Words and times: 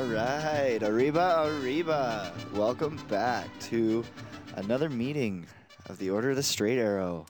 All 0.00 0.06
right, 0.06 0.78
Arriba, 0.82 1.44
Arriba. 1.46 2.32
Welcome 2.54 2.98
back 3.10 3.46
to 3.68 4.02
another 4.56 4.88
meeting 4.88 5.46
of 5.90 5.98
the 5.98 6.08
Order 6.08 6.30
of 6.30 6.36
the 6.36 6.42
Straight 6.42 6.78
Arrow. 6.78 7.26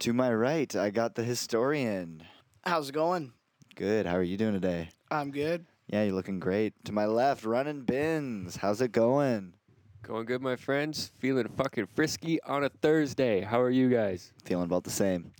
To 0.00 0.12
my 0.12 0.34
right, 0.34 0.74
I 0.74 0.90
got 0.90 1.14
the 1.14 1.22
historian. 1.22 2.24
How's 2.64 2.88
it 2.88 2.96
going? 2.96 3.32
Good. 3.76 4.06
How 4.06 4.16
are 4.16 4.24
you 4.24 4.36
doing 4.36 4.54
today? 4.54 4.88
I'm 5.08 5.30
good. 5.30 5.66
Yeah, 5.86 6.02
you're 6.02 6.16
looking 6.16 6.40
great. 6.40 6.74
To 6.86 6.90
my 6.90 7.06
left, 7.06 7.44
running 7.44 7.82
bins. 7.82 8.56
How's 8.56 8.80
it 8.80 8.90
going? 8.90 9.54
Going 10.02 10.26
good, 10.26 10.42
my 10.42 10.56
friends. 10.56 11.12
Feeling 11.20 11.46
fucking 11.46 11.86
frisky 11.94 12.42
on 12.42 12.64
a 12.64 12.70
Thursday. 12.70 13.42
How 13.42 13.60
are 13.60 13.70
you 13.70 13.88
guys? 13.88 14.32
Feeling 14.44 14.64
about 14.64 14.82
the 14.82 14.90
same. 14.90 15.30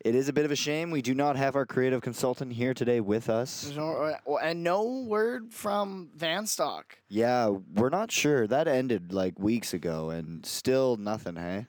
It 0.00 0.14
is 0.14 0.28
a 0.28 0.32
bit 0.32 0.44
of 0.44 0.52
a 0.52 0.56
shame 0.56 0.92
we 0.92 1.02
do 1.02 1.12
not 1.12 1.36
have 1.36 1.56
our 1.56 1.66
creative 1.66 2.02
consultant 2.02 2.52
here 2.52 2.72
today 2.72 3.00
with 3.00 3.28
us. 3.28 3.72
No, 3.74 4.14
uh, 4.28 4.34
and 4.36 4.62
no 4.62 5.04
word 5.06 5.52
from 5.52 6.10
Vanstock. 6.16 6.84
Yeah, 7.08 7.48
we're 7.74 7.88
not 7.88 8.12
sure. 8.12 8.46
That 8.46 8.68
ended 8.68 9.12
like 9.12 9.38
weeks 9.40 9.74
ago 9.74 10.10
and 10.10 10.46
still 10.46 10.96
nothing, 10.96 11.34
hey? 11.34 11.66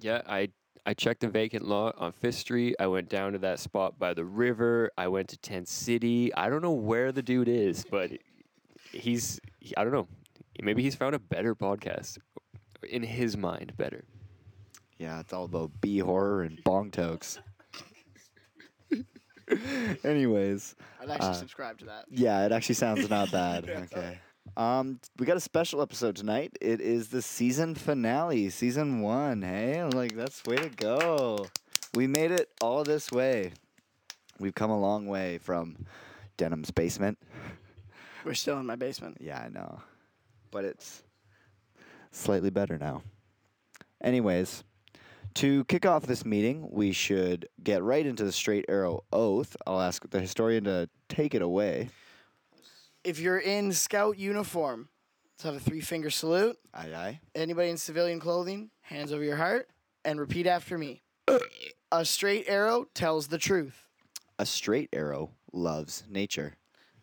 Yeah, 0.00 0.22
I 0.26 0.48
I 0.86 0.94
checked 0.94 1.20
the 1.20 1.28
vacant 1.28 1.66
lot 1.66 1.96
on 1.98 2.12
Fifth 2.12 2.36
Street. 2.36 2.76
I 2.80 2.86
went 2.86 3.10
down 3.10 3.32
to 3.32 3.38
that 3.40 3.60
spot 3.60 3.98
by 3.98 4.14
the 4.14 4.24
river. 4.24 4.90
I 4.96 5.08
went 5.08 5.28
to 5.28 5.36
Tent 5.36 5.68
City. 5.68 6.32
I 6.34 6.48
don't 6.48 6.62
know 6.62 6.72
where 6.72 7.12
the 7.12 7.22
dude 7.22 7.48
is, 7.48 7.84
but 7.90 8.10
he's 8.90 9.38
I 9.76 9.84
don't 9.84 9.92
know. 9.92 10.08
Maybe 10.62 10.82
he's 10.82 10.94
found 10.94 11.14
a 11.14 11.18
better 11.18 11.54
podcast 11.54 12.16
in 12.88 13.02
his 13.02 13.36
mind. 13.36 13.74
Better. 13.76 14.04
Yeah, 14.98 15.20
it's 15.20 15.32
all 15.32 15.44
about 15.44 15.70
B 15.80 15.98
horror 15.98 16.42
and 16.42 16.62
bong 16.64 16.90
tokes. 16.90 17.38
Anyways, 20.04 20.74
I'd 21.00 21.10
actually 21.10 21.28
Uh, 21.28 21.32
subscribe 21.32 21.78
to 21.78 21.86
that. 21.86 22.04
yeah, 22.10 22.44
it 22.44 22.52
actually 22.52 22.74
sounds 22.74 23.08
not 23.08 23.30
bad. 23.32 23.68
Okay. 23.68 24.18
Um, 24.56 25.00
we 25.18 25.24
got 25.26 25.36
a 25.36 25.40
special 25.40 25.80
episode 25.80 26.16
tonight. 26.16 26.52
It 26.60 26.80
is 26.80 27.08
the 27.08 27.22
season 27.22 27.74
finale, 27.74 28.50
season 28.50 29.00
one. 29.00 29.42
Hey, 29.42 29.82
like 29.84 30.14
that's 30.16 30.44
way 30.44 30.56
to 30.56 30.68
go. 30.68 31.46
We 31.94 32.06
made 32.06 32.30
it 32.30 32.50
all 32.60 32.84
this 32.84 33.10
way. 33.10 33.52
We've 34.38 34.54
come 34.54 34.70
a 34.70 34.78
long 34.78 35.06
way 35.06 35.38
from 35.38 35.86
Denham's 36.36 36.70
basement. 36.70 37.18
We're 38.24 38.34
still 38.34 38.58
in 38.58 38.66
my 38.66 38.76
basement. 38.76 39.18
Yeah, 39.20 39.40
I 39.40 39.48
know. 39.48 39.80
But 40.50 40.64
it's 40.64 41.02
slightly 42.10 42.50
better 42.50 42.78
now. 42.78 43.02
Anyways, 44.02 44.62
to 45.34 45.64
kick 45.64 45.86
off 45.86 46.06
this 46.06 46.24
meeting, 46.24 46.68
we 46.70 46.92
should 46.92 47.48
get 47.62 47.82
right 47.82 48.04
into 48.04 48.24
the 48.24 48.32
straight 48.32 48.64
arrow 48.68 49.04
oath. 49.12 49.56
I'll 49.66 49.80
ask 49.80 50.08
the 50.08 50.20
historian 50.20 50.64
to 50.64 50.88
take 51.08 51.34
it 51.34 51.42
away. 51.42 51.90
If 53.04 53.20
you're 53.20 53.38
in 53.38 53.72
scout 53.72 54.18
uniform, 54.18 54.88
let's 55.34 55.44
have 55.44 55.54
a 55.54 55.60
three 55.60 55.80
finger 55.80 56.10
salute. 56.10 56.58
Aye, 56.74 56.94
aye. 56.94 57.20
Anybody 57.34 57.70
in 57.70 57.76
civilian 57.76 58.20
clothing, 58.20 58.70
hands 58.82 59.12
over 59.12 59.22
your 59.22 59.36
heart, 59.36 59.68
and 60.04 60.18
repeat 60.18 60.46
after 60.46 60.76
me. 60.76 61.02
A 61.92 62.04
straight 62.04 62.44
arrow 62.48 62.86
tells 62.94 63.28
the 63.28 63.38
truth. 63.38 63.86
A 64.38 64.46
straight 64.46 64.88
arrow 64.92 65.30
loves 65.52 66.04
nature. 66.08 66.54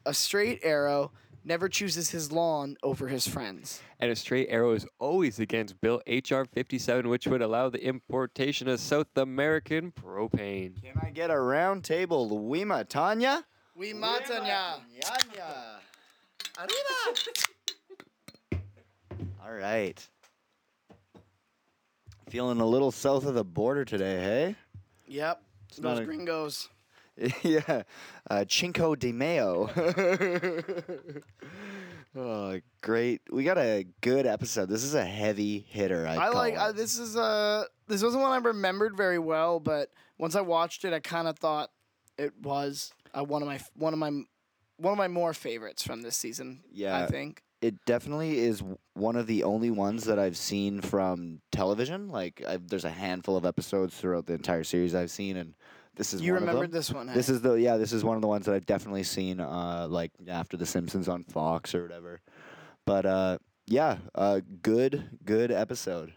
A 0.06 0.14
straight 0.14 0.60
arrow 0.64 1.12
never 1.46 1.70
chooses 1.70 2.10
his 2.10 2.32
lawn 2.32 2.76
over 2.84 3.08
his 3.08 3.28
friends. 3.28 3.80
And 4.00 4.12
a 4.12 4.16
straight 4.16 4.48
arrow 4.50 4.72
is 4.74 4.86
always 5.00 5.40
against 5.40 5.80
Bill 5.80 6.02
HR 6.08 6.44
57, 6.44 7.08
which 7.08 7.28
would 7.28 7.42
allow 7.42 7.70
the 7.70 7.84
importation 7.86 8.68
of 8.68 8.80
South 8.80 9.16
American 9.16 9.92
propane. 9.92 10.82
Can 10.82 11.00
I 11.02 11.12
get 11.12 11.30
a 11.30 11.40
round 11.40 11.84
table, 11.84 12.30
Wima 12.30 12.88
Tanya? 12.88 13.46
We 13.76 13.94
matanya. 13.94 14.80
Yanya. 15.00 15.80
Arriba. 16.58 17.20
All 19.46 19.52
right. 19.54 20.08
Feeling 22.30 22.60
a 22.60 22.66
little 22.66 22.92
south 22.92 23.26
of 23.26 23.36
the 23.36 23.44
border 23.44 23.86
today, 23.86 24.16
hey? 24.20 24.56
Yep. 25.08 25.42
not 25.80 25.90
Those 25.96 26.00
a- 26.00 26.06
gringos. 26.06 26.70
yeah, 27.44 27.84
uh, 28.30 28.46
Cinco 28.50 28.96
de 28.96 29.12
Mayo. 29.12 29.70
oh, 32.16 32.60
great! 32.82 33.22
We 33.32 33.44
got 33.44 33.58
a 33.58 33.86
good 34.02 34.26
episode. 34.26 34.70
This 34.70 34.84
is 34.84 34.96
a 34.96 35.06
heavy 35.06 35.66
hitter. 35.70 36.08
I'd 36.08 36.18
I 36.18 36.26
call 36.26 36.36
like 36.36 36.54
it. 36.56 36.60
uh, 36.60 36.72
this 36.74 37.00
is 37.00 37.16
uh 37.16 37.64
this 37.88 38.04
wasn't 38.04 38.24
one 38.24 38.32
I 38.32 38.38
remembered 38.38 38.98
very 38.98 39.20
well, 39.20 39.60
but 39.60 39.90
once 40.18 40.36
I 40.36 40.42
watched 40.42 40.84
it, 40.84 40.94
I 40.94 41.00
kind 41.00 41.28
of 41.28 41.40
thought 41.40 41.70
it 42.18 42.34
was 42.42 42.94
uh, 43.14 43.24
one 43.24 43.42
of 43.42 43.48
my 43.48 43.60
one 43.76 43.94
of 43.94 44.00
my 44.00 44.12
one 44.78 44.92
of 44.92 44.98
my 44.98 45.08
more 45.08 45.34
favorites 45.34 45.84
from 45.84 46.02
this 46.02 46.18
season. 46.18 46.64
Yeah. 46.72 47.04
I 47.04 47.08
think. 47.08 47.42
It 47.62 47.84
definitely 47.86 48.40
is 48.40 48.62
one 48.94 49.16
of 49.16 49.26
the 49.26 49.44
only 49.44 49.72
ones 49.72 50.04
that 50.04 50.20
I've 50.20 50.38
seen 50.38 50.82
from 50.82 51.42
television. 51.52 52.10
Like, 52.10 52.44
I've, 52.48 52.68
there's 52.68 52.86
a 52.86 52.92
handful 52.92 53.38
of 53.38 53.46
episodes 53.46 53.96
throughout 53.96 54.28
the 54.28 54.34
entire 54.34 54.64
series 54.64 54.94
I've 54.94 55.10
seen, 55.10 55.36
and 55.38 55.56
this 55.96 56.14
is 56.14 56.22
You 56.22 56.34
one 56.34 56.44
of 56.44 56.48
remembered 56.48 56.72
them. 56.72 56.78
this 56.78 56.92
one? 56.92 57.08
This 57.08 57.30
is 57.30 57.42
the 57.42 57.54
yeah. 57.54 57.78
This 57.78 57.94
is 57.94 58.04
one 58.04 58.16
of 58.16 58.22
the 58.22 58.28
ones 58.28 58.46
that 58.46 58.54
I've 58.56 58.66
definitely 58.66 59.04
seen. 59.04 59.40
Uh, 59.40 59.88
like 59.90 60.12
after 60.28 60.58
The 60.58 60.66
Simpsons 60.66 61.08
on 61.08 61.24
Fox 61.24 61.74
or 61.74 61.84
whatever. 61.84 62.22
But 62.86 63.06
uh, 63.06 63.38
yeah, 63.68 63.98
uh, 64.14 64.42
good 64.62 65.20
good 65.26 65.52
episode. 65.52 66.14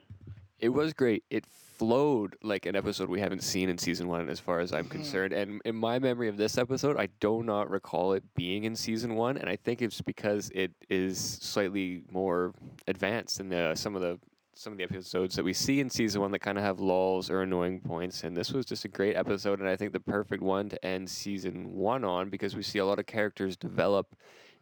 It 0.59 0.71
was 0.71 0.93
great. 0.93 1.25
It 1.31 1.44
flowed 1.47 2.34
like 2.43 2.67
an 2.67 2.75
episode 2.75 3.09
we 3.09 3.21
haven't 3.21 3.44
seen 3.44 3.69
in 3.69 3.78
season 3.78 4.09
one, 4.09 4.28
as 4.28 4.41
far 4.41 4.59
as 4.59 4.72
I'm 4.72 4.88
concerned. 4.88 5.33
And 5.33 5.62
in 5.65 5.77
my 5.77 6.00
memory 6.00 6.28
of 6.28 6.37
this 6.37 6.59
episode, 6.59 6.97
I 6.97 7.09
do 7.21 7.44
not 7.44 7.71
recall 7.71 8.15
it 8.15 8.25
being 8.34 8.65
in 8.65 8.75
season 8.75 9.15
one, 9.15 9.37
and 9.37 9.49
I 9.49 9.55
think 9.55 9.81
it's 9.81 10.00
because 10.00 10.50
it 10.53 10.72
is 10.91 11.19
slightly 11.41 12.03
more 12.11 12.53
advanced 12.88 13.38
than 13.38 13.50
the, 13.50 13.77
some 13.77 13.94
of 13.94 14.03
the 14.03 14.19
some 14.59 14.73
of 14.73 14.77
the 14.77 14.83
episodes 14.83 15.37
that 15.37 15.45
we 15.45 15.53
see 15.53 15.79
in 15.79 15.89
season 15.89 16.21
one 16.21 16.33
that 16.33 16.41
kind 16.41 16.59
of 16.59 16.65
have 16.65 16.81
lulls 16.81 17.31
or 17.31 17.43
annoying 17.43 17.79
points. 17.81 18.25
And 18.25 18.37
this 18.37 18.53
was 18.53 18.67
just 18.67 18.85
a 18.85 18.89
great 18.89 19.15
episode, 19.15 19.61
and 19.61 19.69
I 19.69 19.77
think 19.77 19.93
the 19.93 20.01
perfect 20.01 20.43
one 20.43 20.69
to 20.71 20.85
end 20.85 21.09
season 21.09 21.75
one 21.75 22.05
on 22.05 22.29
because 22.29 22.57
we 22.57 22.65
see 22.65 22.81
a 22.81 22.85
lot 22.85 22.99
of 22.99 23.07
characters 23.07 23.57
develop 23.57 24.17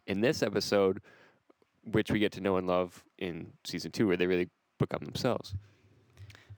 in 0.05 0.21
this 0.21 0.43
episode, 0.43 1.01
which 1.83 2.11
we 2.11 2.19
get 2.19 2.31
to 2.33 2.41
know 2.41 2.57
and 2.57 2.67
love 2.67 3.03
in 3.17 3.53
season 3.63 3.89
two, 3.89 4.05
where 4.05 4.17
they 4.17 4.27
really 4.27 4.49
become 4.77 5.03
themselves. 5.03 5.55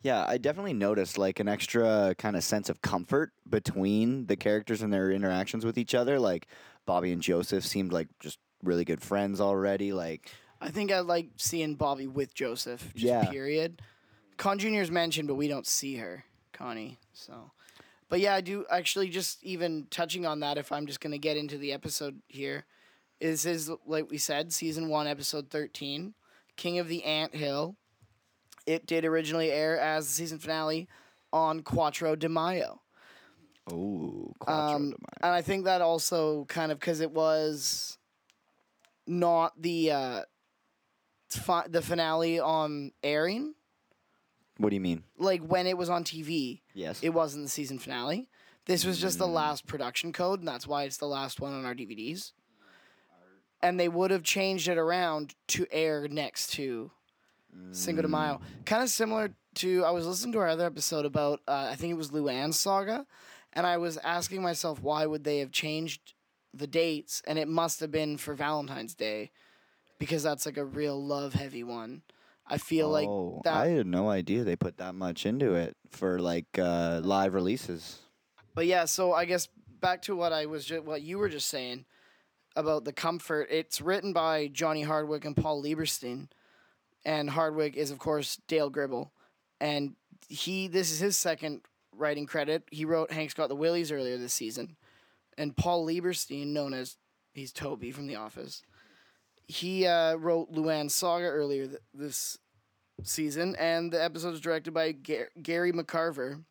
Yeah, 0.04 0.26
I 0.28 0.38
definitely 0.38 0.74
noticed 0.74 1.18
like 1.18 1.40
an 1.40 1.48
extra 1.48 2.16
kind 2.18 2.36
of 2.36 2.44
sense 2.44 2.70
of 2.70 2.82
comfort 2.82 3.32
between 3.50 4.26
the 4.26 4.36
characters 4.36 4.82
and 4.82 4.92
their 4.92 5.12
interactions 5.12 5.64
with 5.64 5.78
each 5.78 5.96
other. 5.96 6.20
Like 6.20 6.48
Bobby 6.86 7.14
and 7.14 7.22
Joseph 7.22 7.66
seemed 7.66 7.94
like 7.94 8.10
just 8.20 8.38
really 8.64 8.84
good 8.84 9.02
friends 9.02 9.40
already. 9.40 9.94
Like 9.94 10.30
I 10.62 10.70
think 10.70 10.92
I 10.92 11.00
like 11.00 11.30
seeing 11.38 11.76
Bobby 11.76 12.08
with 12.08 12.34
Joseph. 12.34 12.82
Just 12.94 13.04
Yeah. 13.04 13.26
Period. 13.30 13.82
Kahn 14.38 14.60
Junior's 14.60 14.92
mentioned, 14.92 15.28
but 15.28 15.36
we 15.36 15.48
don't 15.48 15.68
see 15.68 15.96
her, 15.98 16.24
Connie. 16.54 16.98
So, 17.14 17.52
but 18.10 18.20
yeah, 18.20 18.36
I 18.36 18.42
do 18.42 18.66
actually 18.70 19.10
just 19.10 19.44
even 19.44 19.88
touching 19.90 20.26
on 20.26 20.40
that. 20.42 20.58
If 20.58 20.72
I'm 20.72 20.86
just 20.88 21.00
gonna 21.02 21.18
get 21.18 21.38
into 21.38 21.58
the 21.58 21.72
episode 21.74 22.22
here, 22.28 22.66
is 23.20 23.46
is 23.46 23.70
like 23.86 24.10
we 24.10 24.18
said, 24.18 24.54
season 24.54 24.88
one, 24.90 25.08
episode 25.08 25.50
thirteen, 25.50 26.14
King 26.56 26.80
of 26.80 26.88
the 26.88 27.04
Ant 27.04 27.36
Hill. 27.36 27.76
It 28.66 28.86
did 28.86 29.04
originally 29.04 29.52
air 29.52 29.80
as 29.80 30.08
the 30.08 30.14
season 30.14 30.40
finale 30.40 30.88
on 31.34 31.62
Cuatro 31.62 32.18
de 32.18 32.30
Mayo. 32.30 32.82
oh, 33.72 34.34
Cuatro 34.40 34.76
Um, 34.76 34.82
de 34.84 34.88
Mayo. 34.90 34.98
and 35.22 35.34
I 35.34 35.42
think 35.42 35.66
that 35.66 35.82
also 35.82 36.46
kind 36.46 36.72
of 36.72 36.80
because 36.80 37.00
it 37.02 37.12
was 37.12 37.98
not 39.08 39.60
the 39.62 39.92
uh, 39.92 40.22
fi- 41.38 41.68
the 41.68 41.82
finale 41.82 42.40
on 42.40 42.92
airing. 43.04 43.54
What 44.58 44.70
do 44.70 44.76
you 44.76 44.82
mean? 44.82 45.04
Like 45.18 45.42
when 45.42 45.68
it 45.68 45.78
was 45.78 45.90
on 45.90 46.04
TV, 46.04 46.62
Yes. 46.74 47.00
it 47.02 47.10
wasn't 47.10 47.46
the 47.46 47.50
season 47.50 47.80
finale. 47.80 48.28
This 48.66 48.86
was 48.86 49.00
just 49.00 49.18
the 49.18 49.28
Mm. 49.28 49.34
last 49.34 49.66
production 49.68 50.12
code, 50.14 50.40
and 50.40 50.48
that's 50.48 50.68
why 50.68 50.84
it's 50.84 50.98
the 50.98 51.08
last 51.08 51.40
one 51.40 51.54
on 51.54 51.66
our 51.66 51.74
DVDs. 51.74 52.34
And 53.62 53.80
they 53.80 53.90
would 53.90 54.12
have 54.12 54.24
changed 54.24 54.68
it 54.68 54.78
around 54.78 55.36
to 55.48 55.66
air 55.72 56.08
next 56.08 56.54
to 56.54 56.92
Cinco 57.72 58.02
de 58.04 58.08
Mayo. 58.08 58.40
Mm. 58.62 58.66
Kind 58.66 58.84
of 58.84 58.90
similar 58.90 59.34
to 59.56 59.84
I 59.84 59.92
was 59.92 60.06
listening 60.06 60.32
to 60.34 60.40
our 60.40 60.48
other 60.48 60.66
episode 60.66 61.06
about 61.06 61.42
uh, 61.48 61.68
I 61.72 61.76
think 61.76 61.92
it 61.92 61.98
was 61.98 62.12
Luanne's 62.12 62.60
saga, 62.60 63.06
and 63.54 63.66
I 63.66 63.78
was 63.78 63.98
asking 63.98 64.42
myself 64.42 64.82
why 64.82 65.06
would 65.06 65.24
they 65.24 65.40
have 65.40 65.52
changed 65.52 66.14
the 66.54 66.68
dates, 66.68 67.22
and 67.28 67.38
it 67.40 67.48
must 67.48 67.80
have 67.80 67.92
been 67.92 68.18
for 68.18 68.34
Valentine's 68.34 68.96
Day, 68.96 69.32
because 70.00 70.24
that's 70.24 70.46
like 70.46 70.58
a 70.58 70.66
real 70.66 71.02
love 71.02 71.34
heavy 71.34 71.64
one. 71.64 72.02
I 72.48 72.58
feel 72.58 72.88
oh, 72.88 72.92
like 72.92 73.44
that. 73.44 73.56
I 73.56 73.68
had 73.68 73.86
no 73.86 74.10
idea 74.10 74.44
they 74.44 74.56
put 74.56 74.78
that 74.78 74.96
much 74.96 75.26
into 75.26 75.54
it 75.54 75.78
for 75.92 76.20
like 76.20 76.58
uh, 76.58 77.02
live 77.04 77.36
releases. 77.36 78.00
But 78.56 78.66
yeah, 78.66 78.86
so 78.86 79.14
I 79.14 79.26
guess 79.26 79.48
back 79.80 80.02
to 80.04 80.16
what 80.16 80.34
I 80.34 80.48
was 80.48 80.66
ju- 80.66 80.82
what 80.82 81.04
you 81.04 81.20
were 81.20 81.30
just 81.30 81.48
saying 81.48 81.86
about 82.56 82.86
the 82.86 82.94
comfort. 82.94 83.48
It's 83.52 83.82
written 83.82 84.14
by 84.14 84.48
Johnny 84.48 84.82
Hardwick 84.82 85.26
and 85.26 85.36
Paul 85.36 85.64
Lieberstein, 85.64 86.30
and 87.06 87.30
Hardwick 87.30 87.76
is 87.76 87.92
of 87.92 88.00
course 88.00 88.42
Dale 88.48 88.72
Gribble, 88.72 89.12
and 89.62 89.96
he 90.28 90.68
this 90.68 90.92
is 90.92 91.00
his 91.00 91.18
second 91.18 91.62
writing 91.96 92.26
credit. 92.26 92.64
He 92.72 92.84
wrote 92.84 93.12
Hank's 93.12 93.36
Got 93.36 93.50
the 93.50 93.56
Willies 93.56 93.92
earlier 93.92 94.18
this 94.18 94.34
season, 94.34 94.76
and 95.38 95.56
Paul 95.56 95.86
Lieberstein, 95.86 96.48
known 96.48 96.74
as 96.74 96.98
He's 97.34 97.54
Toby 97.54 97.92
from 97.92 98.08
The 98.08 98.16
Office. 98.16 98.64
He 99.50 99.88
uh, 99.88 100.14
wrote 100.14 100.54
Luanne's 100.54 100.94
Saga 100.94 101.26
earlier 101.26 101.66
th- 101.66 101.82
this 101.92 102.38
season, 103.04 103.56
and 103.58 103.92
the 103.92 104.02
episode 104.02 104.30
was 104.30 104.42
directed 104.42 104.76
by 104.76 104.92
Gar- 104.92 105.30
Gary 105.42 105.74
McCarver, 105.74 106.44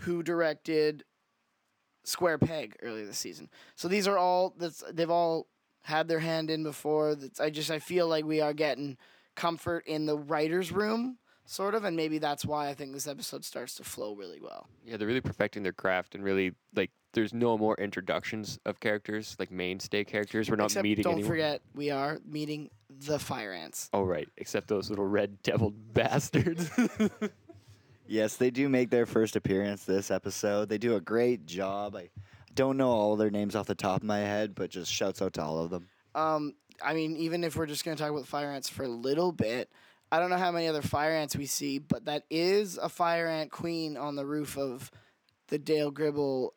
who 0.00 0.22
directed 0.22 1.04
Square 2.04 2.38
Peg 2.40 2.76
earlier 2.82 3.06
this 3.06 3.16
season. 3.16 3.48
So 3.76 3.88
these 3.88 4.06
are 4.06 4.18
all 4.18 4.54
that's 4.58 4.84
they've 4.92 5.10
all 5.10 5.46
had 5.84 6.06
their 6.06 6.18
hand 6.18 6.50
in 6.50 6.62
before. 6.62 7.14
That's, 7.14 7.40
I 7.40 7.48
just 7.48 7.70
I 7.70 7.78
feel 7.78 8.06
like 8.06 8.26
we 8.26 8.42
are 8.42 8.52
getting 8.52 8.98
comfort 9.34 9.86
in 9.86 10.04
the 10.04 10.18
writers' 10.18 10.70
room, 10.70 11.16
sort 11.46 11.74
of, 11.74 11.84
and 11.84 11.96
maybe 11.96 12.18
that's 12.18 12.44
why 12.44 12.68
I 12.68 12.74
think 12.74 12.92
this 12.92 13.06
episode 13.08 13.42
starts 13.42 13.74
to 13.76 13.84
flow 13.84 14.14
really 14.14 14.40
well. 14.40 14.66
Yeah, 14.84 14.98
they're 14.98 15.08
really 15.08 15.22
perfecting 15.22 15.62
their 15.62 15.72
craft 15.72 16.14
and 16.14 16.22
really 16.22 16.52
like. 16.74 16.90
There's 17.14 17.32
no 17.32 17.56
more 17.56 17.74
introductions 17.76 18.58
of 18.66 18.80
characters 18.80 19.36
like 19.38 19.50
mainstay 19.50 20.04
characters. 20.04 20.50
We're 20.50 20.56
not 20.56 20.66
Except 20.66 20.82
meeting 20.84 21.02
don't 21.02 21.14
anyone. 21.14 21.30
forget 21.30 21.62
we 21.74 21.90
are 21.90 22.18
meeting 22.26 22.70
the 23.06 23.18
fire 23.18 23.52
ants. 23.52 23.88
Oh 23.92 24.02
right, 24.02 24.28
except 24.36 24.68
those 24.68 24.90
little 24.90 25.06
red 25.06 25.42
deviled 25.42 25.74
bastards. 25.94 26.70
Yes, 28.10 28.36
they 28.36 28.50
do 28.50 28.70
make 28.70 28.88
their 28.88 29.04
first 29.04 29.36
appearance 29.36 29.84
this 29.84 30.10
episode. 30.10 30.70
They 30.70 30.78
do 30.78 30.96
a 30.96 31.00
great 31.00 31.44
job. 31.44 31.94
I 31.94 32.08
don't 32.54 32.78
know 32.78 32.88
all 32.88 33.16
their 33.16 33.30
names 33.30 33.54
off 33.54 33.66
the 33.66 33.74
top 33.74 33.98
of 33.98 34.06
my 34.06 34.20
head, 34.20 34.54
but 34.54 34.70
just 34.70 34.90
shouts 34.90 35.20
out 35.20 35.34
to 35.34 35.42
all 35.42 35.58
of 35.58 35.68
them. 35.68 35.88
Um, 36.14 36.54
I 36.82 36.94
mean, 36.94 37.18
even 37.18 37.44
if 37.44 37.54
we're 37.54 37.66
just 37.66 37.84
going 37.84 37.94
to 37.98 38.02
talk 38.02 38.10
about 38.10 38.26
fire 38.26 38.50
ants 38.50 38.70
for 38.70 38.84
a 38.84 38.88
little 38.88 39.30
bit, 39.30 39.70
I 40.10 40.20
don't 40.20 40.30
know 40.30 40.38
how 40.38 40.50
many 40.50 40.68
other 40.68 40.80
fire 40.80 41.12
ants 41.12 41.36
we 41.36 41.44
see, 41.44 41.78
but 41.78 42.06
that 42.06 42.24
is 42.30 42.78
a 42.78 42.88
fire 42.88 43.26
ant 43.26 43.50
queen 43.50 43.98
on 43.98 44.16
the 44.16 44.24
roof 44.24 44.56
of 44.56 44.90
the 45.48 45.58
Dale 45.58 45.90
Gribble 45.90 46.54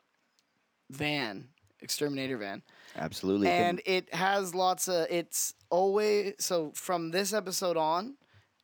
van, 0.92 1.50
exterminator 1.80 2.38
van. 2.38 2.62
Absolutely. 2.96 3.48
And 3.48 3.82
it 3.86 4.14
has 4.14 4.54
lots 4.54 4.88
of, 4.88 5.08
it's 5.10 5.54
always, 5.70 6.34
so 6.40 6.72
from 6.76 7.12
this 7.12 7.34
episode 7.34 7.78
on, 7.78 8.16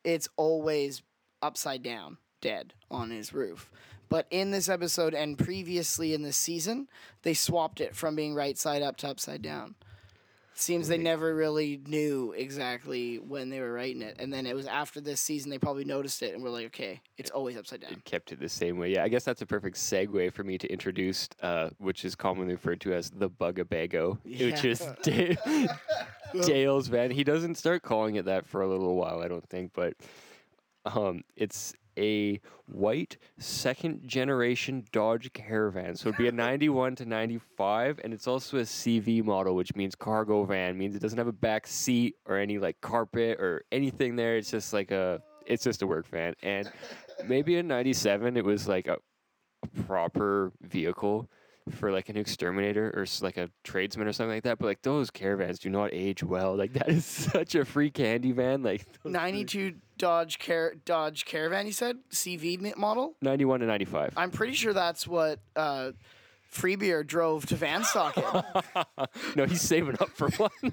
it's 0.04 0.28
always 0.36 1.02
upside 1.42 1.82
down, 1.82 2.18
dead 2.40 2.74
on 2.90 3.10
his 3.10 3.32
roof. 3.32 3.70
But 4.08 4.26
in 4.30 4.50
this 4.50 4.68
episode 4.68 5.14
and 5.14 5.36
previously 5.36 6.14
in 6.14 6.22
this 6.22 6.36
season, 6.36 6.88
they 7.22 7.34
swapped 7.34 7.80
it 7.80 7.94
from 7.94 8.16
being 8.16 8.34
right 8.34 8.56
side 8.56 8.82
up 8.82 8.96
to 8.98 9.08
upside 9.08 9.42
down. 9.42 9.74
Seems 10.60 10.88
they 10.88 10.98
never 10.98 11.36
really 11.36 11.80
knew 11.86 12.34
exactly 12.36 13.18
when 13.20 13.48
they 13.48 13.60
were 13.60 13.72
writing 13.72 14.02
it. 14.02 14.16
And 14.18 14.32
then 14.32 14.44
it 14.44 14.56
was 14.56 14.66
after 14.66 15.00
this 15.00 15.20
season 15.20 15.50
they 15.50 15.58
probably 15.58 15.84
noticed 15.84 16.20
it 16.20 16.34
and 16.34 16.42
were 16.42 16.50
like, 16.50 16.66
okay, 16.66 17.00
it's 17.16 17.30
always 17.30 17.56
upside 17.56 17.82
down. 17.82 17.92
It 17.92 18.04
kept 18.04 18.32
it 18.32 18.40
the 18.40 18.48
same 18.48 18.76
way. 18.76 18.92
Yeah, 18.92 19.04
I 19.04 19.08
guess 19.08 19.22
that's 19.22 19.40
a 19.40 19.46
perfect 19.46 19.76
segue 19.76 20.32
for 20.32 20.42
me 20.42 20.58
to 20.58 20.66
introduce, 20.66 21.28
uh, 21.42 21.70
which 21.78 22.04
is 22.04 22.16
commonly 22.16 22.54
referred 22.54 22.80
to 22.80 22.92
as 22.92 23.08
the 23.10 23.30
Bugabago, 23.30 24.18
which 24.24 24.64
is 24.64 24.80
Da- 25.04 25.36
Dale's 26.42 26.88
van. 26.88 27.12
He 27.12 27.22
doesn't 27.22 27.54
start 27.54 27.82
calling 27.82 28.16
it 28.16 28.24
that 28.24 28.44
for 28.44 28.60
a 28.62 28.68
little 28.68 28.96
while, 28.96 29.20
I 29.22 29.28
don't 29.28 29.48
think, 29.48 29.70
but 29.72 29.94
um, 30.84 31.22
it's 31.36 31.72
a 31.98 32.40
white 32.66 33.16
second 33.38 34.06
generation 34.06 34.84
Dodge 34.92 35.32
Caravan. 35.32 35.94
So 35.96 36.08
it'd 36.08 36.18
be 36.18 36.28
a 36.28 36.32
91 36.48 36.96
to 36.96 37.06
95, 37.06 38.00
and 38.04 38.14
it's 38.14 38.26
also 38.26 38.58
a 38.58 38.62
CV 38.62 39.24
model, 39.24 39.54
which 39.54 39.74
means 39.74 39.94
cargo 39.94 40.44
van, 40.44 40.78
means 40.78 40.94
it 40.94 41.00
doesn't 41.00 41.18
have 41.18 41.26
a 41.26 41.32
back 41.32 41.66
seat 41.66 42.16
or 42.26 42.38
any 42.38 42.58
like 42.58 42.80
carpet 42.80 43.38
or 43.40 43.64
anything 43.72 44.16
there. 44.16 44.36
It's 44.36 44.50
just 44.50 44.72
like 44.72 44.90
a, 44.90 45.20
it's 45.46 45.64
just 45.64 45.82
a 45.82 45.86
work 45.86 46.06
van. 46.08 46.34
And 46.42 46.70
maybe 47.26 47.56
in 47.56 47.66
97, 47.66 48.36
it 48.36 48.44
was 48.44 48.68
like 48.68 48.86
a, 48.86 48.96
a 49.62 49.82
proper 49.82 50.52
vehicle 50.62 51.28
for 51.70 51.90
like 51.92 52.08
an 52.08 52.16
exterminator 52.16 52.92
or 52.94 53.06
like 53.20 53.36
a 53.36 53.50
tradesman 53.64 54.08
or 54.08 54.12
something 54.12 54.36
like 54.36 54.44
that. 54.44 54.58
But 54.58 54.66
like 54.66 54.82
those 54.82 55.10
caravans 55.10 55.58
do 55.58 55.70
not 55.70 55.90
age 55.92 56.22
well. 56.22 56.56
Like 56.56 56.72
that 56.74 56.88
is 56.88 57.04
such 57.32 57.54
a 57.54 57.64
free 57.64 57.90
candy 57.90 58.32
van. 58.32 58.62
Like 58.62 58.86
92 59.04 59.74
Dodge 59.96 60.38
Car- 60.38 60.74
Dodge 60.84 61.24
Caravan, 61.24 61.66
you 61.66 61.72
said? 61.72 61.98
CV 62.10 62.76
model? 62.76 63.16
91 63.22 63.60
to 63.60 63.66
95. 63.66 64.14
I'm 64.16 64.30
pretty 64.30 64.54
sure 64.54 64.72
that's 64.72 65.06
what 65.06 65.40
uh, 65.56 65.92
Freebeer 66.52 67.06
drove 67.06 67.46
to 67.46 67.56
Vanstock 67.56 68.16
in. 68.16 69.06
no, 69.36 69.44
he's 69.46 69.60
saving 69.60 69.96
up 70.00 70.10
for 70.10 70.30
one. 70.30 70.72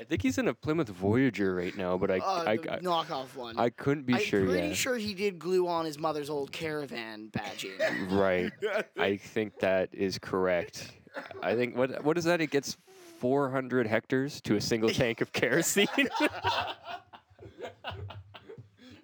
I 0.00 0.04
think 0.04 0.22
he's 0.22 0.38
in 0.38 0.48
a 0.48 0.54
Plymouth 0.54 0.88
Voyager 0.88 1.54
right 1.54 1.76
now, 1.76 1.98
but 1.98 2.10
I 2.10 2.18
Uh, 2.20 2.44
I, 2.46 2.52
I, 2.52 2.56
knockoff 2.80 3.36
one. 3.36 3.58
I 3.58 3.68
couldn't 3.68 4.06
be 4.06 4.14
I'm 4.14 4.20
sure 4.20 4.46
pretty 4.46 4.68
yet. 4.68 4.76
sure 4.76 4.96
he 4.96 5.12
did 5.12 5.38
glue 5.38 5.68
on 5.68 5.84
his 5.84 5.98
mother's 5.98 6.30
old 6.30 6.52
caravan 6.52 7.28
badging. 7.30 8.10
Right. 8.10 8.50
I 8.98 9.18
think 9.18 9.58
that 9.58 9.90
is 9.92 10.18
correct. 10.18 10.92
I 11.42 11.54
think 11.54 11.76
what 11.76 12.02
what 12.02 12.16
is 12.16 12.24
that? 12.24 12.40
It 12.40 12.50
gets 12.50 12.78
400 13.18 13.86
hectares 13.86 14.40
to 14.42 14.56
a 14.56 14.60
single 14.60 14.88
tank 14.88 15.20
of 15.20 15.32
kerosene. 15.32 15.86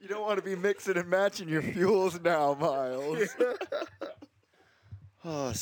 you 0.01 0.09
don't 0.09 0.23
want 0.23 0.39
to 0.39 0.45
be 0.45 0.57
mixing 0.57 0.97
and 0.97 1.11
matching 1.11 1.49
your 1.49 1.61
fuels 1.63 2.19
now, 2.23 2.55
Miles. 2.55 3.37
oh, 5.25 5.53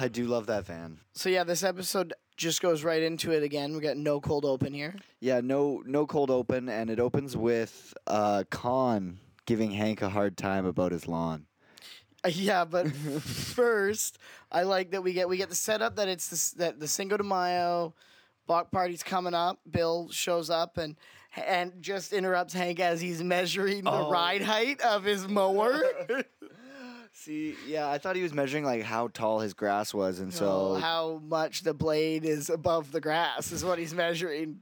I 0.00 0.08
do 0.08 0.24
love 0.26 0.46
that 0.46 0.66
van. 0.66 0.98
so 1.12 1.28
yeah, 1.28 1.44
this 1.44 1.62
episode 1.62 2.14
just 2.42 2.60
goes 2.60 2.84
right 2.84 3.02
into 3.02 3.30
it 3.32 3.42
again. 3.42 3.72
We 3.74 3.80
got 3.80 3.96
no 3.96 4.20
cold 4.20 4.44
open 4.44 4.74
here. 4.74 4.94
Yeah, 5.20 5.40
no, 5.42 5.82
no 5.86 6.06
cold 6.06 6.30
open, 6.30 6.68
and 6.68 6.90
it 6.90 6.98
opens 7.00 7.36
with 7.36 7.94
uh, 8.06 8.44
Kahn 8.50 9.18
giving 9.46 9.70
Hank 9.70 10.02
a 10.02 10.08
hard 10.10 10.36
time 10.36 10.66
about 10.66 10.92
his 10.92 11.06
lawn. 11.08 11.46
Uh, 12.24 12.28
yeah, 12.28 12.64
but 12.64 12.88
first, 13.22 14.18
I 14.50 14.64
like 14.64 14.90
that 14.90 15.02
we 15.02 15.12
get 15.12 15.28
we 15.28 15.36
get 15.36 15.48
the 15.48 15.54
setup 15.54 15.96
that 15.96 16.08
it's 16.08 16.28
this, 16.28 16.50
that 16.52 16.78
the 16.80 16.88
Cinco 16.88 17.16
de 17.16 17.24
Mayo 17.24 17.94
block 18.46 18.70
party's 18.70 19.02
coming 19.02 19.34
up. 19.34 19.60
Bill 19.70 20.08
shows 20.10 20.50
up 20.50 20.76
and 20.78 20.96
and 21.36 21.72
just 21.80 22.12
interrupts 22.12 22.52
Hank 22.54 22.78
as 22.78 23.00
he's 23.00 23.22
measuring 23.22 23.84
the 23.84 23.90
Oh. 23.90 24.10
ride 24.10 24.42
height 24.42 24.80
of 24.82 25.04
his 25.04 25.26
mower. 25.28 25.80
See, 27.14 27.54
yeah, 27.68 27.88
I 27.88 27.98
thought 27.98 28.16
he 28.16 28.22
was 28.22 28.32
measuring 28.32 28.64
like 28.64 28.82
how 28.82 29.08
tall 29.08 29.40
his 29.40 29.54
grass 29.54 29.92
was, 29.94 30.18
and 30.18 30.32
so 30.32 30.74
So 30.74 30.80
how 30.80 31.20
much 31.24 31.62
the 31.62 31.74
blade 31.74 32.24
is 32.24 32.48
above 32.50 32.90
the 32.92 33.00
grass 33.00 33.52
is 33.52 33.64
what 33.64 33.78
he's 33.78 33.94
measuring, 33.94 34.60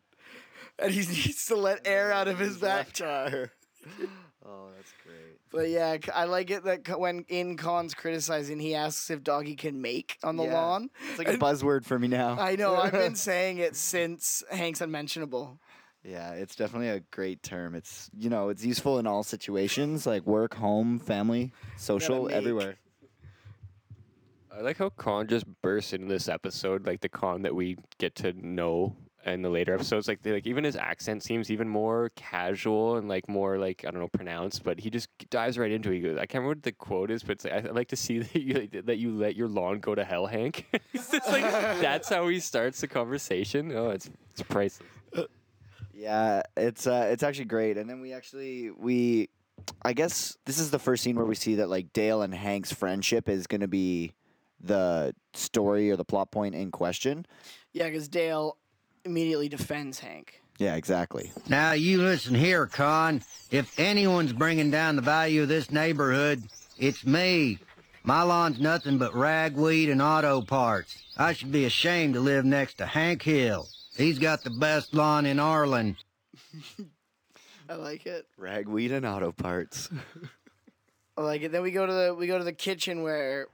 and 0.78 0.92
he 0.92 1.00
needs 1.00 1.46
to 1.46 1.54
let 1.56 1.86
air 1.86 2.12
out 2.12 2.28
of 2.28 2.38
his 2.38 2.58
back 2.58 2.92
tire. 2.92 3.52
oh, 4.44 4.68
that's 4.76 4.92
great. 5.04 5.16
But 5.52 5.68
yeah, 5.70 5.96
c- 5.96 6.10
I 6.12 6.24
like 6.24 6.50
it 6.50 6.64
that 6.64 6.86
c- 6.86 6.92
when 6.94 7.24
in 7.28 7.56
Kahn's 7.56 7.94
criticizing, 7.94 8.60
he 8.60 8.74
asks 8.74 9.10
if 9.10 9.22
Doggy 9.22 9.56
can 9.56 9.80
make 9.80 10.16
on 10.22 10.36
the 10.36 10.44
Yeah. 10.44 10.54
lawn. 10.54 10.90
It's 11.10 11.18
like 11.18 11.28
a 11.28 11.38
buzzword 11.38 11.84
for 11.84 11.98
me 11.98 12.08
now. 12.08 12.36
I 12.38 12.56
know. 12.56 12.76
I've 12.76 12.92
been 12.92 13.14
saying 13.16 13.58
it 13.58 13.74
since 13.76 14.42
Hank's 14.50 14.80
Unmentionable. 14.80 15.58
Yeah, 16.04 16.32
it's 16.32 16.56
definitely 16.56 16.88
a 16.88 17.00
great 17.10 17.42
term. 17.42 17.74
It's 17.74 18.10
you 18.16 18.30
know, 18.30 18.48
it's 18.48 18.64
useful 18.64 18.98
in 18.98 19.06
all 19.06 19.22
situations, 19.22 20.06
like 20.06 20.26
work, 20.26 20.54
home, 20.54 20.98
family, 20.98 21.52
social, 21.76 22.30
everywhere. 22.30 22.76
I 24.52 24.62
like 24.62 24.78
how 24.78 24.90
Kahn 24.90 25.26
just 25.26 25.46
bursts 25.62 25.92
into 25.92 26.06
this 26.06 26.28
episode, 26.28 26.86
like 26.86 27.00
the 27.00 27.08
Kahn 27.08 27.42
that 27.42 27.54
we 27.54 27.76
get 27.98 28.14
to 28.16 28.32
know 28.32 28.96
in 29.24 29.42
the 29.42 29.50
later 29.50 29.74
episodes. 29.74 30.08
Like, 30.08 30.22
they, 30.22 30.32
like 30.32 30.46
even 30.46 30.64
his 30.64 30.76
accent 30.76 31.22
seems 31.22 31.50
even 31.50 31.68
more 31.68 32.10
casual 32.16 32.96
and 32.96 33.08
like 33.08 33.28
more 33.28 33.58
like 33.58 33.84
I 33.86 33.90
don't 33.90 34.00
know 34.00 34.08
pronounced, 34.08 34.64
but 34.64 34.80
he 34.80 34.90
just 34.90 35.08
dives 35.30 35.58
right 35.58 35.70
into 35.70 35.90
it. 35.90 35.96
He 35.96 36.00
goes, 36.00 36.16
I 36.16 36.26
can't 36.26 36.42
remember 36.42 36.56
what 36.56 36.62
the 36.62 36.72
quote 36.72 37.10
is, 37.10 37.22
but 37.22 37.32
it's 37.32 37.44
like, 37.44 37.52
I 37.52 37.70
like 37.70 37.88
to 37.88 37.96
see 37.96 38.18
that 38.20 38.40
you 38.40 38.82
that 38.82 38.98
you 38.98 39.12
let 39.12 39.36
your 39.36 39.48
lawn 39.48 39.80
go 39.80 39.94
to 39.94 40.04
hell, 40.04 40.26
Hank. 40.26 40.66
it's 40.92 41.10
just 41.10 41.28
like 41.28 41.42
that's 41.80 42.08
how 42.08 42.26
he 42.28 42.40
starts 42.40 42.80
the 42.80 42.88
conversation. 42.88 43.72
Oh, 43.74 43.90
it's 43.90 44.10
it's 44.32 44.42
priceless. 44.42 44.88
Uh, 45.14 45.24
Yeah, 46.00 46.40
it's 46.56 46.86
uh, 46.86 47.08
it's 47.10 47.22
actually 47.22 47.44
great. 47.44 47.76
And 47.76 47.88
then 47.88 48.00
we 48.00 48.14
actually 48.14 48.70
we, 48.70 49.28
I 49.82 49.92
guess 49.92 50.38
this 50.46 50.58
is 50.58 50.70
the 50.70 50.78
first 50.78 51.02
scene 51.02 51.14
where 51.14 51.26
we 51.26 51.34
see 51.34 51.56
that 51.56 51.68
like 51.68 51.92
Dale 51.92 52.22
and 52.22 52.34
Hank's 52.34 52.72
friendship 52.72 53.28
is 53.28 53.46
going 53.46 53.60
to 53.60 53.68
be 53.68 54.14
the 54.62 55.14
story 55.34 55.90
or 55.90 55.96
the 55.96 56.04
plot 56.04 56.30
point 56.30 56.54
in 56.54 56.70
question. 56.70 57.26
Yeah, 57.74 57.84
because 57.84 58.08
Dale 58.08 58.56
immediately 59.04 59.50
defends 59.50 59.98
Hank. 59.98 60.40
Yeah, 60.56 60.76
exactly. 60.76 61.32
Now 61.50 61.72
you 61.72 62.00
listen 62.00 62.34
here, 62.34 62.66
Kahn. 62.66 63.22
If 63.50 63.78
anyone's 63.78 64.32
bringing 64.32 64.70
down 64.70 64.96
the 64.96 65.02
value 65.02 65.42
of 65.42 65.48
this 65.48 65.70
neighborhood, 65.70 66.42
it's 66.78 67.04
me. 67.04 67.58
My 68.04 68.22
lawn's 68.22 68.58
nothing 68.58 68.96
but 68.96 69.14
ragweed 69.14 69.90
and 69.90 70.00
auto 70.00 70.40
parts. 70.40 70.96
I 71.18 71.34
should 71.34 71.52
be 71.52 71.66
ashamed 71.66 72.14
to 72.14 72.20
live 72.20 72.46
next 72.46 72.78
to 72.78 72.86
Hank 72.86 73.20
Hill. 73.20 73.68
He's 74.00 74.18
got 74.18 74.42
the 74.42 74.50
best 74.50 74.94
lawn 74.94 75.26
in 75.26 75.38
Arlen. 75.38 75.96
I 77.68 77.74
like 77.74 78.06
it. 78.06 78.26
Ragweed 78.36 78.92
and 78.92 79.06
auto 79.06 79.30
parts. 79.32 79.88
I 81.16 81.22
like 81.22 81.42
it. 81.42 81.52
Then 81.52 81.62
we 81.62 81.70
go 81.70 81.86
to 81.86 81.92
the 81.92 82.14
we 82.14 82.26
go 82.26 82.38
to 82.38 82.44
the 82.44 82.52
kitchen 82.52 83.02
where 83.02 83.46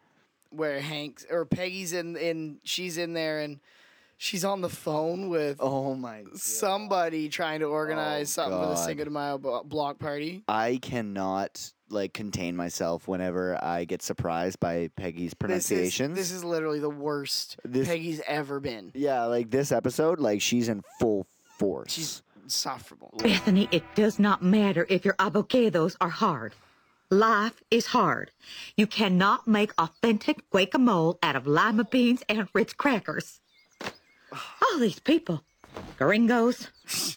where 0.51 0.81
Hank's 0.81 1.27
or 1.31 1.45
Peggy's 1.45 1.93
in 1.93 2.17
in 2.17 2.59
she's 2.63 2.97
in 2.97 3.13
there 3.13 3.41
and 3.41 3.59
she's 4.17 4.45
on 4.45 4.61
the 4.63 4.69
phone 4.69 5.29
with 5.29 5.57
Oh 5.61 5.95
my. 5.95 6.25
somebody 6.35 7.29
trying 7.29 7.61
to 7.61 7.67
organize 7.67 8.29
Oh, 8.39 8.43
something 8.43 8.59
for 8.61 8.67
the 8.69 8.75
God. 8.75 8.85
Cinco 8.87 9.05
de 9.05 9.11
Mayo 9.11 9.39
block 9.65 9.99
party. 9.99 10.45
I 10.49 10.79
cannot 10.81 11.73
like 11.89 12.13
contain 12.13 12.57
myself 12.57 13.07
whenever 13.09 13.63
I 13.63 13.85
get 13.85 14.03
surprised 14.03 14.59
by 14.61 14.91
Peggy's 14.97 15.31
This 15.31 15.31
is, 15.31 15.35
pronunciations. 15.35 16.17
this 16.17 16.31
is 16.33 16.43
literally 16.45 16.81
the 16.81 16.91
worst 16.91 17.57
This- 17.65 17.87
Peggy's 17.89 18.21
ever 18.27 18.61
been. 18.61 18.91
yeah, 18.95 19.25
like 19.25 19.51
this 19.51 19.71
episode, 19.73 20.19
like 20.21 20.41
she's 20.43 20.69
in 20.69 20.83
full 20.99 21.27
force. 21.59 21.93
She's 21.93 22.23
insufferable. 22.43 23.15
Bethany, 23.23 23.69
it 23.71 23.83
does 23.95 24.19
not 24.19 24.43
matter 24.43 24.87
if 24.89 25.05
your 25.05 25.15
avocados 25.15 25.97
are 26.01 26.09
hard. 26.11 26.55
Life 27.09 27.63
is 27.71 27.87
hard. 27.87 28.33
You 28.77 28.87
cannot 28.89 29.47
make 29.47 29.73
authentic 29.79 30.49
guacamole 30.51 31.19
out 31.23 31.37
of 31.37 31.47
lima 31.47 31.85
beans 31.85 32.23
and 32.29 32.49
Ritz 32.53 32.73
crackers. 32.73 33.41
All 34.33 34.79
these 34.81 34.99
people, 34.99 35.45
gringos. 35.99 36.69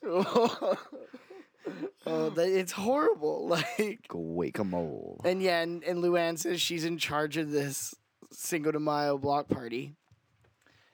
Oh, 2.05 2.29
that, 2.29 2.47
it's 2.47 2.71
horrible. 2.71 3.47
Like, 3.79 4.07
guacamole. 4.09 5.23
and 5.25 5.41
yeah, 5.41 5.61
and, 5.61 5.83
and 5.83 6.03
Luanne 6.03 6.38
says 6.38 6.61
she's 6.61 6.85
in 6.85 6.97
charge 6.97 7.38
of 7.38 7.51
this 7.51 7.93
Cinco 8.31 8.71
de 8.71 8.79
Mayo 8.79 9.17
block 9.17 9.47
party. 9.47 9.95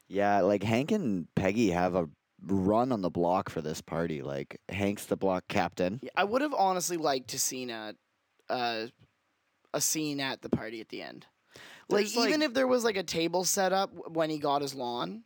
Yeah, 0.07 0.41
like 0.41 0.63
Hank 0.63 0.91
and 0.91 1.27
Peggy 1.35 1.71
have 1.71 1.95
a 1.95 2.07
run 2.47 2.91
on 2.91 3.01
the 3.01 3.09
block 3.09 3.49
for 3.49 3.61
this 3.61 3.81
party. 3.81 4.21
Like 4.21 4.59
Hank's 4.69 5.05
the 5.05 5.17
block 5.17 5.45
captain. 5.47 5.99
Yeah, 6.03 6.09
I 6.15 6.23
would 6.23 6.41
have 6.41 6.53
honestly 6.53 6.97
liked 6.97 7.29
to 7.29 7.39
seen 7.39 7.69
a, 7.69 7.95
uh, 8.49 8.87
a 9.73 9.81
scene 9.81 10.19
at 10.19 10.41
the 10.41 10.49
party 10.49 10.79
at 10.81 10.89
the 10.89 11.01
end. 11.01 11.25
Like 11.89 12.07
like- 12.15 12.29
even 12.29 12.41
if 12.41 12.53
there 12.53 12.67
was 12.67 12.83
like 12.83 12.97
a 12.97 13.03
table 13.03 13.43
set 13.43 13.73
up 13.73 13.91
when 14.09 14.29
he 14.29 14.37
got 14.37 14.61
his 14.61 14.73
lawn, 14.75 15.23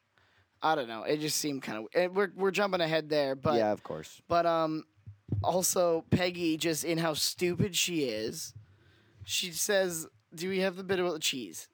I 0.62 0.76
don't 0.76 0.88
know. 0.88 1.04
It 1.04 1.20
just 1.20 1.38
seemed 1.38 1.62
kind 1.62 1.86
of 1.94 2.16
we're 2.16 2.32
we're 2.36 2.52
jumping 2.52 2.82
ahead 2.82 3.10
there, 3.10 3.36
but 3.36 3.56
yeah, 3.56 3.72
of 3.72 3.84
course. 3.84 4.22
but 4.28 4.46
um, 4.46 4.84
also 5.44 6.06
Peggy 6.12 6.58
just 6.58 6.84
in 6.84 6.98
how 6.98 7.14
stupid 7.14 7.76
she 7.76 8.04
is. 8.06 8.54
She 9.24 9.52
says, 9.52 10.08
"Do 10.34 10.50
we 10.50 10.60
have 10.60 10.76
the 10.76 10.84
bit 10.84 11.00
about 11.00 11.14
the 11.14 11.20
cheese?" 11.20 11.68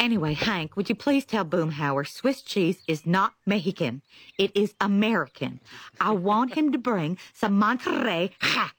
Anyway, 0.00 0.32
Hank, 0.34 0.76
would 0.76 0.88
you 0.88 0.94
please 0.94 1.24
tell 1.24 1.44
Boomhauer 1.44 2.06
Swiss 2.06 2.40
cheese 2.42 2.82
is 2.86 3.04
not 3.04 3.34
Mexican. 3.46 4.02
It 4.38 4.56
is 4.56 4.74
American. 4.80 5.60
I 6.00 6.12
want 6.12 6.54
him 6.54 6.70
to 6.70 6.78
bring 6.78 7.18
some 7.34 7.58
Monterey 7.58 8.30
hack. 8.38 8.76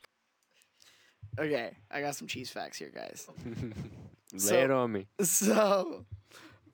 Okay, 1.37 1.71
I 1.91 1.99
got 2.01 2.15
some 2.15 2.27
cheese 2.27 2.49
facts 2.49 2.77
here, 2.77 2.91
guys. 2.93 3.27
Lay 3.45 3.73
So- 4.37 4.55
it 4.63 4.71
on 4.71 4.91
me. 4.93 5.07
So, 5.21 6.05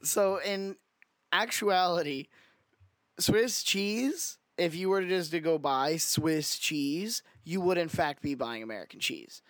so 0.03 0.37
in 0.45 0.75
actuality, 1.31 2.27
Swiss 3.19 3.63
cheese. 3.63 4.37
If 4.57 4.75
you 4.75 4.89
were 4.89 5.01
to 5.01 5.07
just 5.07 5.31
to 5.31 5.39
go 5.39 5.57
buy 5.57 5.97
Swiss 5.97 6.57
cheese, 6.57 7.23
you 7.43 7.61
would 7.61 7.77
in 7.77 7.89
fact 7.89 8.21
be 8.21 8.35
buying 8.35 8.63
American 8.63 8.99
cheese. 8.99 9.41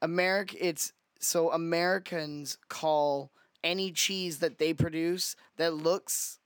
America, 0.00 0.56
it's 0.60 0.92
so 1.18 1.52
Americans 1.52 2.58
call 2.68 3.32
any 3.64 3.92
cheese 3.92 4.38
that 4.38 4.58
they 4.58 4.72
produce 4.72 5.36
that 5.56 5.74
looks 5.74 6.38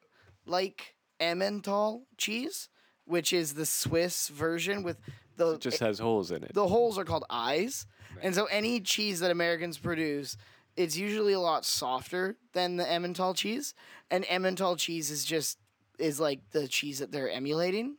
like 0.44 0.94
Emmental 1.20 2.02
cheese, 2.18 2.68
which 3.04 3.32
is 3.32 3.54
the 3.54 3.66
Swiss 3.66 4.28
version 4.28 4.82
with 4.82 4.98
the 5.36 5.54
It 5.54 5.60
just 5.60 5.80
has 5.80 5.98
holes 5.98 6.30
in 6.30 6.42
it. 6.42 6.52
the 6.54 6.68
holes 6.68 6.98
are 6.98 7.04
called 7.04 7.24
eyes. 7.30 7.86
And 8.22 8.34
so 8.34 8.46
any 8.46 8.80
cheese 8.80 9.20
that 9.20 9.30
Americans 9.30 9.78
produce, 9.78 10.36
it's 10.76 10.96
usually 10.96 11.32
a 11.32 11.40
lot 11.40 11.64
softer 11.64 12.36
than 12.52 12.76
the 12.76 12.84
Emmental 12.84 13.34
cheese. 13.34 13.74
And 14.10 14.24
Emmental 14.24 14.76
cheese 14.76 15.10
is 15.10 15.24
just 15.24 15.58
is 15.98 16.20
like 16.20 16.40
the 16.50 16.68
cheese 16.68 16.98
that 16.98 17.12
they're 17.12 17.30
emulating. 17.30 17.96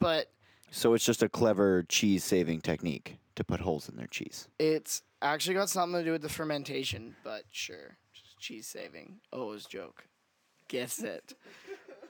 But 0.00 0.30
So 0.70 0.94
it's 0.94 1.04
just 1.04 1.22
a 1.22 1.28
clever 1.28 1.84
cheese 1.88 2.24
saving 2.24 2.62
technique 2.62 3.18
to 3.36 3.44
put 3.44 3.60
holes 3.60 3.88
in 3.88 3.96
their 3.96 4.08
cheese. 4.08 4.48
it's 4.58 5.02
actually 5.22 5.54
got 5.54 5.68
something 5.68 6.00
to 6.00 6.04
do 6.04 6.12
with 6.12 6.22
the 6.22 6.28
fermentation, 6.28 7.14
but 7.22 7.44
sure. 7.50 7.96
Just 8.12 8.38
cheese 8.40 8.66
saving. 8.66 9.20
Oh, 9.32 9.52
it's 9.52 9.66
joke. 9.66 10.06
Gets 10.68 11.02
it. 11.02 11.34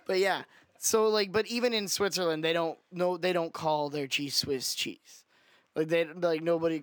But 0.07 0.19
yeah. 0.19 0.43
So 0.79 1.09
like 1.09 1.33
but 1.33 1.47
even 1.47 1.75
in 1.75 1.89
Switzerland 1.89 2.43
they 2.43 2.53
don't 2.53 2.79
no 2.93 3.17
they 3.17 3.33
don't 3.33 3.53
call 3.53 3.91
their 3.91 4.07
cheese 4.07 4.35
Swiss 4.35 4.75
cheese. 4.75 5.25
Like 5.77 5.89
they 5.89 6.05
like 6.07 6.43
nobody 6.43 6.83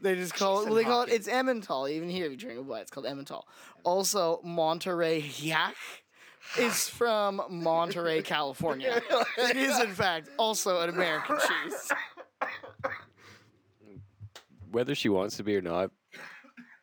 They 0.00 0.14
just 0.16 0.34
call 0.34 0.60
it. 0.62 0.66
Well, 0.66 0.74
they 0.74 0.84
call 0.84 1.02
it. 1.02 1.10
It's 1.10 1.28
Emmental. 1.28 1.88
Even 1.90 2.08
here, 2.08 2.26
if 2.26 2.32
you 2.32 2.36
drink 2.36 2.58
a 2.58 2.62
white, 2.62 2.82
it's 2.82 2.90
called 2.90 3.06
Emmental. 3.06 3.42
Also, 3.84 4.40
Monterey 4.42 5.20
Yak 5.36 5.76
is 6.58 6.88
from 6.88 7.42
Monterey, 7.48 8.22
California. 8.22 9.00
it 9.38 9.56
is, 9.56 9.78
in 9.80 9.92
fact, 9.92 10.28
also 10.38 10.80
an 10.80 10.88
American 10.90 11.36
cheese. 11.38 11.92
Whether 14.70 14.94
she 14.94 15.08
wants 15.08 15.36
to 15.36 15.44
be 15.44 15.56
or 15.56 15.60
not, 15.62 15.90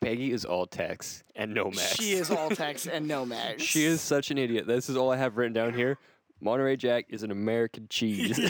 Peggy 0.01 0.32
is 0.32 0.46
all 0.46 0.66
Tex 0.66 1.24
and 1.36 1.54
no 1.54 1.66
Max. 1.66 1.96
She 1.96 2.13
is 2.13 2.32
all 2.32 2.50
Tex 2.50 2.88
and 2.88 3.08
no 3.08 3.25
Max. 3.25 3.63
She 3.63 3.84
is 3.84 4.00
such 4.01 4.32
an 4.32 4.38
idiot. 4.38 4.66
This 4.68 4.89
is 4.89 4.96
all 4.96 5.12
I 5.12 5.18
have 5.18 5.38
written 5.38 5.54
down 5.54 5.74
here. 5.74 5.98
Monterey 6.42 6.78
Jack 6.78 7.06
is 7.10 7.24
an 7.24 7.32
American 7.32 7.88
cheese. 7.89 8.39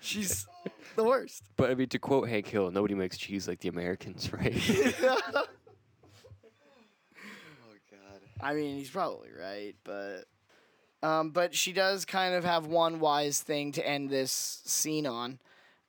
She's 0.00 0.46
the 0.96 1.04
worst. 1.04 1.44
but 1.56 1.70
I 1.70 1.74
mean, 1.74 1.88
to 1.88 1.98
quote 1.98 2.28
Hank 2.28 2.46
Hill, 2.48 2.70
nobody 2.70 2.94
makes 2.94 3.16
cheese 3.16 3.48
like 3.48 3.60
the 3.60 3.68
Americans, 3.68 4.30
right? 4.32 4.52
I 8.42 8.54
mean, 8.54 8.76
he's 8.76 8.90
probably 8.90 9.28
right, 9.38 9.74
but 9.84 10.24
um, 11.02 11.30
but 11.30 11.54
she 11.54 11.72
does 11.72 12.04
kind 12.04 12.34
of 12.34 12.44
have 12.44 12.66
one 12.66 13.00
wise 13.00 13.40
thing 13.40 13.72
to 13.72 13.86
end 13.86 14.10
this 14.10 14.62
scene 14.64 15.06
on, 15.06 15.38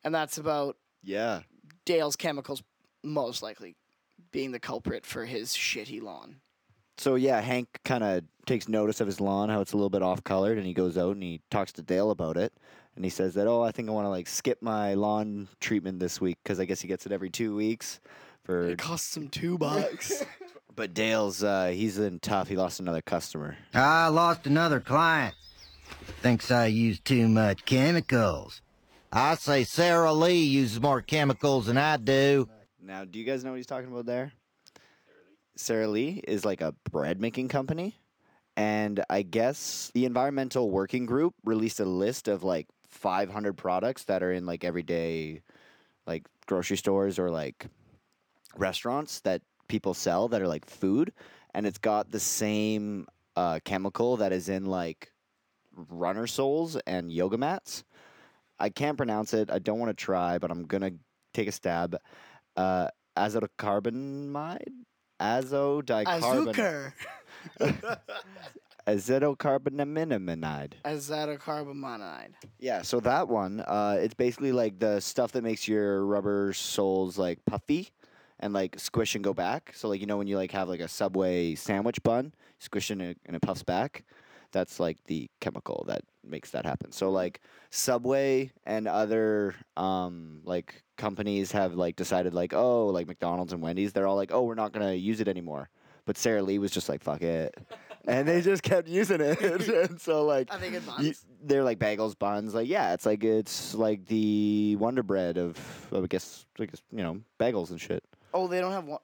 and 0.04 0.14
that's 0.14 0.38
about 0.38 0.78
Yeah. 1.04 1.42
Dale's 1.86 2.16
chemicals 2.16 2.64
most 3.04 3.44
likely 3.44 3.76
being 4.32 4.52
the 4.52 4.60
culprit 4.60 5.06
for 5.06 5.26
his 5.26 5.50
shitty 5.50 6.02
lawn. 6.02 6.38
So 6.98 7.16
yeah, 7.16 7.42
Hank 7.42 7.68
kind 7.84 8.04
of 8.04 8.24
takes 8.46 8.68
notice 8.70 9.02
of 9.02 9.08
his 9.08 9.20
lawn, 9.20 9.50
how 9.50 9.62
it's 9.62 9.74
a 9.74 9.76
little 9.76 9.90
bit 9.90 10.02
off 10.02 10.24
colored, 10.24 10.58
and 10.58 10.66
he 10.66 10.74
goes 10.74 10.98
out 10.98 11.14
and 11.14 11.24
he 11.24 11.42
talks 11.50 11.72
to 11.74 11.82
Dale 11.82 12.12
about 12.12 12.38
it. 12.38 12.54
And 12.96 13.04
he 13.04 13.10
says 13.10 13.34
that, 13.34 13.48
oh, 13.48 13.64
I 13.64 13.72
think 13.72 13.90
I 13.90 13.92
want 13.92 14.06
to 14.06 14.10
like 14.10 14.28
skip 14.28 14.62
my 14.62 14.94
lawn 14.94 15.48
treatment 15.60 16.00
this 16.00 16.22
week 16.22 16.38
because 16.44 16.60
I 16.60 16.66
guess 16.66 16.82
he 16.82 16.88
gets 16.88 17.06
it 17.08 17.12
every 17.12 17.32
two 17.32 17.56
weeks. 17.56 18.00
For 18.44 18.70
It 18.70 18.78
costs 18.78 19.18
him 19.18 19.30
two 19.30 19.58
bucks. 19.58 20.24
but 20.76 20.94
Dale's 20.94 21.44
uh, 21.44 21.68
he's 21.68 21.98
in 21.98 22.20
tough. 22.20 22.48
He 22.48 22.56
lost 22.56 22.80
another 22.80 23.02
customer. 23.02 23.58
I 23.74 24.08
lost 24.08 24.48
another 24.48 24.80
client. 24.80 25.36
Thinks 26.22 26.52
I 26.52 26.68
use 26.68 27.00
too 27.00 27.28
much 27.28 27.66
chemicals. 27.66 28.62
I 29.12 29.36
say 29.36 29.64
Sara 29.64 30.12
Lee 30.12 30.44
uses 30.44 30.82
more 30.82 31.02
chemicals 31.02 31.68
than 31.68 31.78
I 31.78 31.98
do. 31.98 32.50
Now, 32.82 33.06
do 33.06 33.20
you 33.20 33.26
guys 33.26 33.44
know 33.44 33.52
what 33.52 33.58
he's 33.58 33.68
talking 33.68 33.92
about 33.92 34.06
there? 34.06 34.34
Sara 35.56 35.88
Lee 35.88 36.22
is 36.28 36.44
like 36.44 36.62
a 36.62 36.74
bread 36.92 37.22
making 37.22 37.48
company. 37.48 37.96
And 38.56 39.04
I 39.10 39.22
guess 39.24 39.92
the 39.94 40.06
Environmental 40.06 40.70
Working 40.70 41.06
Group 41.06 41.34
released 41.44 41.80
a 41.80 41.86
list 41.86 42.28
of 42.28 42.44
like 42.44 42.68
500 42.90 43.54
products 43.54 44.04
that 44.06 44.22
are 44.22 44.32
in 44.32 44.46
like 44.46 44.64
everyday, 44.64 45.42
like 46.06 46.28
grocery 46.46 46.78
stores 46.78 47.18
or 47.18 47.32
like 47.32 47.68
restaurants 48.56 49.20
that 49.22 49.42
people 49.74 49.96
sell 49.96 50.28
that 50.28 50.40
are 50.40 50.48
like 50.48 50.68
food. 50.68 51.12
And 51.56 51.66
it's 51.66 51.80
got 51.80 52.12
the 52.12 52.20
same 52.20 53.08
uh, 53.36 53.58
chemical 53.66 54.18
that 54.18 54.32
is 54.32 54.48
in 54.48 54.68
like 54.68 55.12
runner 55.90 56.28
soles 56.28 56.76
and 56.86 57.12
yoga 57.12 57.40
mats. 57.40 57.84
I 58.60 58.70
can't 58.70 58.98
pronounce 58.98 59.34
it. 59.34 59.50
I 59.50 59.58
don't 59.58 59.80
want 59.80 59.90
to 59.90 59.96
try, 59.96 60.38
but 60.38 60.52
I'm 60.52 60.66
to 60.84 60.94
take 61.34 61.48
a 61.48 61.52
stab. 61.52 61.98
Uh, 62.56 62.90
azotocarbamide? 63.18 64.62
Azodicarbonate. 65.20 66.54
Azucar. 66.54 66.94
Azotocarbonamide. 68.88 70.74
Azatocarbamide. 70.86 72.34
Yeah, 72.60 72.84
so 72.84 73.00
that 73.00 73.28
one, 73.28 73.62
uh, 73.62 73.98
it's 74.00 74.14
basically 74.14 74.52
like 74.52 74.78
the 74.78 75.00
stuff 75.00 75.32
that 75.32 75.44
makes 75.44 75.68
your 75.68 76.06
rubber 76.06 76.54
soles 76.54 77.18
like 77.18 77.44
puffy 77.46 77.90
and 78.44 78.54
like 78.54 78.78
squish 78.78 79.16
and 79.16 79.24
go 79.24 79.34
back. 79.34 79.72
So 79.74 79.88
like 79.88 80.02
you 80.02 80.06
know 80.06 80.18
when 80.18 80.28
you 80.28 80.36
like 80.36 80.52
have 80.52 80.68
like 80.68 80.82
a 80.82 80.88
Subway 80.88 81.56
sandwich 81.56 82.04
bun, 82.04 82.34
squish 82.60 82.92
it 82.92 82.94
and 82.94 83.02
it, 83.02 83.18
and 83.26 83.36
it 83.36 83.42
puffs 83.42 83.64
back. 83.64 84.04
That's 84.52 84.80
like 84.80 84.98
the 85.06 85.30
chemical 85.40 85.86
that 85.88 86.02
makes 86.24 86.52
that 86.52 86.66
happen. 86.66 86.92
So 86.92 87.10
like 87.10 87.40
Subway 87.72 88.52
and 88.66 88.88
other 88.88 89.56
um, 89.78 90.42
like 90.44 90.84
companies 90.98 91.52
have 91.54 91.74
like 91.74 91.96
decided 91.96 92.34
like 92.34 92.54
oh 92.54 92.88
like 92.88 93.08
McDonald's 93.08 93.54
and 93.54 93.62
Wendy's 93.64 93.94
they're 93.94 94.06
all 94.08 94.16
like 94.18 94.32
oh 94.32 94.44
we're 94.44 94.54
not 94.56 94.74
gonna 94.74 94.94
use 94.94 95.22
it 95.22 95.28
anymore. 95.28 95.70
But 96.06 96.18
Sara 96.18 96.44
Lee 96.44 96.60
was 96.60 96.72
just 96.72 96.90
like 96.90 97.02
fuck 97.02 97.22
it, 97.22 97.56
and 98.08 98.28
they 98.28 98.42
just 98.42 98.62
kept 98.62 98.90
using 98.90 99.22
it. 99.22 99.40
and 99.90 100.00
so 100.02 100.26
like 100.26 100.54
Are 100.54 100.60
they 100.60 100.70
good 100.70 100.84
you- 101.00 101.14
buns? 101.14 101.26
they're 101.42 101.64
like 101.64 101.80
bagels, 101.80 102.20
buns. 102.20 102.54
Like 102.54 102.68
yeah, 102.68 102.94
it's 102.94 103.06
like 103.06 103.24
it's 103.24 103.74
like 103.74 104.06
the 104.08 104.76
Wonder 104.76 105.02
Bread 105.02 105.38
of 105.38 105.58
I 105.96 106.02
guess 106.08 106.46
I 106.60 106.66
guess 106.66 106.82
you 106.92 107.02
know 107.04 107.22
bagels 107.40 107.72
and 107.72 107.80
shit. 107.80 108.04
Oh, 108.34 108.48
they 108.48 108.60
don't 108.60 108.72
have 108.72 108.86
one. 108.86 109.00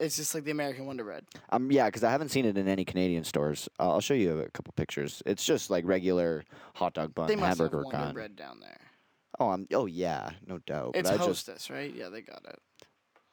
It's 0.00 0.16
just 0.16 0.34
like 0.34 0.44
the 0.44 0.50
American 0.50 0.86
Wonder 0.86 1.04
Bread. 1.04 1.24
Um, 1.50 1.70
yeah, 1.70 1.86
because 1.86 2.02
I 2.02 2.10
haven't 2.10 2.30
seen 2.30 2.44
it 2.44 2.58
in 2.58 2.66
any 2.66 2.84
Canadian 2.84 3.22
stores. 3.24 3.68
Uh, 3.78 3.90
I'll 3.92 4.00
show 4.00 4.14
you 4.14 4.40
a 4.40 4.50
couple 4.50 4.72
pictures. 4.76 5.22
It's 5.24 5.44
just 5.44 5.70
like 5.70 5.84
regular 5.86 6.44
hot 6.74 6.94
dog 6.94 7.14
bun, 7.14 7.28
They 7.28 7.36
must 7.36 7.46
have 7.46 7.58
hamburger 7.58 7.84
Wonder 7.84 7.96
kind. 7.96 8.14
Bread 8.14 8.36
down 8.36 8.60
there. 8.60 8.80
Oh, 9.38 9.50
I'm. 9.50 9.66
Oh 9.72 9.86
yeah, 9.86 10.30
no 10.46 10.58
doubt. 10.58 10.92
It's 10.94 11.08
but 11.08 11.14
I 11.14 11.24
just, 11.24 11.46
Hostess, 11.46 11.70
right? 11.70 11.94
Yeah, 11.94 12.08
they 12.08 12.22
got 12.22 12.42
it. 12.44 12.58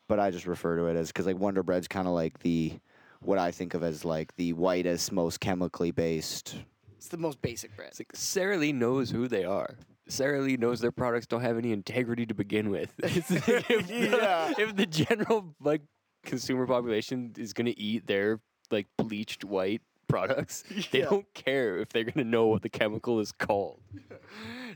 but 0.07 0.19
I 0.19 0.29
just 0.31 0.45
refer 0.47 0.77
to 0.77 0.85
it 0.85 0.95
as 0.95 1.07
because 1.07 1.25
like 1.25 1.37
Wonder 1.37 1.63
Bread's 1.63 1.87
kind 1.87 2.07
of 2.07 2.13
like 2.13 2.39
the 2.39 2.73
what 3.21 3.37
I 3.37 3.51
think 3.51 3.73
of 3.73 3.83
as 3.83 4.05
like 4.05 4.35
the 4.35 4.53
whitest, 4.53 5.11
most 5.11 5.39
chemically 5.39 5.91
based. 5.91 6.55
It's 6.97 7.07
the 7.07 7.17
most 7.17 7.41
basic 7.41 7.75
bread. 7.75 7.89
It's 7.89 7.99
like 7.99 8.11
Sara 8.13 8.57
Lee 8.57 8.71
knows 8.71 9.09
who 9.09 9.27
they 9.27 9.45
are. 9.45 9.75
Sara 10.07 10.41
Lee 10.41 10.57
knows 10.57 10.79
their 10.81 10.91
products 10.91 11.27
don't 11.27 11.41
have 11.41 11.57
any 11.57 11.71
integrity 11.71 12.25
to 12.25 12.33
begin 12.33 12.69
with. 12.69 12.93
If, 13.03 13.27
the, 13.27 13.85
Yeah. 14.19 14.53
if 14.57 14.75
the 14.75 14.85
general 14.85 15.55
like 15.61 15.81
consumer 16.25 16.65
population 16.67 17.33
is 17.37 17.53
gonna 17.53 17.73
eat 17.77 18.07
their 18.07 18.39
like 18.71 18.87
bleached 18.97 19.43
white 19.45 19.81
products, 20.07 20.63
they 20.91 20.99
Yeah. 20.99 21.09
don't 21.09 21.33
care 21.33 21.77
if 21.79 21.89
they're 21.89 22.03
gonna 22.03 22.25
know 22.27 22.47
what 22.47 22.61
the 22.61 22.69
chemical 22.69 23.19
is 23.19 23.31
called. 23.31 23.81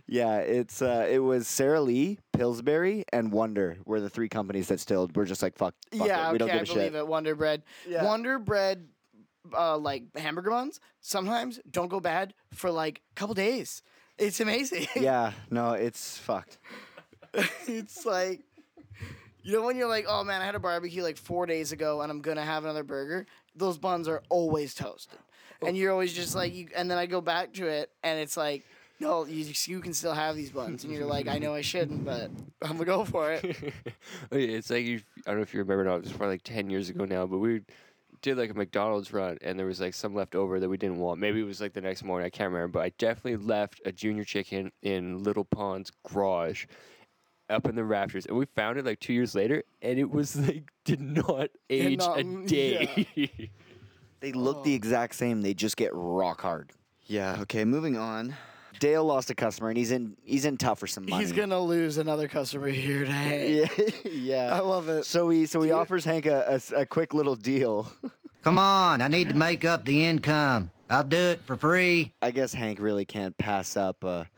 Yeah, 0.08 0.38
it's 0.38 0.82
uh, 0.84 1.08
it 1.10 1.17
was 1.20 1.48
Sara 1.48 1.82
Lee, 1.82 2.20
Pillsbury, 2.34 3.05
and 3.12 3.32
Wonder 3.32 3.77
were 3.86 4.00
the 4.00 4.10
three 4.10 4.29
companies 4.29 4.67
that 4.67 4.79
still 4.79 5.10
were 5.15 5.25
just 5.25 5.41
like 5.41 5.58
fuck. 5.58 5.74
fuck 5.91 6.08
yeah, 6.08 6.29
it. 6.29 6.34
we 6.34 6.36
okay, 6.36 6.38
don't 6.38 6.48
give 6.50 6.55
I 6.58 6.60
a 6.60 6.65
believe 6.65 6.84
shit. 6.91 6.96
it. 6.96 7.08
Wonder 7.08 7.34
Bread. 7.34 7.63
Yeah. 7.88 8.03
Wonder 8.03 8.38
Bread, 8.38 8.88
uh, 9.58 9.77
like 9.77 10.15
hamburger 10.15 10.51
buns, 10.51 10.79
sometimes 11.01 11.60
don't 11.70 11.88
go 11.88 12.00
bad 12.00 12.36
for 12.53 12.70
like 12.70 13.01
a 13.12 13.15
couple 13.15 13.34
days. 13.34 13.82
It's 14.17 14.39
amazing. 14.39 14.88
Yeah, 14.95 15.34
no, 15.50 15.74
it's 15.74 16.17
fucked. 16.17 16.57
it's 17.67 18.05
like, 18.05 18.41
you 19.43 19.51
know, 19.51 19.63
when 19.63 19.75
you're 19.75 19.89
like, 19.89 20.05
oh 20.07 20.24
man, 20.24 20.41
I 20.41 20.45
had 20.45 20.55
a 20.55 20.60
barbecue 20.60 21.03
like 21.03 21.17
four 21.17 21.45
days 21.45 21.72
ago 21.72 22.01
and 22.01 22.12
I'm 22.12 22.22
going 22.22 22.38
to 22.38 22.43
have 22.43 22.63
another 22.63 22.84
burger, 22.84 23.25
those 23.55 23.77
buns 23.77 24.07
are 24.07 24.24
always 24.29 24.74
toasted. 24.74 25.19
And 25.65 25.75
you're 25.77 25.91
always 25.91 26.13
just 26.13 26.36
like, 26.36 26.53
you, 26.53 26.67
and 26.75 26.89
then 26.91 26.98
I 26.98 27.05
go 27.05 27.22
back 27.22 27.53
to 27.53 27.67
it 27.67 27.89
and 28.03 28.19
it's 28.19 28.38
like, 28.38 28.63
no, 29.00 29.25
you, 29.25 29.45
you 29.65 29.79
can 29.81 29.93
still 29.93 30.13
have 30.13 30.36
these 30.36 30.51
buns. 30.51 30.84
And 30.84 30.93
you're 30.93 31.05
like, 31.05 31.27
I 31.27 31.38
know 31.38 31.53
I 31.53 31.62
shouldn't, 31.62 32.05
but 32.05 32.29
I'm 32.62 32.77
going 32.77 32.79
to 32.79 32.86
go 32.86 33.05
for 33.05 33.34
it. 33.34 33.74
Oh, 34.31 34.38
it's 34.38 34.69
like 34.69 34.86
you, 34.86 35.01
I 35.25 35.31
don't 35.31 35.38
know 35.38 35.41
if 35.43 35.53
you 35.53 35.60
remember 35.60 35.84
now. 35.84 35.95
It 35.95 36.03
was 36.03 36.12
probably 36.12 36.36
like 36.36 36.43
ten 36.43 36.69
years 36.69 36.89
ago 36.89 37.05
now, 37.05 37.25
but 37.25 37.38
we 37.38 37.62
did 38.25 38.38
like 38.39 38.50
a 38.50 38.55
McDonald's 38.55 39.13
run, 39.13 39.38
and 39.44 39.58
there 39.58 39.67
was 39.67 39.79
like 39.79 39.94
some 39.94 40.15
left 40.15 40.34
over 40.34 40.60
that 40.60 40.67
we 40.67 40.77
didn't 40.77 40.98
want. 40.98 41.20
Maybe 41.20 41.39
it 41.39 41.46
was 41.46 41.62
like 41.62 41.74
the 41.74 41.82
next 41.82 42.03
morning. 42.03 42.25
I 42.25 42.32
can't 42.32 42.51
remember, 42.51 42.79
but 42.79 42.82
I 42.84 42.89
definitely 42.98 43.38
left 43.38 43.82
a 43.86 43.91
junior 43.91 44.24
chicken 44.24 44.72
in 44.82 45.24
Little 45.24 45.46
Pond's 45.46 45.91
garage, 46.03 46.65
up 47.51 47.67
in 47.67 47.75
the 47.75 47.84
rafters, 47.84 48.25
and 48.25 48.36
we 48.36 48.46
found 48.55 48.79
it 48.79 48.86
like 48.86 49.00
two 49.00 49.13
years 49.13 49.36
later, 49.36 49.63
and 49.84 50.00
it 50.00 50.10
was 50.10 50.36
like 50.48 50.72
did 50.86 51.01
not 51.01 51.50
age 51.70 52.00
not- 52.00 52.20
a 52.20 52.24
day. 52.46 53.51
They 54.22 54.32
look 54.32 54.63
the 54.63 54.74
oh. 54.74 54.75
exact 54.75 55.13
same. 55.13 55.44
They 55.44 55.53
just 55.53 55.77
get 55.77 55.91
rock 55.94 56.41
hard. 56.41 56.72
Yeah. 57.03 57.41
Okay. 57.41 57.63
Moving 57.63 57.96
on. 57.96 58.34
Dale 58.79 59.03
lost 59.03 59.29
a 59.29 59.36
customer, 59.36 59.70
and 59.70 59.77
he's 59.77 59.91
in 59.91 60.15
he's 60.24 60.46
in 60.46 60.58
tough 60.58 60.79
for 60.79 60.88
some 60.88 61.05
money. 61.05 61.22
He's 61.22 61.32
going 61.32 61.50
to 61.50 61.60
lose 61.60 61.98
another 61.98 62.27
customer 62.27 62.67
here 62.67 63.05
today. 63.05 63.70
Yeah. 64.05 64.12
yeah. 64.12 64.55
I 64.55 64.60
love 64.60 64.89
it. 64.89 65.05
So 65.05 65.29
he 65.29 65.46
so 65.46 65.62
he 65.62 65.72
offers 65.72 66.05
Hank 66.05 66.25
a 66.25 66.60
a 66.75 66.86
quick 66.86 67.13
little 67.13 67.36
deal. 67.36 67.91
Come 68.44 68.60
on, 68.60 69.01
I 69.01 69.08
need 69.08 69.29
to 69.29 69.36
make 69.36 69.65
up 69.65 69.86
the 69.86 70.05
income. 70.05 70.70
I'll 70.89 71.03
do 71.03 71.17
it 71.17 71.41
for 71.46 71.55
free. 71.58 72.13
I 72.22 72.29
guess 72.29 72.53
Hank 72.53 72.79
really 72.79 73.05
can't 73.05 73.36
pass 73.39 73.75
up 73.75 74.03
a 74.03 74.29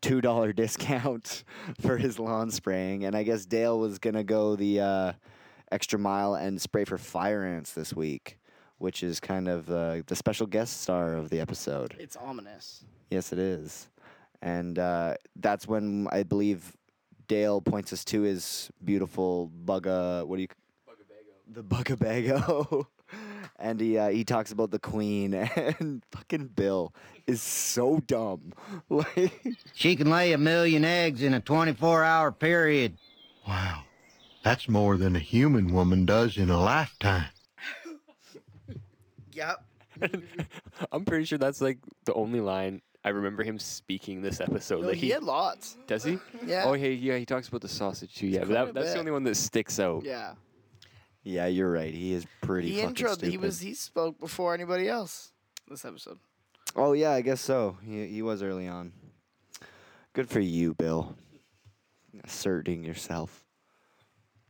two 0.00 0.20
dollar 0.20 0.52
discount 0.52 1.44
for 1.80 1.96
his 1.98 2.18
lawn 2.18 2.50
spraying, 2.50 3.04
and 3.04 3.14
I 3.14 3.22
guess 3.22 3.44
Dale 3.44 3.78
was 3.78 3.98
gonna 3.98 4.24
go 4.24 4.56
the 4.56 4.80
uh, 4.80 5.12
extra 5.70 5.98
mile 5.98 6.34
and 6.34 6.60
spray 6.60 6.84
for 6.84 6.96
fire 6.96 7.44
ants 7.44 7.72
this 7.72 7.92
week, 7.92 8.38
which 8.78 9.02
is 9.02 9.20
kind 9.20 9.48
of 9.48 9.68
uh, 9.70 10.02
the 10.06 10.16
special 10.16 10.46
guest 10.46 10.80
star 10.82 11.14
of 11.14 11.28
the 11.28 11.40
episode. 11.40 11.96
It's 11.98 12.16
ominous. 12.16 12.84
Yes, 13.14 13.32
it 13.32 13.38
is, 13.38 13.88
and 14.42 14.76
uh, 14.76 15.14
that's 15.36 15.68
when 15.68 16.08
I 16.10 16.24
believe 16.24 16.76
Dale 17.28 17.60
points 17.60 17.92
us 17.92 18.04
to 18.06 18.22
his 18.22 18.72
beautiful 18.84 19.52
bugga. 19.64 20.26
What 20.26 20.34
do 20.34 20.42
you? 20.42 20.48
The 21.46 21.62
buggabago. 21.62 22.86
And 23.56 23.80
he 23.80 23.96
uh, 23.96 24.08
he 24.08 24.24
talks 24.24 24.50
about 24.50 24.72
the 24.72 24.80
queen 24.80 25.32
and 25.78 26.02
fucking 26.10 26.48
Bill 26.56 26.92
is 27.28 27.40
so 27.40 28.00
dumb. 28.00 28.52
Like 28.88 29.56
She 29.74 29.94
can 29.94 30.10
lay 30.10 30.32
a 30.32 30.38
million 30.38 30.84
eggs 30.84 31.22
in 31.22 31.34
a 31.34 31.40
24 31.40 32.02
hour 32.02 32.32
period. 32.32 32.96
Wow. 33.46 33.84
That's 34.42 34.68
more 34.68 34.96
than 34.96 35.14
a 35.14 35.20
human 35.20 35.72
woman 35.72 36.04
does 36.04 36.36
in 36.36 36.50
a 36.50 36.60
lifetime. 36.60 37.26
Yep. 39.32 39.64
I'm 40.90 41.04
pretty 41.04 41.24
sure 41.24 41.38
that's 41.38 41.60
like 41.60 41.78
the 42.06 42.14
only 42.14 42.40
line 42.40 42.82
I 43.04 43.10
remember 43.10 43.42
him 43.42 43.58
speaking 43.58 44.22
this 44.22 44.40
episode. 44.40 44.80
No, 44.82 44.88
like 44.88 44.96
he 44.96 45.10
had 45.10 45.22
lots. 45.22 45.76
does 45.86 46.04
he? 46.04 46.18
Yeah. 46.46 46.64
Oh, 46.66 46.72
hey, 46.72 46.92
yeah, 46.94 47.16
he 47.18 47.26
talks 47.26 47.48
about 47.48 47.60
the 47.60 47.68
sausage 47.68 48.14
too. 48.14 48.26
Yeah, 48.26 48.40
but 48.40 48.48
that, 48.48 48.74
that's 48.74 48.86
bit. 48.88 48.92
the 48.94 48.98
only 49.00 49.12
one 49.12 49.24
that 49.24 49.34
sticks 49.36 49.78
out. 49.78 50.04
Yeah. 50.04 50.34
Yeah, 51.22 51.46
you're 51.46 51.70
right. 51.70 51.92
He 51.92 52.12
is 52.12 52.26
pretty 52.42 52.70
He 52.70 52.80
fucking 52.82 52.94
introed. 52.96 53.12
stupid. 53.14 53.30
He 53.30 53.38
was. 53.38 53.60
He 53.60 53.74
spoke 53.74 54.18
before 54.20 54.52
anybody 54.54 54.88
else. 54.88 55.32
This 55.68 55.84
episode. 55.84 56.18
Oh 56.76 56.92
yeah, 56.92 57.12
I 57.12 57.20
guess 57.22 57.40
so. 57.40 57.78
He 57.86 58.06
he 58.08 58.20
was 58.22 58.42
early 58.42 58.68
on. 58.68 58.92
Good 60.12 60.28
for 60.28 60.40
you, 60.40 60.74
Bill. 60.74 61.14
Asserting 62.22 62.84
yourself. 62.84 63.44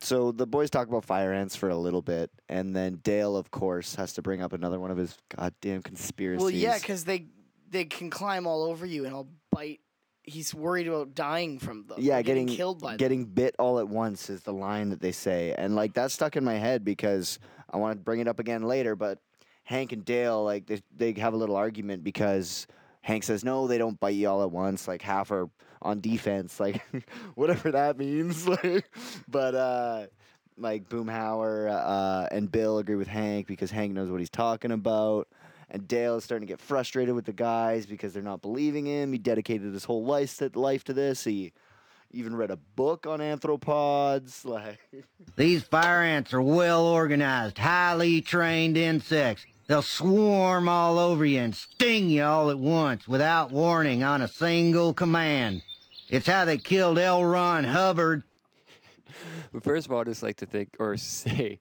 So 0.00 0.32
the 0.32 0.46
boys 0.46 0.68
talk 0.68 0.88
about 0.88 1.04
fire 1.04 1.32
ants 1.32 1.56
for 1.56 1.70
a 1.70 1.76
little 1.76 2.02
bit, 2.02 2.30
and 2.48 2.74
then 2.76 2.96
Dale, 3.02 3.36
of 3.36 3.50
course, 3.50 3.94
has 3.94 4.12
to 4.14 4.22
bring 4.22 4.42
up 4.42 4.52
another 4.52 4.78
one 4.78 4.90
of 4.90 4.98
his 4.98 5.16
goddamn 5.34 5.82
conspiracies. 5.82 6.42
Well, 6.42 6.50
yeah, 6.50 6.76
because 6.78 7.04
they 7.04 7.26
they 7.74 7.84
can 7.84 8.08
climb 8.08 8.46
all 8.46 8.62
over 8.62 8.86
you 8.86 9.04
and 9.04 9.14
I'll 9.14 9.28
bite. 9.50 9.80
He's 10.22 10.54
worried 10.54 10.86
about 10.88 11.14
dying 11.14 11.58
from 11.58 11.86
them. 11.86 11.98
yeah, 12.00 12.18
or 12.18 12.22
getting 12.22 12.46
killed 12.46 12.80
by 12.80 12.90
them. 12.90 12.96
getting 12.96 13.24
bit 13.26 13.54
all 13.58 13.78
at 13.78 13.88
once 13.88 14.30
is 14.30 14.42
the 14.42 14.54
line 14.54 14.88
that 14.88 15.00
they 15.00 15.12
say, 15.12 15.54
and 15.58 15.76
like 15.76 15.92
that's 15.92 16.14
stuck 16.14 16.36
in 16.36 16.44
my 16.44 16.54
head 16.54 16.82
because 16.82 17.38
I 17.70 17.76
want 17.76 17.98
to 17.98 18.02
bring 18.02 18.20
it 18.20 18.28
up 18.28 18.38
again 18.38 18.62
later. 18.62 18.96
But 18.96 19.18
Hank 19.64 19.92
and 19.92 20.04
Dale, 20.04 20.42
like 20.42 20.66
they 20.66 20.80
they 20.96 21.12
have 21.20 21.34
a 21.34 21.36
little 21.36 21.56
argument 21.56 22.04
because 22.04 22.66
Hank 23.02 23.24
says 23.24 23.44
no, 23.44 23.66
they 23.66 23.76
don't 23.76 24.00
bite 24.00 24.14
you 24.14 24.28
all 24.28 24.42
at 24.42 24.50
once. 24.50 24.88
Like 24.88 25.02
half 25.02 25.30
are 25.30 25.50
on 25.82 26.00
defense, 26.00 26.58
like 26.64 26.82
whatever 27.34 27.72
that 27.72 27.98
means. 27.98 28.48
Like, 28.48 28.88
but 29.28 29.54
uh, 29.54 30.06
like 30.56 30.88
Boomhauer 30.88 31.68
uh, 31.70 32.28
and 32.30 32.50
Bill 32.50 32.78
agree 32.78 32.96
with 32.96 33.08
Hank 33.08 33.46
because 33.46 33.70
Hank 33.70 33.92
knows 33.92 34.10
what 34.10 34.20
he's 34.20 34.30
talking 34.30 34.70
about. 34.70 35.28
And 35.74 35.88
Dale 35.88 36.14
is 36.14 36.22
starting 36.22 36.46
to 36.46 36.52
get 36.52 36.60
frustrated 36.60 37.16
with 37.16 37.24
the 37.24 37.32
guys 37.32 37.84
because 37.84 38.14
they're 38.14 38.22
not 38.22 38.40
believing 38.40 38.86
him. 38.86 39.10
He 39.10 39.18
dedicated 39.18 39.72
his 39.72 39.82
whole 39.82 40.04
life 40.04 40.36
to, 40.36 40.48
life 40.54 40.84
to 40.84 40.92
this. 40.92 41.24
He 41.24 41.52
even 42.12 42.36
read 42.36 42.52
a 42.52 42.56
book 42.76 43.08
on 43.08 43.18
anthropods. 43.18 44.44
Like, 44.44 44.78
These 45.34 45.64
fire 45.64 46.04
ants 46.04 46.32
are 46.32 46.40
well 46.40 46.86
organized, 46.86 47.58
highly 47.58 48.20
trained 48.20 48.76
insects. 48.76 49.46
They'll 49.66 49.82
swarm 49.82 50.68
all 50.68 50.96
over 51.00 51.26
you 51.26 51.40
and 51.40 51.56
sting 51.56 52.08
you 52.08 52.22
all 52.22 52.50
at 52.50 52.58
once 52.60 53.08
without 53.08 53.50
warning 53.50 54.04
on 54.04 54.22
a 54.22 54.28
single 54.28 54.94
command. 54.94 55.62
It's 56.08 56.28
how 56.28 56.44
they 56.44 56.58
killed 56.58 57.00
L. 57.00 57.24
Ron 57.24 57.64
Hubbard. 57.64 58.22
But 59.52 59.64
first 59.64 59.86
of 59.86 59.92
all, 59.92 60.00
I 60.00 60.04
just 60.04 60.22
like 60.22 60.36
to 60.36 60.46
think 60.46 60.76
or 60.78 60.96
say 60.98 61.58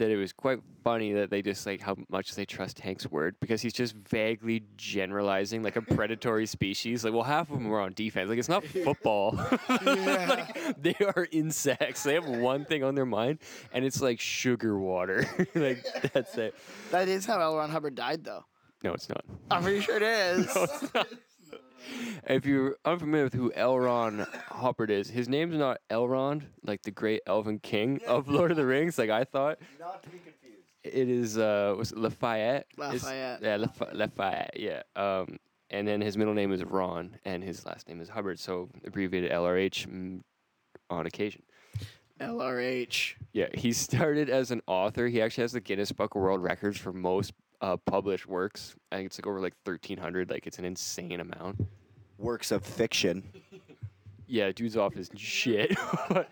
that 0.00 0.10
it 0.10 0.16
was 0.16 0.32
quite 0.32 0.60
funny 0.82 1.12
that 1.12 1.28
they 1.28 1.42
just 1.42 1.66
like 1.66 1.80
how 1.82 1.94
much 2.08 2.34
they 2.34 2.46
trust 2.46 2.80
Hank's 2.80 3.06
word 3.06 3.36
because 3.38 3.60
he's 3.60 3.74
just 3.74 3.94
vaguely 3.94 4.62
generalizing 4.78 5.62
like 5.62 5.76
a 5.76 5.82
predatory 5.82 6.46
species. 6.46 7.04
Like, 7.04 7.12
well, 7.12 7.22
half 7.22 7.50
of 7.50 7.58
them 7.58 7.70
are 7.70 7.80
on 7.80 7.92
defense. 7.92 8.30
Like, 8.30 8.38
it's 8.38 8.48
not 8.48 8.64
football. 8.64 9.38
like, 9.68 10.82
they 10.82 10.96
are 11.14 11.28
insects. 11.30 12.02
They 12.02 12.14
have 12.14 12.26
one 12.26 12.64
thing 12.64 12.82
on 12.82 12.94
their 12.94 13.04
mind, 13.04 13.40
and 13.72 13.84
it's 13.84 14.00
like 14.00 14.20
sugar 14.20 14.78
water. 14.78 15.26
like, 15.54 15.84
that's 16.12 16.36
it. 16.38 16.54
That 16.90 17.08
is 17.08 17.26
how 17.26 17.38
L. 17.40 17.56
Ron 17.56 17.70
Hubbard 17.70 17.94
died, 17.94 18.24
though. 18.24 18.44
No, 18.82 18.94
it's 18.94 19.08
not. 19.10 19.22
I'm 19.50 19.62
pretty 19.62 19.80
sure 19.80 19.96
it 19.96 20.02
is. 20.02 20.56
If 22.26 22.46
you're 22.46 22.76
unfamiliar 22.84 23.24
with 23.24 23.34
who 23.34 23.50
Elrond 23.52 24.26
Hubbard 24.46 24.90
is, 24.90 25.08
his 25.10 25.28
name's 25.28 25.56
not 25.56 25.78
Elrond, 25.90 26.42
like 26.62 26.82
the 26.82 26.90
great 26.90 27.22
elven 27.26 27.58
king 27.58 28.00
of 28.06 28.28
Lord 28.28 28.50
of 28.50 28.56
the 28.56 28.66
Rings, 28.66 28.98
like 28.98 29.10
I 29.10 29.24
thought. 29.24 29.58
not 29.78 30.02
to 30.02 30.08
be 30.10 30.18
confused. 30.18 30.66
It 30.84 31.08
is 31.08 31.38
uh, 31.38 31.74
was 31.76 31.92
it 31.92 31.98
Lafayette? 31.98 32.66
Is- 32.72 32.78
Lafayette. 33.04 33.42
yeah, 33.42 33.56
Laf- 33.56 33.92
Lafayette. 33.92 34.52
Yeah. 34.56 34.82
Um, 34.96 35.38
and 35.70 35.86
then 35.86 36.00
his 36.00 36.16
middle 36.16 36.34
name 36.34 36.52
is 36.52 36.64
Ron, 36.64 37.16
and 37.24 37.44
his 37.44 37.64
last 37.64 37.88
name 37.88 38.00
is 38.00 38.08
Hubbard, 38.08 38.38
so 38.40 38.68
abbreviated 38.84 39.30
LRH 39.30 39.86
mm, 39.86 40.20
on 40.90 41.06
occasion. 41.06 41.42
LRH. 42.20 43.14
Yeah, 43.32 43.46
he 43.54 43.72
started 43.72 44.28
as 44.28 44.50
an 44.50 44.60
author. 44.66 45.06
He 45.08 45.22
actually 45.22 45.42
has 45.42 45.52
the 45.52 45.60
Guinness 45.60 45.92
Book 45.92 46.14
of 46.14 46.20
World 46.22 46.42
Records 46.42 46.78
for 46.78 46.92
most 46.92 47.32
uh, 47.60 47.76
published 47.76 48.26
works. 48.26 48.76
I 48.90 48.96
think 48.96 49.06
it's 49.06 49.18
like 49.18 49.26
over 49.26 49.40
like 49.40 49.54
thirteen 49.64 49.98
hundred. 49.98 50.30
Like 50.30 50.46
it's 50.46 50.58
an 50.58 50.64
insane 50.64 51.20
amount. 51.20 51.66
Works 52.18 52.50
of 52.50 52.64
fiction. 52.64 53.22
Yeah, 54.30 54.52
dude's 54.52 54.76
off 54.76 54.94
his 54.94 55.10
shit. 55.16 55.76
But, 56.08 56.30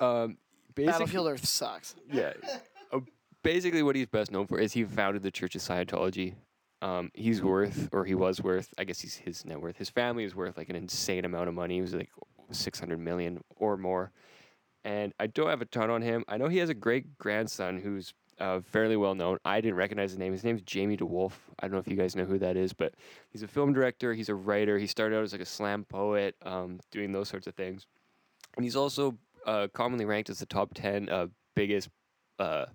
um, 0.00 0.36
basically, 0.74 0.92
Battlefield 0.92 1.28
Earth 1.28 1.46
sucks. 1.46 1.94
yeah. 2.12 2.32
Uh, 2.92 3.00
basically 3.42 3.82
what 3.82 3.96
he's 3.96 4.06
best 4.06 4.30
known 4.30 4.46
for 4.46 4.58
is 4.58 4.72
he 4.74 4.84
founded 4.84 5.22
the 5.22 5.30
Church 5.30 5.54
of 5.54 5.62
Scientology. 5.62 6.34
Um, 6.82 7.10
he's 7.14 7.42
worth, 7.42 7.88
or 7.92 8.04
he 8.04 8.14
was 8.14 8.42
worth, 8.42 8.74
I 8.76 8.84
guess 8.84 9.00
he's 9.00 9.14
his 9.14 9.44
net 9.46 9.60
worth. 9.60 9.78
His 9.78 9.88
family 9.88 10.24
is 10.24 10.34
worth 10.34 10.58
like 10.58 10.68
an 10.68 10.76
insane 10.76 11.24
amount 11.24 11.48
of 11.48 11.54
money. 11.54 11.76
He 11.76 11.80
was 11.80 11.94
like 11.94 12.10
600 12.50 12.98
million 12.98 13.42
or 13.56 13.76
more. 13.78 14.10
And 14.84 15.14
I 15.18 15.28
don't 15.28 15.48
have 15.48 15.62
a 15.62 15.66
ton 15.66 15.88
on 15.88 16.02
him. 16.02 16.24
I 16.28 16.36
know 16.36 16.48
he 16.48 16.58
has 16.58 16.68
a 16.68 16.74
great 16.74 17.16
grandson 17.16 17.78
who's 17.78 18.12
uh, 18.38 18.60
fairly 18.60 18.96
well 18.96 19.14
known. 19.14 19.38
I 19.44 19.60
didn't 19.60 19.76
recognize 19.76 20.10
his 20.10 20.18
name. 20.18 20.32
His 20.32 20.44
name's 20.44 20.62
Jamie 20.62 20.96
DeWolf. 20.96 21.32
I 21.60 21.66
don't 21.66 21.72
know 21.72 21.78
if 21.78 21.88
you 21.88 21.96
guys 21.96 22.16
know 22.16 22.24
who 22.24 22.38
that 22.38 22.56
is, 22.56 22.72
but 22.72 22.94
he's 23.30 23.42
a 23.42 23.48
film 23.48 23.72
director. 23.72 24.14
He's 24.14 24.28
a 24.28 24.34
writer. 24.34 24.78
He 24.78 24.86
started 24.86 25.16
out 25.16 25.22
as 25.22 25.32
like 25.32 25.40
a 25.40 25.46
slam 25.46 25.84
poet, 25.84 26.36
um, 26.42 26.80
doing 26.90 27.12
those 27.12 27.28
sorts 27.28 27.46
of 27.46 27.54
things. 27.54 27.86
And 28.56 28.64
he's 28.64 28.76
also 28.76 29.16
uh, 29.46 29.68
commonly 29.72 30.04
ranked 30.04 30.30
as 30.30 30.38
the 30.38 30.46
top 30.46 30.74
10 30.74 31.08
uh, 31.08 31.26
biggest 31.54 31.88
uh, 32.38 32.66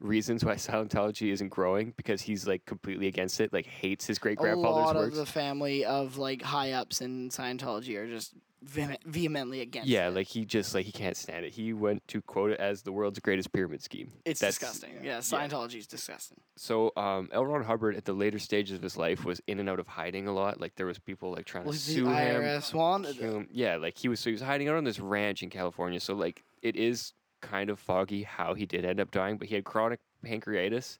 reasons 0.00 0.44
why 0.44 0.54
Scientology 0.56 1.30
isn't 1.32 1.48
growing 1.50 1.92
because 1.96 2.22
he's 2.22 2.46
like 2.46 2.64
completely 2.66 3.06
against 3.06 3.40
it, 3.40 3.52
like 3.52 3.66
hates 3.66 4.06
his 4.06 4.18
great 4.18 4.38
A 4.38 4.42
lot 4.42 4.54
grandfather's 4.62 5.08
of 5.18 5.26
the 5.26 5.26
family 5.32 5.84
of 5.84 6.18
like 6.18 6.42
high 6.42 6.72
ups 6.72 7.00
in 7.00 7.28
Scientology 7.30 7.96
are 7.96 8.08
just 8.08 8.34
vehemently 9.06 9.60
against. 9.62 9.88
yeah, 9.88 10.08
it. 10.08 10.14
like 10.14 10.26
he 10.26 10.44
just 10.44 10.74
like 10.74 10.84
he 10.84 10.92
can't 10.92 11.16
stand 11.16 11.44
it. 11.44 11.52
He 11.52 11.72
went 11.72 12.06
to 12.08 12.20
quote 12.20 12.50
it 12.50 12.60
as 12.60 12.82
the 12.82 12.92
world's 12.92 13.18
greatest 13.18 13.52
pyramid 13.52 13.82
scheme. 13.82 14.12
it's 14.24 14.40
That's- 14.40 14.58
disgusting. 14.58 15.02
Yeah, 15.02 15.18
Scientology 15.18 15.76
is 15.76 15.86
disgusting. 15.86 16.38
So 16.56 16.92
um, 16.96 17.28
L. 17.32 17.46
Ron 17.46 17.64
Hubbard 17.64 17.96
at 17.96 18.04
the 18.04 18.12
later 18.12 18.38
stages 18.38 18.76
of 18.76 18.82
his 18.82 18.96
life 18.96 19.24
was 19.24 19.40
in 19.46 19.60
and 19.60 19.68
out 19.68 19.80
of 19.80 19.86
hiding 19.86 20.28
a 20.28 20.32
lot. 20.32 20.60
Like 20.60 20.74
there 20.76 20.86
was 20.86 20.98
people 20.98 21.32
like 21.32 21.46
trying 21.46 21.64
Well, 21.64 21.72
to 21.72 21.78
the 21.78 21.84
sue 21.84 22.06
him. 22.06 22.12
IRS 22.42 22.74
wanted 22.74 23.16
kill 23.18 23.30
it. 23.30 23.36
him. 23.36 23.48
Yeah, 23.50 23.76
like 23.76 23.96
he 23.96 24.08
was 24.08 24.20
so 24.20 24.30
he 24.30 24.32
was 24.32 24.42
hiding 24.42 24.68
out 24.68 24.76
on 24.76 24.84
this 24.84 25.00
ranch 25.00 25.42
in 25.42 25.50
California. 25.50 26.00
So 26.00 26.14
like 26.14 26.44
it 26.62 26.76
is 26.76 27.14
kind 27.40 27.70
of 27.70 27.78
foggy 27.78 28.22
how 28.22 28.54
he 28.54 28.66
did 28.66 28.84
end 28.84 29.00
up 29.00 29.10
dying, 29.10 29.36
but 29.36 29.48
he 29.48 29.54
had 29.54 29.64
chronic 29.64 30.00
pancreatitis 30.24 30.98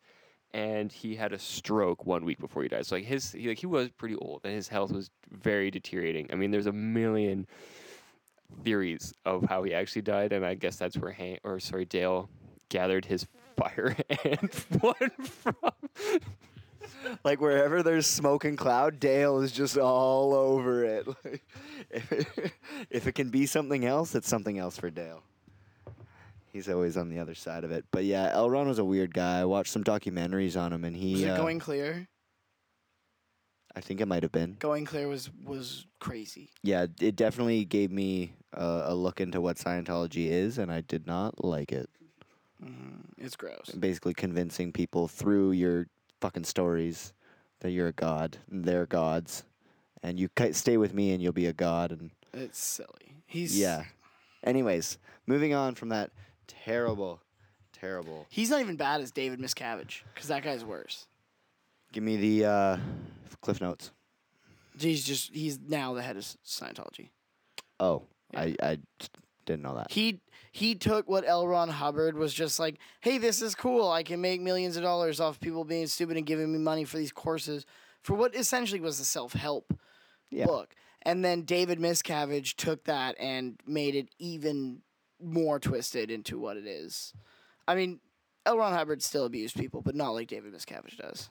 and 0.53 0.91
he 0.91 1.15
had 1.15 1.33
a 1.33 1.39
stroke 1.39 2.07
one 2.07 2.25
week 2.25 2.39
before 2.39 2.63
he 2.63 2.69
died. 2.69 2.87
So 2.87 2.97
like 2.97 3.05
his 3.05 3.33
he, 3.33 3.49
like 3.49 3.59
he 3.59 3.67
was 3.67 3.91
pretty 3.91 4.17
old 4.17 4.41
and 4.45 4.55
his 4.55 4.69
health 4.69 4.93
was 4.93 5.11
very 5.31 5.71
deteriorating. 5.71 6.29
I 6.33 6.37
mean, 6.37 6.51
there's 6.51 6.67
a 6.67 6.73
million 6.73 7.47
theories 8.65 9.15
of 9.25 9.45
how 9.45 9.63
he 9.63 9.73
actually 9.73 10.03
died, 10.03 10.33
and 10.33 10.45
I 10.45 10.55
guess 10.55 10.77
that's 10.77 10.97
where 10.97 11.13
Hank 11.13 11.41
or 11.45 11.61
sorry 11.61 11.85
Dale 11.85 12.29
gathered 12.69 13.05
his 13.05 13.27
fire 13.57 13.97
and 14.25 14.53
one 14.81 15.11
from. 15.21 15.55
Like 17.25 17.41
wherever 17.41 17.83
there's 17.83 18.07
smoke 18.07 18.45
and 18.45 18.59
cloud, 18.59 19.01
Dale 19.01 19.41
is 19.41 19.53
just 19.53 19.79
all 19.79 20.35
over 20.35 20.85
it. 20.85 21.07
Like, 21.07 21.45
if, 21.91 22.13
it 22.13 22.53
if 22.91 23.07
it 23.07 23.13
can 23.13 23.31
be 23.31 23.47
something 23.47 23.85
else, 23.85 24.15
it's 24.15 24.29
something 24.29 24.59
else 24.59 24.77
for 24.77 24.91
Dale. 24.91 25.23
He's 26.53 26.69
always 26.69 26.97
on 26.97 27.09
the 27.11 27.19
other 27.19 27.35
side 27.35 27.63
of 27.63 27.71
it. 27.71 27.85
But 27.93 28.05
yeah, 28.05 28.33
Elron 28.35 28.67
was 28.67 28.79
a 28.79 28.85
weird 28.85 29.15
guy. 29.15 29.41
I 29.41 29.45
watched 29.45 29.73
some 29.73 29.85
documentaries 29.85 30.61
on 30.61 30.73
him, 30.73 30.85
and 30.85 30.97
he. 30.97 31.13
Was 31.13 31.23
it 31.23 31.31
uh, 31.31 31.37
going 31.37 31.59
clear? 31.61 32.09
I 33.77 33.81
think 33.81 34.01
it 34.01 34.07
might 34.07 34.25
have 34.25 34.33
been. 34.33 34.57
Going 34.59 34.85
clear 34.85 35.07
was 35.07 35.31
was 35.45 35.87
crazy. 36.01 36.51
Yeah, 36.63 36.87
it 37.01 37.15
definitely 37.15 37.65
gave 37.65 37.93
me 37.93 38.33
uh, 38.53 38.83
a 38.87 38.95
look 38.95 39.21
into 39.21 39.41
what 39.41 39.57
Scientology 39.57 40.27
is, 40.27 40.59
and 40.59 40.73
I 40.73 40.81
did 40.81 41.07
not 41.07 41.45
like 41.45 41.71
it. 41.71 41.89
Mm, 42.63 43.05
it's 43.17 43.37
gross. 43.37 43.71
Basically, 43.79 44.13
convincing 44.13 44.73
people 44.73 45.07
through 45.07 45.53
your 45.53 45.87
fucking 46.21 46.45
stories 46.45 47.13
that 47.61 47.71
you're 47.71 47.89
a 47.89 47.93
god, 47.93 48.39
and 48.51 48.65
they're 48.65 48.87
gods, 48.87 49.45
and 50.03 50.19
you 50.19 50.29
stay 50.53 50.77
with 50.77 50.95
me, 50.95 51.13
and 51.13 51.23
you'll 51.23 51.33
be 51.33 51.47
a 51.47 51.53
god, 51.53 51.93
and 51.93 52.11
It's 52.33 52.59
silly. 52.59 53.15
He's 53.27 53.59
yeah. 53.59 53.85
Anyways, 54.43 54.99
moving 55.27 55.55
on 55.55 55.75
from 55.75 55.91
that 55.91 56.11
terrible, 56.65 57.21
terrible. 57.73 58.27
He's 58.31 58.51
not 58.51 58.61
even 58.61 58.77
bad 58.77 59.01
as 59.01 59.11
David 59.11 59.39
Miscavige 59.41 60.03
because 60.15 60.29
that 60.29 60.43
guy's 60.43 60.65
worse. 60.65 61.07
Give 61.93 62.03
me 62.03 62.17
the 62.17 62.45
uh, 62.45 62.77
cliff 63.41 63.61
notes. 63.61 63.91
He's 64.79 65.05
just 65.05 65.35
he's 65.35 65.59
now 65.59 65.95
the 65.95 66.03
head 66.03 66.17
of 66.17 66.23
Scientology. 66.23 67.09
Oh, 67.79 68.05
I 68.35 68.55
I 68.63 68.79
didn't 69.47 69.63
know 69.63 69.75
that. 69.77 69.91
He 69.91 70.21
he 70.53 70.75
took 70.75 71.09
what 71.09 71.25
L. 71.27 71.47
Ron 71.47 71.69
Hubbard 71.69 72.17
was 72.17 72.33
just 72.33 72.59
like, 72.59 72.79
hey, 73.01 73.19
this 73.19 73.43
is 73.43 73.55
cool. 73.55 73.91
I 73.91 74.03
can 74.03 74.21
make 74.21 74.41
millions 74.41 74.77
of 74.77 74.83
dollars 74.83 75.21
off 75.21 75.41
people 75.41 75.65
being 75.65 75.87
stupid 75.87 76.17
and 76.17 76.27
giving 76.27 76.53
me 76.53 76.59
money 76.59 76.85
for 76.85 76.97
these 76.99 77.13
courses 77.13 77.67
for 78.03 78.15
what 78.15 78.35
essentially 78.35 78.81
was 78.81 79.01
a 79.01 79.05
self 79.05 79.33
help 79.33 79.75
Yeah. 80.31 80.47
book. 80.47 80.75
And 81.03 81.25
then 81.25 81.43
David 81.43 81.79
Miscavige 81.79 82.55
took 82.57 82.85
that 82.85 83.17
and 83.19 83.59
made 83.67 83.95
it 83.95 84.09
even 84.19 84.83
more 85.23 85.59
twisted 85.61 86.11
into 86.11 86.39
what 86.39 86.57
it 86.57 86.67
is. 86.67 87.13
I 87.69 87.75
mean, 87.75 88.01
L. 88.47 88.59
Ron 88.59 88.73
Hubbard 88.73 89.03
still 89.03 89.25
abused 89.27 89.57
people, 89.57 89.83
but 89.83 89.95
not 89.95 90.11
like 90.11 90.29
David 90.29 90.53
Miscavige 90.55 90.97
does. 90.97 91.31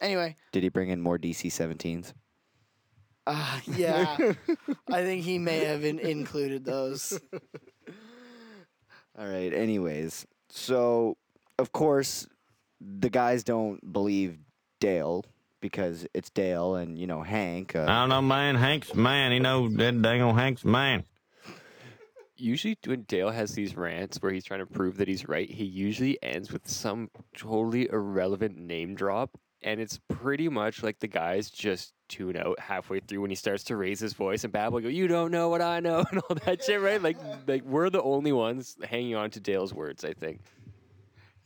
Anyway, 0.00 0.36
Did 0.52 0.62
he 0.62 0.68
bring 0.68 0.90
in 0.90 1.00
more 1.00 1.18
DC 1.18 1.46
17s? 1.50 2.12
uh, 3.26 3.60
yeah, 3.66 4.16
I 4.92 5.02
think 5.02 5.24
he 5.24 5.38
may 5.38 5.64
have 5.64 5.84
in- 5.84 5.98
included 5.98 6.64
those. 6.64 7.18
All 9.18 9.26
right. 9.26 9.52
Anyways, 9.52 10.26
so 10.50 11.16
of 11.58 11.72
course 11.72 12.26
the 12.80 13.08
guys 13.08 13.42
don't 13.44 13.92
believe 13.92 14.36
Dale 14.80 15.24
because 15.60 16.06
it's 16.12 16.28
Dale 16.30 16.74
and 16.74 16.98
you 16.98 17.06
know 17.06 17.22
Hank. 17.22 17.74
Uh, 17.74 17.82
I 17.88 18.00
don't 18.00 18.10
know, 18.10 18.20
man. 18.22 18.54
Hank's 18.56 18.94
man. 18.94 19.32
He 19.32 19.38
know 19.38 19.68
that 19.68 20.02
dang 20.02 20.20
old 20.22 20.36
Hank's 20.36 20.64
man. 20.64 21.04
Usually 22.36 22.78
when 22.84 23.02
Dale 23.02 23.30
has 23.30 23.52
these 23.52 23.76
rants 23.76 24.18
where 24.18 24.32
he's 24.32 24.44
trying 24.44 24.60
to 24.60 24.66
prove 24.66 24.96
that 24.98 25.08
he's 25.08 25.28
right, 25.28 25.50
he 25.50 25.64
usually 25.64 26.18
ends 26.22 26.52
with 26.52 26.68
some 26.68 27.10
totally 27.36 27.88
irrelevant 27.88 28.56
name 28.56 28.94
drop. 28.94 29.30
And 29.62 29.80
it's 29.80 29.98
pretty 30.08 30.48
much 30.48 30.82
like 30.82 30.98
the 31.00 31.08
guys 31.08 31.50
just 31.50 31.94
tune 32.08 32.36
out 32.36 32.60
halfway 32.60 33.00
through 33.00 33.22
when 33.22 33.30
he 33.30 33.36
starts 33.36 33.64
to 33.64 33.76
raise 33.76 33.98
his 33.98 34.12
voice 34.12 34.44
and 34.44 34.52
babble, 34.52 34.80
go, 34.80 34.88
You 34.88 35.08
don't 35.08 35.30
know 35.30 35.48
what 35.48 35.62
I 35.62 35.80
know, 35.80 36.04
and 36.10 36.20
all 36.20 36.36
that 36.44 36.62
shit, 36.62 36.80
right? 36.80 37.02
Like, 37.02 37.16
like 37.46 37.64
we're 37.64 37.90
the 37.90 38.02
only 38.02 38.32
ones 38.32 38.76
hanging 38.84 39.16
on 39.16 39.30
to 39.30 39.40
Dale's 39.40 39.74
words, 39.74 40.04
I 40.04 40.12
think. 40.12 40.40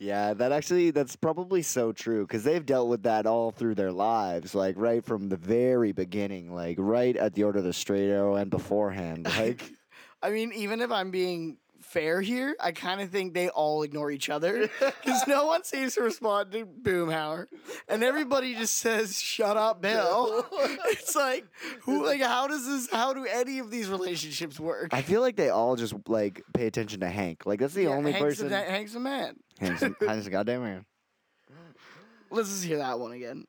Yeah, 0.01 0.33
that 0.33 0.51
actually 0.51 0.89
that's 0.89 1.15
probably 1.15 1.61
so 1.61 1.91
true 1.91 2.25
because 2.25 2.43
they've 2.43 2.65
dealt 2.65 2.89
with 2.89 3.03
that 3.03 3.27
all 3.27 3.51
through 3.51 3.75
their 3.75 3.91
lives, 3.91 4.55
like 4.55 4.75
right 4.75 5.05
from 5.05 5.29
the 5.29 5.37
very 5.37 5.91
beginning, 5.91 6.55
like 6.55 6.77
right 6.79 7.15
at 7.15 7.35
the 7.35 7.43
Order 7.43 7.59
of 7.59 7.65
the 7.65 7.73
Straight 7.73 8.09
Arrow 8.09 8.35
and 8.35 8.49
beforehand. 8.49 9.27
Like, 9.37 9.71
I 10.21 10.29
mean, 10.29 10.51
even 10.53 10.81
if 10.81 10.91
I'm 10.91 11.11
being 11.11 11.57
fair 11.81 12.21
here, 12.21 12.55
I 12.59 12.71
kind 12.71 13.01
of 13.01 13.09
think 13.09 13.33
they 13.33 13.49
all 13.49 13.83
ignore 13.83 14.11
each 14.11 14.29
other 14.29 14.69
because 14.79 15.27
no 15.27 15.45
one 15.45 15.63
seems 15.63 15.95
to 15.95 16.03
respond 16.03 16.51
to 16.51 16.65
Boomhauer, 16.65 17.47
and 17.87 18.03
everybody 18.03 18.55
just 18.55 18.77
says 18.77 19.19
"Shut 19.19 19.57
up, 19.57 19.81
Bill." 19.81 20.45
it's 20.53 21.15
like, 21.15 21.45
who? 21.81 22.05
Like, 22.05 22.21
how 22.21 22.47
does 22.47 22.65
this? 22.65 22.89
How 22.91 23.13
do 23.13 23.25
any 23.25 23.59
of 23.59 23.71
these 23.71 23.89
relationships 23.89 24.59
work? 24.59 24.93
I 24.93 25.01
feel 25.01 25.21
like 25.21 25.35
they 25.35 25.49
all 25.49 25.75
just 25.75 25.93
like 26.07 26.43
pay 26.53 26.67
attention 26.67 27.01
to 27.01 27.09
Hank. 27.09 27.45
Like 27.45 27.59
that's 27.59 27.73
the 27.73 27.83
Yeah, 27.83 27.89
only 27.89 28.11
Hank's 28.11 28.23
person. 28.23 28.49
The, 28.49 28.57
Hank's 28.57 28.93
the 28.93 28.99
man. 28.99 29.35
Hank's, 29.59 29.81
Hank's 29.81 30.27
a 30.27 30.29
goddamn 30.29 30.63
man. 30.63 30.85
Let's 32.29 32.49
just 32.49 32.63
hear 32.63 32.77
that 32.77 32.99
one 32.99 33.11
again. 33.11 33.45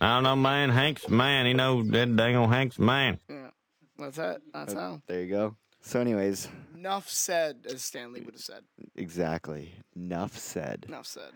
I 0.00 0.14
don't 0.14 0.22
know, 0.24 0.36
man. 0.36 0.70
Hank's 0.70 1.04
a 1.04 1.10
man. 1.10 1.46
He 1.46 1.54
know 1.54 1.82
that 1.82 2.16
dang 2.16 2.36
old 2.36 2.50
Hank's 2.50 2.78
a 2.78 2.82
man. 2.82 3.18
Yeah, 3.28 3.50
that's 3.98 4.18
it. 4.18 4.42
That's 4.52 4.74
uh, 4.74 4.78
how. 4.78 5.02
There 5.06 5.22
you 5.22 5.30
go. 5.30 5.56
So, 5.86 6.00
anyways, 6.00 6.48
Enough 6.74 7.08
said, 7.08 7.58
as 7.72 7.80
Stanley 7.80 8.20
would 8.20 8.34
have 8.34 8.42
said. 8.42 8.64
exactly. 8.96 9.72
Enough 9.94 10.36
said. 10.36 10.84
Enough 10.88 11.06
said. 11.06 11.30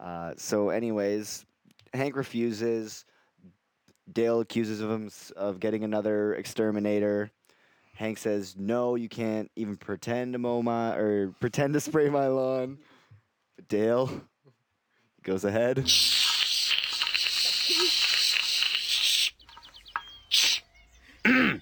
Uh, 0.00 0.32
so, 0.38 0.70
anyways, 0.70 1.44
Hank 1.92 2.16
refuses. 2.16 3.04
Dale 4.10 4.40
accuses 4.40 4.80
of 4.80 4.90
him 4.90 5.10
of 5.36 5.60
getting 5.60 5.84
another 5.84 6.34
exterminator. 6.36 7.30
Hank 7.94 8.16
says, 8.16 8.56
"No, 8.56 8.94
you 8.94 9.10
can't 9.10 9.50
even 9.56 9.76
pretend 9.76 10.32
to 10.32 10.38
mow 10.38 10.62
my 10.62 10.96
or 10.96 11.34
pretend 11.38 11.74
to 11.74 11.80
spray 11.80 12.08
my 12.08 12.28
lawn." 12.28 12.78
But 13.56 13.68
Dale 13.68 14.22
goes 15.22 15.44
ahead. 15.44 15.86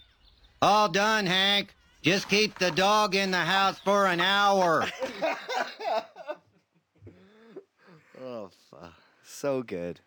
All 0.62 0.88
done, 0.88 1.27
Hank. 1.27 1.75
Just 2.03 2.29
keep 2.29 2.59
the 2.59 2.71
dog 2.71 3.15
in 3.15 3.31
the 3.31 3.39
house 3.39 3.79
for 3.79 4.07
an 4.07 4.21
hour. 4.21 4.87
Oh, 8.23 8.51
fuck. 8.71 8.93
so 9.25 9.63
good. 9.63 10.01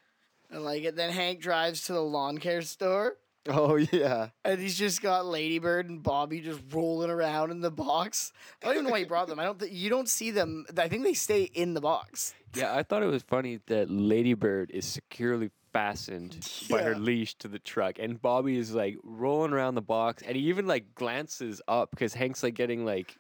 I 0.53 0.58
like 0.58 0.84
it. 0.84 0.95
Then 0.95 1.10
Hank 1.12 1.39
drives 1.41 1.86
to 1.88 1.93
the 1.93 2.01
lawn 2.01 2.38
care 2.38 2.62
store. 2.62 3.17
Oh 3.49 3.75
yeah. 3.75 4.29
And 4.45 4.60
he's 4.60 4.77
just 4.77 5.01
got 5.01 5.25
Ladybird 5.25 5.89
and 5.89 6.01
Bobby 6.03 6.39
just 6.39 6.62
rolling 6.71 7.10
around 7.10 7.49
in 7.51 7.60
the 7.60 7.71
box. 7.71 8.32
I 8.62 8.67
don't 8.67 8.75
even 8.75 8.86
know 8.86 8.91
why 8.91 8.99
he 8.99 9.06
brought 9.06 9.27
them. 9.27 9.39
I 9.39 9.45
don't. 9.45 9.60
Th- 9.60 9.71
you 9.71 9.89
don't 9.89 10.08
see 10.08 10.29
them. 10.32 10.65
I 10.77 10.88
think 10.88 11.03
they 11.03 11.15
stay 11.15 11.43
in 11.43 11.73
the 11.73 11.82
box. 11.82 12.36
Yeah, 12.56 12.73
I 12.75 12.84
thought 12.84 13.01
it 13.03 13.08
was 13.08 13.23
funny 13.23 13.60
that 13.65 13.89
Ladybird 13.89 14.69
is 14.71 14.86
securely 14.86 15.49
fastened 15.73 16.38
by 16.69 16.81
her 16.81 16.95
leash 16.95 17.36
to 17.36 17.47
the 17.47 17.59
truck, 17.59 17.99
and 17.99 18.21
Bobby 18.21 18.57
is 18.57 18.73
like 18.73 18.97
rolling 19.03 19.51
around 19.51 19.75
the 19.75 19.81
box, 19.81 20.23
and 20.25 20.38
he 20.38 20.43
even 20.43 20.67
like 20.67 20.95
glances 20.95 21.62
up 21.67 21.91
because 21.91 22.13
Hank's 22.13 22.43
like 22.43 22.53
getting 22.53 22.86
like 22.86 23.17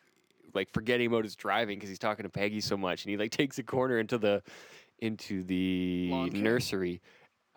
like 0.53 0.71
forgetting 0.71 1.07
about 1.07 1.23
his 1.23 1.35
driving 1.35 1.77
because 1.77 1.89
he's 1.89 1.99
talking 1.99 2.23
to 2.23 2.29
Peggy 2.29 2.61
so 2.61 2.77
much, 2.77 3.03
and 3.03 3.11
he 3.11 3.17
like 3.17 3.31
takes 3.37 3.57
a 3.59 3.63
corner 3.63 3.99
into 3.99 4.17
the 4.17 4.41
into 4.99 5.43
the 5.43 6.29
nursery. 6.31 7.01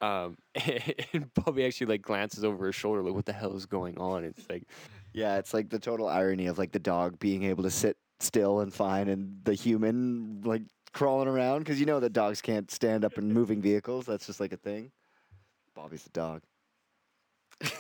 Um, 0.03 0.37
and 1.13 1.33
Bobby 1.35 1.65
actually 1.65 1.87
like 1.87 2.03
glances 2.03 2.45
over 2.45 2.67
his 2.67 2.75
shoulder, 2.75 3.03
like, 3.03 3.15
"What 3.15 3.27
the 3.27 3.33
hell 3.33 3.55
is 3.55 3.67
going 3.67 3.99
on?" 3.99 4.25
It's 4.25 4.49
like, 4.51 4.65
Yeah, 5.13 5.39
it's 5.39 5.55
like 5.55 5.71
the 5.71 5.79
total 5.79 6.09
irony 6.09 6.47
of 6.47 6.59
like 6.59 6.73
the 6.73 6.79
dog 6.79 7.19
being 7.19 7.45
able 7.45 7.63
to 7.63 7.71
sit 7.71 7.97
still 8.21 8.61
and 8.61 8.73
fine, 8.73 9.09
and 9.09 9.39
the 9.45 9.55
human 9.55 10.43
like 10.45 10.63
crawling 10.97 11.29
around 11.29 11.61
because 11.61 11.79
you 11.79 11.87
know 11.87 12.01
that 12.01 12.13
dogs 12.13 12.41
can't 12.41 12.71
stand 12.71 13.05
up 13.05 13.19
in 13.19 13.33
moving 13.33 13.61
vehicles. 13.61 14.07
That's 14.07 14.27
just 14.27 14.41
like 14.41 14.53
a 14.53 14.57
thing. 14.57 14.91
Bobby's 15.75 16.03
the 16.05 16.11
dog. 16.11 16.43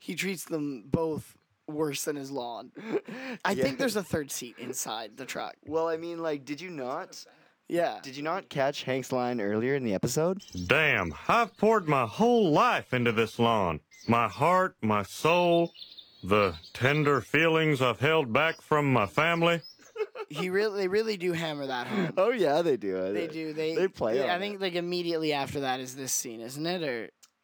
He 0.00 0.14
treats 0.14 0.44
them 0.44 0.84
both 0.86 1.36
worse 1.66 2.04
than 2.04 2.16
his 2.16 2.30
lawn. 2.30 2.70
I 3.44 3.50
Yeah. 3.52 3.62
think 3.64 3.78
there's 3.78 3.96
a 3.96 4.02
third 4.02 4.30
seat 4.30 4.54
inside 4.58 5.18
the 5.18 5.26
truck. 5.26 5.56
Well, 5.66 5.86
I 5.88 5.98
mean, 5.98 6.18
like, 6.22 6.46
did 6.46 6.62
you 6.62 6.70
not? 6.70 7.22
Yeah. 7.68 7.98
Did 8.02 8.16
you 8.16 8.22
not 8.22 8.48
catch 8.48 8.84
Hank's 8.84 9.12
line 9.12 9.38
earlier 9.38 9.74
in 9.74 9.84
the 9.84 9.92
episode? 9.92 10.40
Damn, 10.66 11.12
I've 11.26 11.54
poured 11.58 11.88
my 11.88 12.06
whole 12.06 12.50
life 12.50 12.94
into 12.94 13.12
this 13.12 13.38
lawn. 13.38 13.80
My 14.06 14.28
heart, 14.28 14.76
my 14.80 15.02
soul, 15.02 15.74
the 16.22 16.54
tender 16.72 17.20
feelings 17.20 17.82
I've 17.82 18.00
held 18.00 18.32
back 18.32 18.62
from 18.62 18.90
my 18.90 19.04
family. 19.06 19.60
He 20.30 20.50
really, 20.50 20.76
they 20.82 20.88
really 20.88 21.16
do 21.16 21.32
hammer 21.32 21.66
that 21.66 21.86
home. 21.86 22.12
Oh 22.16 22.30
yeah, 22.30 22.62
they 22.62 22.76
do. 22.76 23.12
They 23.12 23.26
do. 23.26 23.52
They 23.52 23.74
They 23.74 23.88
play 23.88 24.28
I 24.28 24.34
on 24.34 24.40
think 24.40 24.56
it. 24.56 24.60
like 24.60 24.74
immediately 24.74 25.32
after 25.32 25.60
that 25.60 25.80
is 25.80 25.96
this 25.96 26.12
scene, 26.12 26.40
isn't 26.40 26.66
it? 26.66 26.82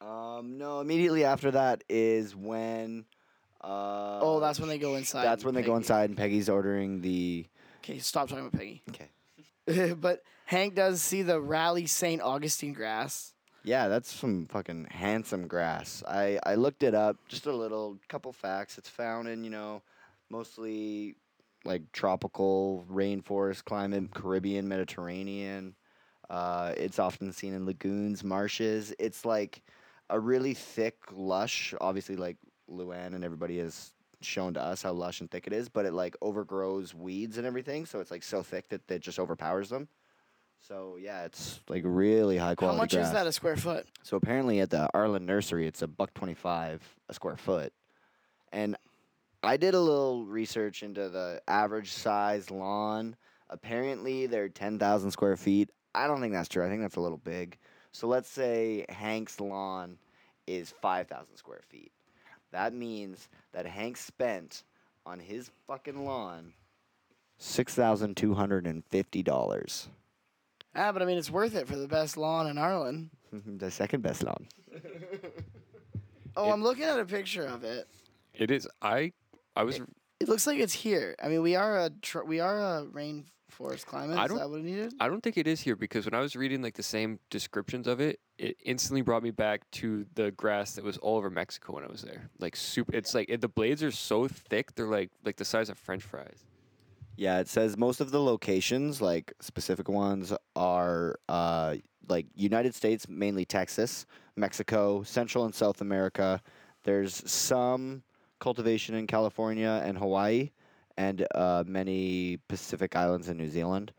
Or 0.02 0.06
Um, 0.06 0.58
no, 0.58 0.80
immediately 0.80 1.24
after 1.24 1.50
that 1.52 1.82
is 1.88 2.34
when. 2.36 3.06
Uh, 3.62 4.20
oh, 4.20 4.40
that's 4.40 4.60
when 4.60 4.68
they 4.68 4.78
go 4.78 4.96
inside. 4.96 5.24
That's 5.24 5.44
when 5.44 5.54
they 5.54 5.62
go 5.62 5.76
inside, 5.76 6.10
and 6.10 6.16
Peggy's 6.18 6.50
ordering 6.50 7.00
the. 7.00 7.46
Okay, 7.78 7.98
stop 7.98 8.28
talking 8.28 8.46
about 8.46 8.58
Peggy. 8.58 8.82
Okay. 8.90 9.94
but 9.94 10.22
Hank 10.44 10.74
does 10.74 11.00
see 11.00 11.22
the 11.22 11.40
Raleigh 11.40 11.86
St. 11.86 12.20
Augustine 12.20 12.74
grass. 12.74 13.32
Yeah, 13.62 13.88
that's 13.88 14.12
some 14.12 14.46
fucking 14.50 14.88
handsome 14.90 15.46
grass. 15.48 16.02
I, 16.06 16.38
I 16.44 16.54
looked 16.56 16.82
it 16.82 16.94
up, 16.94 17.16
just 17.28 17.46
a 17.46 17.52
little 17.52 17.96
couple 18.08 18.30
facts. 18.34 18.76
It's 18.76 18.90
found 18.90 19.26
in, 19.26 19.42
you 19.42 19.48
know, 19.48 19.80
mostly 20.28 21.16
like 21.64 21.90
tropical 21.92 22.84
rainforest 22.90 23.64
climate, 23.64 24.12
Caribbean, 24.14 24.68
Mediterranean. 24.68 25.74
Uh, 26.30 26.72
it's 26.76 26.98
often 26.98 27.32
seen 27.32 27.54
in 27.54 27.66
lagoons, 27.66 28.24
marshes. 28.24 28.94
It's 28.98 29.24
like 29.24 29.62
a 30.10 30.18
really 30.18 30.54
thick, 30.54 30.96
lush, 31.12 31.74
obviously 31.80 32.16
like 32.16 32.36
Luanne 32.70 33.14
and 33.14 33.24
everybody 33.24 33.58
has 33.58 33.92
shown 34.20 34.54
to 34.54 34.60
us 34.60 34.82
how 34.82 34.92
lush 34.92 35.20
and 35.20 35.30
thick 35.30 35.46
it 35.46 35.52
is, 35.52 35.68
but 35.68 35.84
it 35.84 35.92
like 35.92 36.16
overgrows 36.22 36.94
weeds 36.94 37.38
and 37.38 37.46
everything, 37.46 37.86
so 37.86 38.00
it's 38.00 38.10
like 38.10 38.22
so 38.22 38.42
thick 38.42 38.68
that 38.68 38.80
it 38.90 39.02
just 39.02 39.18
overpowers 39.18 39.68
them. 39.68 39.88
So 40.66 40.96
yeah, 40.98 41.24
it's 41.24 41.60
like 41.68 41.82
really 41.84 42.38
high 42.38 42.54
quality. 42.54 42.76
How 42.76 42.82
much 42.82 42.92
grass. 42.92 43.06
is 43.08 43.12
that 43.12 43.26
a 43.26 43.32
square 43.32 43.56
foot? 43.56 43.86
So 44.02 44.16
apparently 44.16 44.60
at 44.60 44.70
the 44.70 44.88
Arlen 44.94 45.26
Nursery, 45.26 45.66
it's 45.66 45.82
a 45.82 45.86
buck 45.86 46.14
twenty-five 46.14 46.80
a 47.10 47.14
square 47.14 47.36
foot, 47.36 47.72
and 48.50 48.76
I 49.44 49.56
did 49.56 49.74
a 49.74 49.80
little 49.80 50.24
research 50.26 50.82
into 50.82 51.08
the 51.08 51.40
average 51.48 51.92
size 51.92 52.50
lawn. 52.50 53.16
Apparently, 53.50 54.26
they're 54.26 54.48
ten 54.48 54.78
thousand 54.78 55.10
square 55.10 55.36
feet. 55.36 55.70
I 55.94 56.06
don't 56.06 56.20
think 56.20 56.32
that's 56.32 56.48
true. 56.48 56.64
I 56.64 56.68
think 56.68 56.80
that's 56.82 56.96
a 56.96 57.00
little 57.00 57.18
big. 57.18 57.58
So 57.92 58.08
let's 58.08 58.28
say 58.28 58.84
Hank's 58.88 59.38
lawn 59.40 59.98
is 60.46 60.74
five 60.82 61.06
thousand 61.08 61.36
square 61.36 61.60
feet. 61.68 61.92
That 62.52 62.72
means 62.74 63.28
that 63.52 63.66
Hank 63.66 63.96
spent 63.96 64.64
on 65.06 65.18
his 65.18 65.50
fucking 65.66 66.04
lawn 66.04 66.52
six 67.38 67.74
thousand 67.74 68.16
two 68.16 68.34
hundred 68.34 68.66
and 68.66 68.84
fifty 68.86 69.22
dollars. 69.22 69.88
Ah, 70.76 70.90
but 70.90 71.02
I 71.02 71.04
mean, 71.04 71.18
it's 71.18 71.30
worth 71.30 71.54
it 71.54 71.68
for 71.68 71.76
the 71.76 71.86
best 71.86 72.16
lawn 72.16 72.48
in 72.48 72.58
Ireland. 72.58 73.10
the 73.32 73.70
second 73.70 74.02
best 74.02 74.24
lawn. 74.24 74.48
Oh, 76.36 76.48
It- 76.48 76.52
I'm 76.52 76.62
looking 76.62 76.84
at 76.84 76.98
a 76.98 77.04
picture 77.04 77.46
of 77.46 77.62
it. 77.62 77.86
it 78.34 78.50
is. 78.50 78.66
I 78.82 79.12
I 79.56 79.62
was 79.64 79.80
It 80.20 80.28
looks 80.28 80.46
like 80.46 80.58
it's 80.58 80.72
here. 80.72 81.14
I 81.22 81.28
mean, 81.28 81.42
we 81.42 81.56
are 81.56 81.78
a 81.78 81.90
tr- 81.90 82.22
we 82.24 82.40
are 82.40 82.56
a 82.58 82.84
rainforest 82.86 83.86
climate. 83.86 84.18
I 84.18 84.24
Is 84.24 84.28
don't- 84.30 84.38
that 84.38 84.50
what 84.50 84.60
it 84.60 84.64
needed? 84.64 84.94
I 85.00 85.08
don't 85.08 85.22
think 85.22 85.36
it 85.36 85.46
is 85.46 85.60
here 85.60 85.76
because 85.76 86.04
when 86.06 86.14
I 86.14 86.20
was 86.20 86.34
reading 86.36 86.62
like 86.62 86.74
the 86.74 86.82
same 86.82 87.18
descriptions 87.30 87.86
of 87.86 88.00
it, 88.00 88.20
it 88.38 88.56
instantly 88.64 89.02
brought 89.02 89.22
me 89.22 89.30
back 89.30 89.68
to 89.72 90.06
the 90.14 90.30
grass 90.32 90.74
that 90.74 90.84
was 90.84 90.98
all 90.98 91.16
over 91.16 91.30
Mexico 91.30 91.74
when 91.74 91.84
I 91.84 91.88
was 91.88 92.02
there. 92.02 92.30
Like 92.38 92.56
super, 92.56 92.94
it's 92.94 93.14
like 93.14 93.28
it, 93.28 93.40
the 93.40 93.48
blades 93.48 93.82
are 93.82 93.90
so 93.92 94.28
thick 94.28 94.74
they're 94.74 94.86
like 94.86 95.10
like 95.24 95.36
the 95.36 95.44
size 95.44 95.68
of 95.68 95.78
French 95.78 96.02
fries. 96.02 96.44
Yeah, 97.16 97.38
it 97.38 97.48
says 97.48 97.76
most 97.76 98.00
of 98.00 98.10
the 98.10 98.20
locations, 98.20 99.00
like 99.00 99.32
specific 99.40 99.88
ones, 99.88 100.32
are 100.56 101.16
uh, 101.28 101.76
like 102.08 102.26
United 102.34 102.74
States, 102.74 103.08
mainly 103.08 103.44
Texas, 103.44 104.04
Mexico, 104.36 105.04
Central 105.04 105.44
and 105.44 105.54
South 105.54 105.80
America. 105.80 106.40
There's 106.82 107.22
some 107.30 108.02
cultivation 108.48 108.94
in 108.94 109.06
California 109.06 109.80
and 109.86 109.96
Hawaii, 109.96 110.50
and 110.98 111.26
uh, 111.34 111.64
many 111.66 112.38
Pacific 112.46 112.94
Islands 112.94 113.30
in 113.30 113.38
New 113.38 113.48
Zealand. 113.48 113.90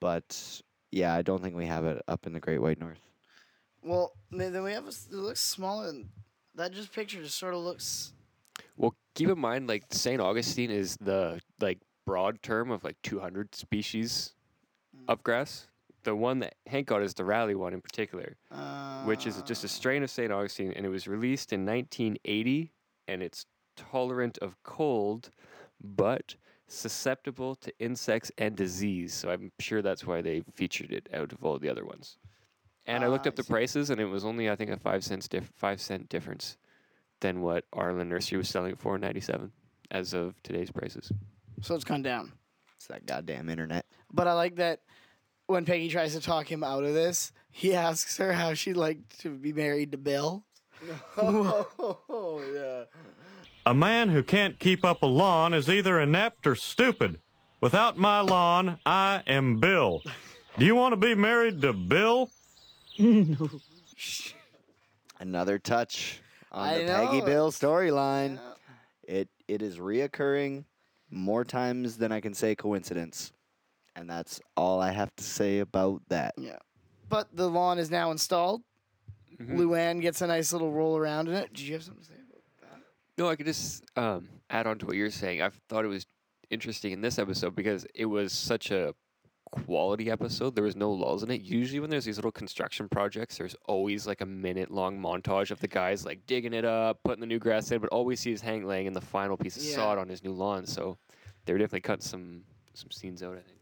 But 0.00 0.60
yeah, 0.90 1.14
I 1.14 1.22
don't 1.22 1.40
think 1.40 1.54
we 1.54 1.66
have 1.66 1.84
it 1.84 2.02
up 2.08 2.26
in 2.26 2.32
the 2.32 2.40
Great 2.40 2.60
White 2.60 2.80
North. 2.80 2.98
Well, 3.84 4.12
then 4.32 4.52
then 4.52 4.64
we 4.64 4.72
have 4.72 4.84
a, 4.86 4.88
s- 4.88 5.08
it 5.10 5.14
looks 5.16 5.40
smaller. 5.40 5.86
Than, 5.86 6.08
that 6.56 6.72
just 6.72 6.92
picture 6.92 7.22
just 7.22 7.38
sort 7.38 7.54
of 7.54 7.60
looks. 7.60 8.12
Well, 8.76 8.94
keep 9.14 9.28
in 9.28 9.38
mind 9.38 9.68
like 9.68 9.84
St. 9.92 10.20
Augustine 10.20 10.70
is 10.72 10.96
the 11.00 11.40
like 11.60 11.78
broad 12.04 12.42
term 12.42 12.72
of 12.72 12.82
like 12.82 12.96
200 13.04 13.54
species 13.54 14.34
of 15.06 15.22
grass. 15.22 15.68
The 16.02 16.16
one 16.16 16.40
that 16.40 16.54
Hank 16.66 16.88
got 16.88 17.00
is 17.02 17.14
the 17.14 17.24
Raleigh 17.24 17.54
one 17.54 17.72
in 17.74 17.80
particular. 17.80 18.36
Uh, 18.50 19.04
which 19.04 19.24
is 19.26 19.40
just 19.42 19.62
a 19.62 19.68
strain 19.68 20.02
of 20.02 20.10
St. 20.10 20.32
Augustine, 20.32 20.72
and 20.74 20.84
it 20.84 20.88
was 20.88 21.06
released 21.06 21.52
in 21.52 21.64
1980, 21.64 22.72
and 23.08 23.22
it's 23.22 23.46
tolerant 23.76 24.38
of 24.38 24.62
cold, 24.62 25.30
but 25.82 26.34
susceptible 26.66 27.54
to 27.56 27.72
insects 27.78 28.30
and 28.38 28.56
disease. 28.56 29.12
So 29.14 29.30
I'm 29.30 29.52
sure 29.58 29.82
that's 29.82 30.06
why 30.06 30.20
they 30.22 30.42
featured 30.54 30.92
it 30.92 31.08
out 31.12 31.32
of 31.32 31.44
all 31.44 31.58
the 31.58 31.68
other 31.68 31.84
ones. 31.84 32.18
And 32.86 33.04
I 33.04 33.08
looked 33.08 33.26
Ah, 33.26 33.30
up 33.30 33.34
I 33.34 33.36
the 33.36 33.42
see. 33.44 33.52
prices, 33.52 33.90
and 33.90 34.00
it 34.00 34.06
was 34.06 34.24
only 34.24 34.50
I 34.50 34.56
think 34.56 34.70
a 34.70 34.76
five 34.76 35.04
cents 35.04 35.28
diff- 35.28 35.52
five 35.56 35.80
cent 35.80 36.08
difference 36.08 36.56
than 37.20 37.40
what 37.40 37.64
Arlen 37.72 38.08
Nursery 38.08 38.38
was 38.38 38.48
selling 38.48 38.72
it 38.72 38.78
for 38.78 38.96
in 38.96 39.00
'97, 39.02 39.52
as 39.92 40.12
of 40.14 40.42
today's 40.42 40.70
prices. 40.72 41.12
So 41.60 41.74
it's 41.76 41.84
gone 41.84 42.02
down. 42.02 42.32
It's 42.76 42.88
that 42.88 43.06
goddamn 43.06 43.48
internet. 43.48 43.86
But 44.12 44.26
I 44.26 44.32
like 44.32 44.56
that 44.56 44.80
when 45.46 45.64
Peggy 45.64 45.88
tries 45.88 46.14
to 46.14 46.20
talk 46.20 46.50
him 46.50 46.64
out 46.64 46.82
of 46.82 46.92
this, 46.94 47.32
he 47.52 47.72
asks 47.74 48.16
her 48.16 48.32
how 48.32 48.54
she'd 48.54 48.76
like 48.76 48.98
to 49.18 49.30
be 49.30 49.52
married 49.52 49.92
to 49.92 49.98
Bill. 49.98 50.44
oh 51.18 52.42
yeah. 52.52 52.84
A 53.64 53.74
man 53.74 54.08
who 54.08 54.22
can't 54.22 54.58
keep 54.58 54.84
up 54.84 55.02
a 55.02 55.06
lawn 55.06 55.54
is 55.54 55.68
either 55.68 56.00
inept 56.00 56.46
or 56.46 56.54
stupid. 56.56 57.20
Without 57.60 57.96
my 57.96 58.20
lawn, 58.20 58.78
I 58.84 59.22
am 59.26 59.58
Bill. 59.60 60.02
Do 60.58 60.64
you 60.64 60.74
want 60.74 60.92
to 60.92 60.96
be 60.96 61.14
married 61.14 61.62
to 61.62 61.72
Bill? 61.72 62.30
no. 62.98 63.48
Another 65.20 65.58
touch 65.60 66.20
on 66.50 66.68
I 66.68 66.78
the 66.78 66.86
Peggy 66.86 67.20
Bill 67.20 67.52
storyline. 67.52 68.40
It 69.04 69.28
it 69.46 69.62
is 69.62 69.78
reoccurring 69.78 70.64
more 71.10 71.44
times 71.44 71.98
than 71.98 72.10
I 72.10 72.20
can 72.20 72.34
say 72.34 72.56
coincidence. 72.56 73.32
And 73.94 74.10
that's 74.10 74.40
all 74.56 74.80
I 74.80 74.90
have 74.90 75.14
to 75.16 75.22
say 75.24 75.60
about 75.60 76.02
that. 76.08 76.34
Yeah. 76.36 76.56
But 77.08 77.28
the 77.36 77.48
lawn 77.48 77.78
is 77.78 77.90
now 77.90 78.10
installed. 78.10 78.62
Mhm. 79.38 79.56
Luanne 79.58 80.00
gets 80.00 80.20
a 80.22 80.26
nice 80.26 80.52
little 80.52 80.72
roll 80.72 80.96
around 80.96 81.28
in 81.28 81.34
it. 81.34 81.52
Did 81.52 81.66
you 81.66 81.74
have 81.74 81.84
something 81.84 82.02
to 82.02 82.08
say 82.08 82.14
about 82.14 82.20
that? 82.20 82.21
No, 83.22 83.28
I 83.28 83.36
could 83.36 83.46
just 83.46 83.84
um, 83.96 84.28
add 84.50 84.66
on 84.66 84.78
to 84.80 84.86
what 84.86 84.96
you're 84.96 85.08
saying. 85.08 85.42
I 85.42 85.50
thought 85.68 85.84
it 85.84 85.88
was 85.88 86.06
interesting 86.50 86.90
in 86.90 87.02
this 87.02 87.20
episode 87.20 87.54
because 87.54 87.86
it 87.94 88.06
was 88.06 88.32
such 88.32 88.72
a 88.72 88.96
quality 89.52 90.10
episode. 90.10 90.56
There 90.56 90.64
was 90.64 90.74
no 90.74 90.90
lulls 90.90 91.22
in 91.22 91.30
it. 91.30 91.40
Usually, 91.40 91.78
when 91.78 91.88
there's 91.88 92.04
these 92.04 92.16
little 92.16 92.32
construction 92.32 92.88
projects, 92.88 93.38
there's 93.38 93.54
always 93.66 94.08
like 94.08 94.22
a 94.22 94.26
minute 94.26 94.72
long 94.72 94.98
montage 94.98 95.52
of 95.52 95.60
the 95.60 95.68
guys 95.68 96.04
like 96.04 96.26
digging 96.26 96.52
it 96.52 96.64
up, 96.64 96.98
putting 97.04 97.20
the 97.20 97.28
new 97.28 97.38
grass 97.38 97.70
in, 97.70 97.78
but 97.80 97.90
all 97.90 98.04
we 98.04 98.16
see 98.16 98.32
is 98.32 98.40
Hank 98.40 98.64
laying 98.64 98.86
in 98.86 98.92
the 98.92 99.00
final 99.00 99.36
piece 99.36 99.56
of 99.56 99.62
Yeah. 99.62 99.76
sod 99.76 99.98
on 99.98 100.08
his 100.08 100.24
new 100.24 100.32
lawn. 100.32 100.66
So 100.66 100.98
they 101.44 101.52
were 101.52 101.60
definitely 101.60 101.82
cutting 101.82 102.02
some 102.02 102.42
some 102.74 102.90
scenes 102.90 103.22
out. 103.22 103.34
I 103.34 103.42
think. 103.42 103.58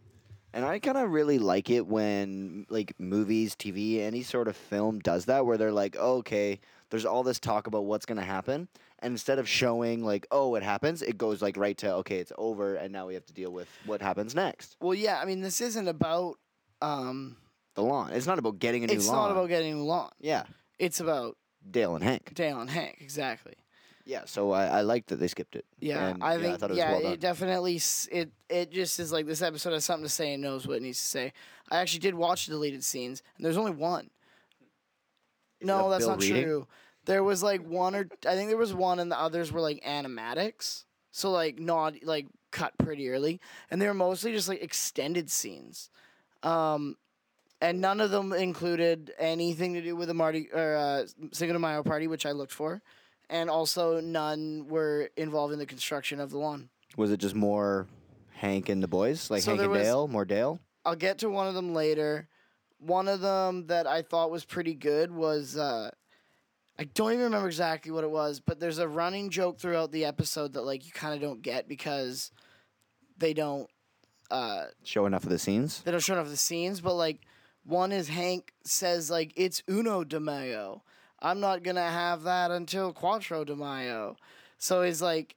And 0.53 0.65
I 0.65 0.79
kind 0.79 0.97
of 0.99 1.11
really 1.11 1.39
like 1.39 1.69
it 1.69 1.87
when 1.87 2.67
like 2.71 2.95
movies, 2.99 3.55
TV, 3.55 4.01
any 4.01 4.23
sort 4.23 4.49
of 4.49 4.57
film 4.57 5.01
does 5.01 5.27
that 5.27 5.45
where 5.45 5.59
they're 5.59 5.71
like, 5.71 5.97
oh, 5.99 6.17
okay, 6.19 6.61
there's 6.91 7.05
all 7.05 7.23
this 7.23 7.39
talk 7.39 7.67
about 7.69 7.85
what's 7.85 8.05
going 8.05 8.19
to 8.19 8.25
happen. 8.25 8.69
And 9.03 9.13
instead 9.13 9.39
of 9.39 9.49
showing 9.49 10.05
like, 10.05 10.27
oh, 10.31 10.55
it 10.57 10.63
happens, 10.63 11.01
it 11.03 11.17
goes 11.17 11.41
like 11.41 11.57
right 11.57 11.77
to, 11.79 11.95
okay, 11.97 12.17
it's 12.19 12.33
over. 12.37 12.75
And 12.77 12.93
now 12.93 13.07
we 13.07 13.15
have 13.15 13.25
to 13.27 13.33
deal 13.33 13.51
with 13.51 13.69
what 13.87 14.03
happens 14.03 14.35
next. 14.35 14.77
Well, 14.81 14.95
yeah. 14.95 15.19
I 15.21 15.25
mean, 15.25 15.41
this 15.41 15.61
isn't 15.61 15.89
about. 15.89 16.37
Um, 16.83 17.37
The 17.75 17.83
lawn. 17.83 18.13
It's 18.13 18.27
not 18.27 18.39
about 18.39 18.59
getting 18.59 18.85
a 18.85 18.87
new 18.89 18.95
it's 18.95 19.07
lawn. 19.09 19.17
It's 19.17 19.23
not 19.29 19.31
about 19.33 19.49
getting 19.49 19.73
a 19.73 19.77
new 19.77 19.85
lawn. 19.85 20.11
Yeah. 20.21 20.45
It's 20.79 21.01
about 21.01 21.37
Dale 21.71 21.95
and 21.95 22.05
Hank. 22.05 22.35
Dale 22.35 22.61
and 22.61 22.69
Hank. 22.71 22.99
Exactly. 23.01 23.55
Yeah, 24.07 24.23
so 24.25 24.51
I, 24.51 24.67
I 24.67 24.81
liked 24.81 25.09
that 25.11 25.17
they 25.17 25.29
skipped 25.29 25.55
it. 25.57 25.65
Yeah, 25.79 26.09
And, 26.09 26.25
I 26.25 26.35
yeah, 26.35 26.41
think 26.41 26.55
I 26.55 26.57
thought 26.57 26.71
it 26.71 26.73
was 26.73 26.79
yeah, 26.79 26.93
well 26.93 27.13
it 27.13 27.21
definitely 27.21 27.81
it 28.11 28.31
it 28.49 28.71
just 28.73 28.99
is 28.99 29.13
like 29.13 29.27
this 29.27 29.41
episode 29.43 29.73
has 29.75 29.85
something 29.85 30.05
to 30.05 30.09
say 30.09 30.33
and 30.33 30.43
knows 30.43 30.67
what 30.67 30.79
it 30.79 30.83
needs 30.83 30.99
to 30.99 31.05
say. 31.05 31.33
I 31.71 31.77
actually 31.77 32.01
did 32.01 32.15
watch 32.15 32.47
the 32.47 32.53
deleted 32.53 32.83
scenes, 32.83 33.23
and 33.37 33.45
there's 33.45 33.59
only 33.59 33.71
one. 33.73 34.11
no, 35.61 35.85
of 35.85 35.91
that's 35.91 36.05
Bill 36.05 36.11
not 36.15 36.23
reading? 36.23 36.43
true. 36.45 36.67
There 37.11 37.25
was 37.25 37.43
like 37.43 37.67
one 37.67 37.97
or 37.97 38.09
I 38.25 38.37
think 38.37 38.51
there 38.51 38.57
was 38.57 38.73
one, 38.73 39.01
and 39.01 39.11
the 39.11 39.19
others 39.19 39.51
were 39.51 39.61
like 39.61 39.83
animatics, 39.85 40.85
so 41.11 41.33
like 41.33 41.59
not 41.59 42.05
like 42.05 42.29
cut 42.53 42.73
pretty 42.79 43.11
early, 43.11 43.41
and 43.69 43.83
they 43.83 43.89
were 43.89 43.95
mostly 43.95 44.31
just 44.31 44.49
like 44.49 44.63
extended 44.63 45.29
scenes. 45.29 45.91
Um, 46.45 46.97
and 47.61 47.81
none 47.81 48.01
of 48.01 48.13
them 48.13 48.33
included 48.33 49.13
anything 49.19 49.75
to 49.75 49.83
do 49.83 49.97
with 49.97 50.07
the 50.07 50.15
Marty 50.15 50.51
or 50.53 50.77
uh, 50.77 51.07
Cinco 51.33 51.53
de 51.53 51.59
Mayo 51.59 51.83
party, 51.83 52.07
which 52.07 52.27
I 52.27 52.31
looked 52.31 52.53
for, 52.53 52.81
and 53.29 53.51
also 53.51 53.99
none 54.01 54.69
were 54.69 55.11
involved 55.17 55.53
in 55.53 55.59
the 55.59 55.67
construction 55.67 56.21
of 56.21 56.31
the 56.31 56.39
lawn. 56.39 56.69
Was 56.97 57.11
it 57.11 57.19
just 57.19 57.35
more 57.35 57.89
Hank 58.35 58.69
and 58.69 58.81
the 58.81 58.89
boys, 58.89 59.33
like 59.33 59.43
So 59.43 59.51
Hank 59.51 59.63
and 59.63 59.73
was- 59.73 59.83
Dale, 59.83 60.07
more 60.07 60.25
Dale? 60.25 60.61
I'll 60.85 60.95
get 60.95 61.19
to 61.19 61.29
one 61.29 61.49
of 61.49 61.55
them 61.57 61.75
later. 61.75 62.29
One 62.79 63.09
of 63.09 63.21
them 63.21 63.67
that 63.67 63.89
I 63.89 64.03
thought 64.03 64.31
was 64.31 64.45
pretty 64.45 64.75
good 64.75 65.11
was 65.11 65.57
uh, 65.57 65.91
I 66.81 66.85
don't 66.85 67.13
even 67.13 67.25
remember 67.25 67.47
exactly 67.47 67.93
what 67.93 68.05
it 68.05 68.11
was, 68.11 68.41
but 68.41 68.59
there's 68.59 68.79
a 68.79 68.89
running 68.89 69.29
joke 69.29 69.59
throughout 69.59 69.93
the 69.93 70.07
episode 70.07 70.55
that 70.55 70.63
like 70.63 70.87
you 70.87 70.93
kind 70.93 71.13
of 71.13 71.21
don't 71.21 71.43
get 71.43 71.69
because 71.69 72.31
they 73.19 73.35
don't 73.35 73.69
uh, 74.31 74.65
Show 74.83 75.05
enough 75.05 75.25
of 75.25 75.29
the 75.29 75.39
scenes. 75.39 75.83
they 75.83 75.91
don't 75.91 76.01
show 76.01 76.15
enough 76.15 76.25
of 76.25 76.31
the 76.31 76.39
scenes, 76.39 76.81
but 76.81 76.95
like 76.95 77.21
one 77.65 77.93
is 77.93 78.09
Hank 78.09 78.55
says 78.65 79.11
like 79.11 79.35
it's 79.37 79.63
Uno 79.69 80.05
de 80.05 80.19
Mayo. 80.19 80.83
I'm 81.21 81.39
not 81.39 81.63
gonna 81.63 81.87
have 81.87 82.23
that 82.23 82.51
until 82.51 82.95
Cuatro 82.95 83.45
de 83.45 83.55
Mayo. 83.55 84.17
So 84.57 84.81
he's 84.81 85.03
like 85.03 85.37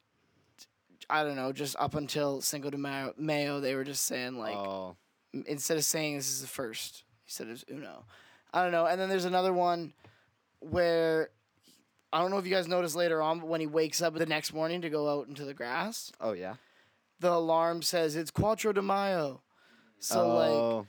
I 1.09 1.25
don't 1.25 1.35
know, 1.35 1.51
just 1.51 1.75
up 1.77 1.93
until 1.95 2.39
Cinco 2.39 2.69
de 2.69 2.77
Mayo, 2.77 3.13
Mayo 3.17 3.59
they 3.59 3.75
were 3.75 3.83
just 3.83 4.05
saying 4.05 4.37
like 4.37 4.55
oh, 4.55 4.95
instead 5.45 5.75
of 5.75 5.83
saying 5.83 6.15
this 6.15 6.31
is 6.31 6.39
the 6.39 6.47
first, 6.47 7.03
he 7.25 7.31
said 7.33 7.47
it 7.47 7.51
was 7.51 7.65
Uno. 7.69 8.05
I 8.53 8.63
don't 8.63 8.71
know. 8.71 8.85
And 8.85 9.01
then 9.01 9.09
there's 9.09 9.25
another 9.25 9.51
one 9.51 9.91
where 10.63 11.29
I 12.11 12.21
don't 12.21 12.31
know 12.31 12.37
if 12.37 12.45
you 12.45 12.53
guys 12.53 12.67
noticed 12.67 12.95
later 12.95 13.21
on, 13.21 13.39
but 13.39 13.47
when 13.47 13.61
he 13.61 13.67
wakes 13.67 14.01
up 14.01 14.13
the 14.15 14.25
next 14.25 14.53
morning 14.53 14.81
to 14.81 14.89
go 14.89 15.09
out 15.09 15.27
into 15.27 15.45
the 15.45 15.53
grass, 15.53 16.11
oh 16.19 16.33
yeah. 16.33 16.55
the 17.19 17.31
alarm 17.31 17.81
says 17.81 18.15
it's 18.15 18.31
Cuatro 18.31 18.73
de 18.73 18.81
Mayo. 18.81 19.41
So 19.99 20.35
like 20.35 20.49
oh, 20.49 20.87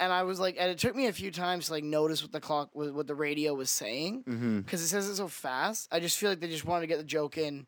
and 0.00 0.12
I 0.12 0.24
was 0.24 0.40
like, 0.40 0.56
and 0.58 0.70
it 0.70 0.78
took 0.78 0.96
me 0.96 1.06
a 1.06 1.12
few 1.12 1.30
times 1.30 1.66
to 1.66 1.72
like 1.72 1.84
notice 1.84 2.22
what 2.22 2.32
the 2.32 2.40
clock, 2.40 2.74
was, 2.74 2.90
what 2.90 3.06
the 3.06 3.14
radio 3.14 3.54
was 3.54 3.70
saying, 3.70 4.24
mm-hmm. 4.24 4.60
because 4.60 4.82
it 4.82 4.88
says 4.88 5.08
it 5.08 5.16
so 5.16 5.28
fast. 5.28 5.88
I 5.92 6.00
just 6.00 6.18
feel 6.18 6.30
like 6.30 6.40
they 6.40 6.48
just 6.48 6.64
wanted 6.64 6.82
to 6.82 6.86
get 6.88 6.98
the 6.98 7.04
joke 7.04 7.38
in, 7.38 7.66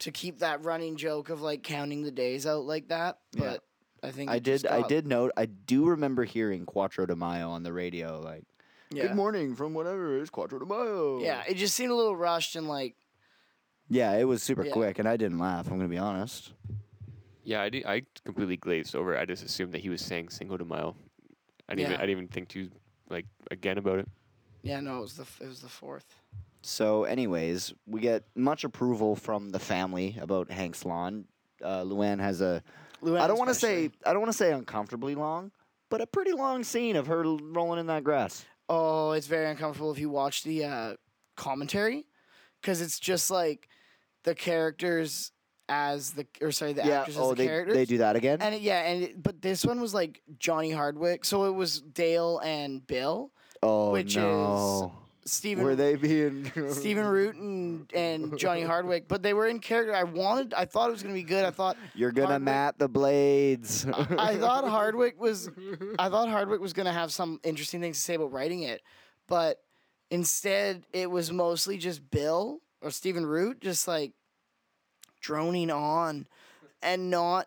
to 0.00 0.10
keep 0.10 0.40
that 0.40 0.64
running 0.64 0.96
joke 0.96 1.30
of 1.30 1.42
like 1.42 1.62
counting 1.62 2.02
the 2.02 2.10
days 2.10 2.46
out 2.46 2.64
like 2.64 2.88
that. 2.88 3.18
Yeah. 3.32 3.40
But 3.40 3.64
I 4.02 4.10
think 4.10 4.30
I 4.30 4.36
it 4.36 4.42
just 4.42 4.64
did. 4.64 4.72
I 4.72 4.80
got- 4.80 4.88
did 4.88 5.06
note. 5.06 5.32
I 5.36 5.46
do 5.46 5.84
remember 5.86 6.24
hearing 6.24 6.66
Cuatro 6.66 7.06
de 7.06 7.14
Mayo 7.14 7.50
on 7.50 7.62
the 7.62 7.72
radio. 7.72 8.20
Like, 8.20 8.44
Yeah. 8.92 9.06
good 9.06 9.16
morning 9.16 9.54
from 9.54 9.72
whatever 9.72 10.16
it 10.16 10.22
is, 10.22 10.30
Cuatro 10.30 10.58
de 10.58 10.66
Mayo. 10.66 11.20
Yeah, 11.20 11.42
it 11.48 11.54
just 11.54 11.74
seemed 11.76 11.92
a 11.92 11.94
little 11.94 12.16
rushed 12.16 12.56
and 12.56 12.66
like 12.68 12.96
Yeah, 13.88 14.12
it 14.16 14.24
was 14.24 14.42
super 14.42 14.64
Yeah. 14.64 14.72
quick, 14.72 14.98
and 14.98 15.08
I 15.08 15.16
didn't 15.16 15.38
laugh. 15.38 15.66
I'm 15.70 15.76
gonna 15.76 15.88
be 15.88 15.98
honest. 15.98 16.52
Yeah, 17.44 17.62
I, 17.62 17.68
did, 17.70 17.86
I 17.86 18.02
completely 18.24 18.56
glazed 18.56 18.94
over. 18.94 19.14
it. 19.14 19.20
I 19.20 19.24
just 19.24 19.44
assumed 19.44 19.72
that 19.72 19.80
he 19.80 19.88
was 19.88 20.00
saying 20.00 20.28
Cinco 20.28 20.56
de 20.56 20.64
Mayo. 20.64 20.94
I 21.68 21.74
didn't, 21.74 21.80
even, 21.80 21.90
Yeah. 21.92 21.96
I 21.96 22.00
didn't 22.00 22.10
even 22.10 22.28
think 22.28 22.48
too 22.48 22.70
like 23.08 23.26
again 23.50 23.78
about 23.78 23.98
it. 24.00 24.08
yeah, 24.62 24.80
no, 24.80 24.98
it 24.98 25.02
was 25.02 25.14
the 25.16 25.22
f- 25.22 25.40
it 25.40 25.46
was 25.46 25.60
the 25.60 25.68
fourth. 25.68 26.16
So, 26.62 27.04
anyways, 27.04 27.72
we 27.86 28.00
get 28.00 28.24
much 28.36 28.64
approval 28.64 29.16
from 29.16 29.48
the 29.50 29.58
family 29.58 30.18
about 30.20 30.50
Hank's 30.50 30.84
lawn. 30.84 31.24
Uh, 31.62 31.82
Luanne 31.84 32.20
has 32.20 32.40
a. 32.40 32.62
Luanne 33.02 33.20
I 33.20 33.26
don't 33.28 33.38
want 33.38 33.48
to 33.48 33.52
especially. 33.52 33.88
say. 33.88 33.94
I 34.04 34.12
don't 34.12 34.20
want 34.20 34.30
to 34.32 34.36
say 34.36 34.52
uncomfortably 34.52 35.14
long, 35.14 35.52
but 35.88 36.00
a 36.02 36.06
pretty 36.06 36.32
long 36.32 36.62
scene 36.64 36.96
of 36.96 37.06
her 37.06 37.24
l- 37.24 37.38
rolling 37.42 37.80
in 37.80 37.86
that 37.86 38.04
grass. 38.04 38.44
Oh, 38.72 39.10
it's 39.12 39.26
very 39.26 39.50
uncomfortable 39.50 39.90
if 39.90 39.98
you 39.98 40.08
watch 40.10 40.44
the 40.44 40.64
uh, 40.64 40.94
commentary, 41.36 42.06
because 42.62 42.80
it's 42.80 43.00
just 43.00 43.28
like 43.30 43.68
the 44.22 44.34
characters 44.34 45.32
as 45.68 46.12
the 46.12 46.26
or 46.40 46.52
sorry 46.52 46.72
the 46.72 46.82
yeah. 46.84 47.00
actors 47.00 47.16
Oh, 47.18 47.24
as 47.24 47.28
the 47.30 47.34
they 47.34 47.46
characters. 47.46 47.74
they 47.76 47.84
do 47.84 47.98
that 47.98 48.14
again. 48.16 48.40
And 48.40 48.54
it, 48.54 48.62
yeah, 48.62 48.82
and 48.82 49.02
it, 49.04 49.22
but 49.22 49.42
this 49.42 49.64
one 49.64 49.80
was 49.80 49.92
like 49.92 50.22
Johnny 50.38 50.70
Hardwick, 50.70 51.24
so 51.24 51.44
it 51.46 51.52
was 51.54 51.80
Dale 51.80 52.38
and 52.38 52.86
Bill, 52.86 53.32
oh 53.62 53.90
which 53.90 54.12
is 54.12 54.16
no. 54.16 54.92
Stephen 55.24 55.64
Were 55.64 55.76
they 55.76 55.96
being 55.96 56.50
Stephen 56.70 57.04
Root 57.06 57.36
and, 57.36 57.92
and 57.94 58.38
Johnny 58.38 58.62
Hardwick, 58.62 59.06
but 59.06 59.22
they 59.22 59.34
were 59.34 59.46
in 59.46 59.58
character. 59.60 59.94
I 59.94 60.04
wanted, 60.04 60.54
I 60.54 60.64
thought 60.64 60.88
it 60.88 60.92
was 60.92 61.02
gonna 61.02 61.14
be 61.14 61.22
good. 61.22 61.44
I 61.44 61.50
thought 61.50 61.76
You're 61.94 62.12
gonna 62.12 62.38
mat 62.38 62.78
the 62.78 62.88
blades. 62.88 63.86
I 63.86 64.36
thought 64.36 64.64
Hardwick 64.68 65.20
was 65.20 65.50
I 65.98 66.08
thought 66.08 66.28
Hardwick 66.28 66.60
was 66.60 66.72
gonna 66.72 66.92
have 66.92 67.12
some 67.12 67.38
interesting 67.44 67.80
things 67.80 67.98
to 67.98 68.02
say 68.02 68.14
about 68.14 68.32
writing 68.32 68.62
it, 68.62 68.82
but 69.26 69.58
instead 70.10 70.86
it 70.92 71.10
was 71.10 71.30
mostly 71.30 71.76
just 71.76 72.10
Bill 72.10 72.60
or 72.80 72.90
Stephen 72.90 73.26
Root 73.26 73.60
just 73.60 73.86
like 73.86 74.12
droning 75.20 75.70
on 75.70 76.26
and 76.82 77.10
not 77.10 77.46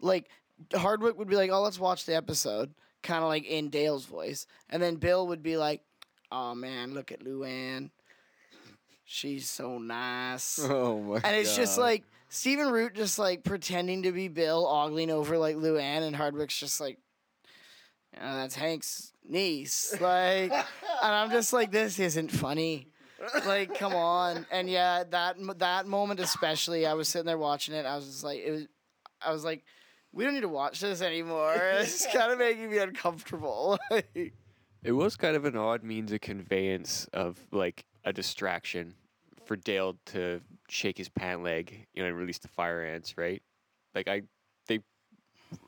like 0.00 0.28
Hardwick 0.74 1.18
would 1.18 1.28
be 1.28 1.36
like, 1.36 1.50
Oh, 1.50 1.62
let's 1.62 1.80
watch 1.80 2.04
the 2.04 2.14
episode, 2.14 2.74
kinda 3.02 3.26
like 3.26 3.44
in 3.46 3.70
Dale's 3.70 4.04
voice. 4.04 4.46
And 4.68 4.82
then 4.82 4.96
Bill 4.96 5.26
would 5.28 5.42
be 5.42 5.56
like, 5.56 5.80
Oh 6.36 6.52
man, 6.52 6.94
look 6.94 7.12
at 7.12 7.20
Luanne. 7.20 7.90
She's 9.04 9.48
so 9.48 9.78
nice. 9.78 10.58
oh 10.62 11.00
my 11.00 11.20
And 11.22 11.36
it's 11.36 11.54
just 11.54 11.78
like 11.78 12.02
Stephen 12.28 12.70
Root 12.72 12.94
just 12.94 13.20
like 13.20 13.44
pretending 13.44 14.02
to 14.02 14.10
be 14.10 14.26
Bill, 14.26 14.66
ogling 14.66 15.12
over 15.12 15.38
like 15.38 15.54
Luanne, 15.54 16.02
and 16.02 16.16
Hardwick's 16.16 16.58
just 16.58 16.80
like, 16.80 16.98
"Yeah, 18.14 18.34
that's 18.34 18.56
Hank's 18.56 19.12
niece. 19.24 19.94
Like, 20.00 20.50
and 20.50 20.64
I'm 21.14 21.30
just 21.30 21.52
like, 21.52 21.70
this 21.70 22.00
isn't 22.00 22.32
funny. 22.32 22.88
Like, 23.46 23.78
come 23.78 23.94
on. 23.94 24.44
And 24.50 24.68
yeah, 24.68 25.04
that 25.10 25.36
that 25.58 25.86
moment 25.86 26.18
especially, 26.18 26.84
I 26.84 26.94
was 26.94 27.08
sitting 27.08 27.26
there 27.26 27.38
watching 27.38 27.76
it. 27.76 27.86
I 27.86 27.94
was 27.94 28.06
just 28.06 28.24
like, 28.24 28.40
it 28.40 28.50
was, 28.50 28.66
I 29.24 29.32
was 29.32 29.44
like, 29.44 29.62
we 30.12 30.24
don't 30.24 30.34
need 30.34 30.40
to 30.40 30.48
watch 30.48 30.80
this 30.80 31.00
anymore. 31.00 31.54
It's 31.54 32.06
kind 32.12 32.32
of 32.32 32.40
making 32.40 32.72
me 32.72 32.78
uncomfortable. 32.78 33.78
It 34.84 34.92
was 34.92 35.16
kind 35.16 35.34
of 35.34 35.46
an 35.46 35.56
odd 35.56 35.82
means 35.82 36.12
of 36.12 36.20
conveyance 36.20 37.08
of 37.14 37.38
like 37.50 37.86
a 38.04 38.12
distraction 38.12 38.94
for 39.46 39.56
Dale 39.56 39.96
to 40.06 40.42
shake 40.68 40.98
his 40.98 41.08
pant 41.08 41.42
leg, 41.42 41.86
you 41.94 42.02
know, 42.02 42.08
and 42.10 42.18
release 42.18 42.38
the 42.38 42.48
fire 42.48 42.84
ants, 42.84 43.16
right? 43.16 43.42
Like 43.94 44.08
I, 44.08 44.22
they, 44.66 44.80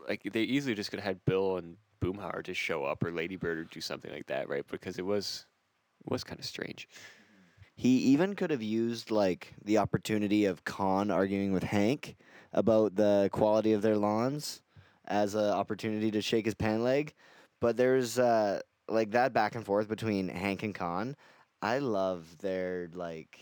like 0.07 0.23
they 0.31 0.43
easily 0.43 0.75
just 0.75 0.91
could 0.91 1.01
have 1.01 1.07
had 1.07 1.25
Bill 1.25 1.57
and 1.57 1.77
Boomhauer 2.03 2.45
just 2.45 2.61
show 2.61 2.85
up 2.85 3.03
or 3.03 3.11
Ladybird 3.11 3.59
or 3.59 3.65
do 3.65 3.81
something 3.81 4.13
like 4.13 4.27
that, 4.27 4.51
right? 4.51 4.67
Because 4.71 4.99
it 4.99 5.07
was, 5.07 5.47
it 6.05 6.13
was 6.13 6.23
kind 6.23 6.39
of 6.39 6.45
strange. 6.45 6.87
He 7.75 7.97
even 7.99 8.35
could 8.35 8.51
have 8.51 8.63
used 8.63 9.11
like 9.11 9.55
the 9.65 9.79
opportunity 9.79 10.45
of 10.45 10.65
Kahn 10.65 11.11
arguing 11.11 11.53
with 11.53 11.63
Hank 11.63 12.17
about 12.53 12.97
the 12.97 13.31
quality 13.33 13.73
of 13.73 13.81
their 13.81 13.97
lawns 13.97 14.61
as 15.07 15.35
an 15.35 15.51
opportunity 15.51 16.11
to 16.11 16.21
shake 16.21 16.45
his 16.45 16.55
pant 16.55 16.83
leg. 16.83 17.15
But 17.61 17.79
there's 17.79 18.19
uh, 18.19 18.61
like 18.89 19.13
that 19.13 19.33
back 19.33 19.55
and 19.55 19.65
forth 19.65 19.89
between 19.89 20.29
Hank 20.29 20.63
and 20.63 20.75
Kahn. 20.75 21.17
I 21.63 21.79
love 21.79 22.39
their 22.39 22.89
like 22.95 23.39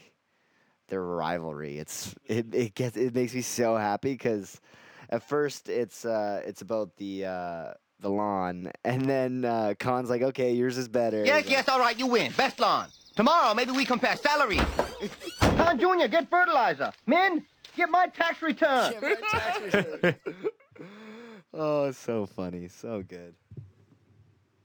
their 0.89 1.03
rivalry. 1.03 1.79
It's 1.79 2.15
it 2.27 2.55
it 2.55 2.75
gets 2.75 2.97
it 2.97 3.15
makes 3.15 3.35
me 3.35 3.43
so 3.43 3.77
happy 3.77 4.13
because 4.13 4.61
at 5.11 5.23
first 5.29 5.69
it's 5.69 6.05
uh 6.05 6.41
it's 6.47 6.63
about 6.63 6.97
the 6.97 7.27
uh 7.27 7.73
the 8.01 8.09
lawn 8.09 8.71
and 8.85 9.07
then 9.07 9.45
uh 9.45 9.75
Kahn's 9.79 10.11
like 10.11 10.23
okay 10.23 10.53
yours 10.53 10.79
is 10.79 10.89
better. 10.89 11.25
Yes, 11.25 11.47
yes, 11.49 11.69
all 11.69 11.81
right, 11.81 11.99
you 11.99 12.07
win. 12.07 12.33
Best 12.37 12.61
lawn. 12.61 12.89
Tomorrow, 13.17 13.55
maybe 13.55 13.71
we 13.71 13.85
compare 13.85 14.17
salary. 14.17 14.59
Kahn 15.41 15.79
Jr., 15.79 16.09
get 16.09 16.29
fertilizer. 16.29 16.93
Minh, 17.07 17.45
get 17.77 17.89
my 17.89 18.09
tax 18.09 18.43
return. 18.43 18.95
Oh, 21.57 21.85
it's 21.85 21.99
so 21.99 22.27
funny, 22.27 22.67
so 22.67 23.05
good. 23.07 23.37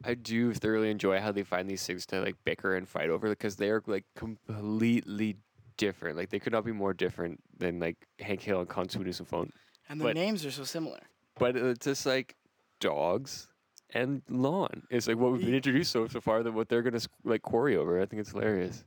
I 0.03 0.13
do 0.13 0.53
thoroughly 0.53 0.89
enjoy 0.91 1.19
how 1.19 1.31
they 1.31 1.43
find 1.43 1.69
these 1.69 1.85
things 1.85 2.05
to 2.07 2.21
like 2.21 2.35
bicker 2.45 2.75
and 2.75 2.87
fight 2.87 3.09
over 3.09 3.29
because 3.29 3.57
they 3.57 3.69
are 3.69 3.83
like 3.85 4.05
completely 4.15 5.37
different. 5.77 6.17
Like 6.17 6.29
they 6.29 6.39
could 6.39 6.53
not 6.53 6.65
be 6.65 6.71
more 6.71 6.93
different 6.93 7.41
than 7.57 7.79
like 7.79 7.97
Hank 8.19 8.41
Hill 8.41 8.59
and 8.61 8.69
Kahn 8.69 8.87
Souphanousinphone. 8.87 9.49
and 9.89 9.99
their 9.99 10.09
But- 10.09 10.15
names 10.15 10.45
are 10.45 10.51
so 10.51 10.63
similar. 10.63 10.99
But 11.37 11.55
it's 11.55 11.85
just 11.85 12.05
like 12.05 12.35
dogs 12.79 13.47
and 13.93 14.21
lawn. 14.29 14.83
It's 14.89 15.07
like 15.07 15.17
what 15.17 15.31
we've 15.31 15.41
been 15.45 15.55
introduced 15.55 15.91
so 15.91 16.07
so 16.07 16.19
far 16.21 16.43
that 16.43 16.51
what 16.51 16.69
they're 16.69 16.81
gonna 16.81 16.99
like 17.23 17.41
quarry 17.41 17.75
over. 17.77 18.01
I 18.01 18.05
think 18.05 18.19
it's 18.21 18.31
hilarious. 18.31 18.83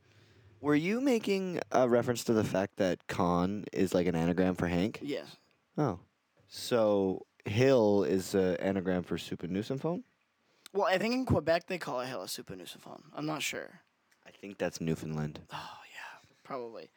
Were 0.61 0.75
you 0.77 1.01
making 1.01 1.61
a 1.73 1.89
reference 1.89 2.25
to 2.25 2.33
the 2.35 2.45
fact 2.45 2.77
that 2.77 3.07
Kahn 3.09 3.65
is 3.73 3.95
like 3.95 4.07
an 4.07 4.15
anagram 4.15 4.55
for 4.55 4.69
Hank? 4.69 5.01
Yes. 5.03 5.37
Oh, 5.77 5.99
so 6.49 7.27
Hill 7.47 8.05
is 8.05 8.35
an 8.35 8.57
anagram 8.57 9.03
for 9.03 9.17
Souphanousinphone? 9.17 10.03
Well, 10.73 10.87
I 10.87 10.99
think 10.99 11.15
in 11.15 11.27
Quebec 11.27 11.67
they 11.67 11.79
call 11.79 12.01
it 12.01 12.07
Hella 12.07 12.27
Supernussophone. 12.27 13.03
I'm 13.15 13.27
not 13.27 13.43
sure. 13.43 13.81
I 14.27 14.31
think 14.31 14.59
that's 14.59 14.81
Newfoundland. 14.81 15.41
Oh 15.53 15.57
yeah, 15.57 16.31
probably. 16.43 16.91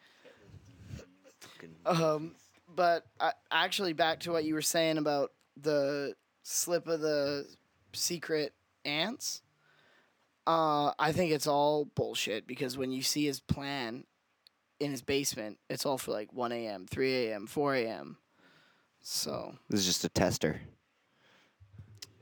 Um, 1.84 2.34
but 2.74 3.06
uh, 3.20 3.32
actually, 3.50 3.92
back 3.92 4.20
to 4.20 4.32
what 4.32 4.44
you 4.44 4.54
were 4.54 4.62
saying 4.62 4.98
about 4.98 5.32
the 5.60 6.14
slip 6.42 6.86
of 6.86 7.00
the 7.00 7.46
secret 7.92 8.52
ants. 8.84 9.42
Uh, 10.46 10.92
I 10.98 11.12
think 11.12 11.32
it's 11.32 11.46
all 11.46 11.86
bullshit 11.86 12.46
because 12.46 12.78
when 12.78 12.92
you 12.92 13.02
see 13.02 13.24
his 13.26 13.40
plan 13.40 14.04
in 14.78 14.90
his 14.90 15.02
basement, 15.02 15.58
it's 15.68 15.84
all 15.84 15.98
for 15.98 16.12
like 16.12 16.32
1 16.32 16.52
a.m., 16.52 16.86
3 16.88 17.14
a.m., 17.28 17.46
4 17.46 17.74
a.m. 17.76 18.16
So, 19.00 19.54
This 19.68 19.80
is 19.80 19.86
just 19.86 20.04
a 20.04 20.08
tester. 20.08 20.60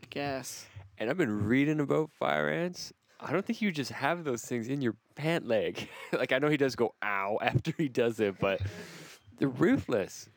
I 0.02 0.06
guess. 0.08 0.66
And 0.98 1.10
I've 1.10 1.16
been 1.16 1.46
reading 1.46 1.80
about 1.80 2.10
fire 2.10 2.48
ants. 2.48 2.92
I 3.20 3.32
don't 3.32 3.44
think 3.44 3.62
you 3.62 3.72
just 3.72 3.90
have 3.92 4.24
those 4.24 4.42
things 4.42 4.68
in 4.68 4.80
your 4.80 4.96
pant 5.14 5.46
leg. 5.46 5.88
like 6.12 6.32
I 6.32 6.38
know 6.38 6.48
he 6.48 6.56
does 6.56 6.76
go 6.76 6.94
ow 7.02 7.38
after 7.42 7.72
he 7.76 7.88
does 7.88 8.20
it, 8.20 8.38
but 8.38 8.60
they're 9.38 9.48
ruthless. 9.48 10.28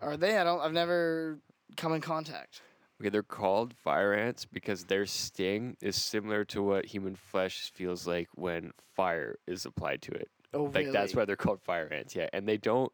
Are 0.00 0.16
they? 0.16 0.36
I 0.38 0.44
don't. 0.44 0.60
I've 0.60 0.72
never 0.72 1.38
come 1.76 1.92
in 1.92 2.00
contact. 2.00 2.62
Okay, 3.00 3.10
they're 3.10 3.22
called 3.22 3.74
fire 3.74 4.12
ants 4.12 4.44
because 4.44 4.84
their 4.84 5.06
sting 5.06 5.76
is 5.80 5.94
similar 5.94 6.44
to 6.46 6.62
what 6.62 6.86
human 6.86 7.14
flesh 7.14 7.70
feels 7.72 8.06
like 8.06 8.28
when 8.34 8.72
fire 8.96 9.36
is 9.46 9.64
applied 9.64 10.02
to 10.02 10.12
it. 10.12 10.28
Oh, 10.52 10.64
Like 10.74 10.90
that's 10.90 11.14
why 11.14 11.24
they're 11.24 11.36
called 11.36 11.62
fire 11.62 11.88
ants. 11.92 12.16
Yeah, 12.16 12.28
and 12.32 12.48
they 12.48 12.56
don't 12.56 12.92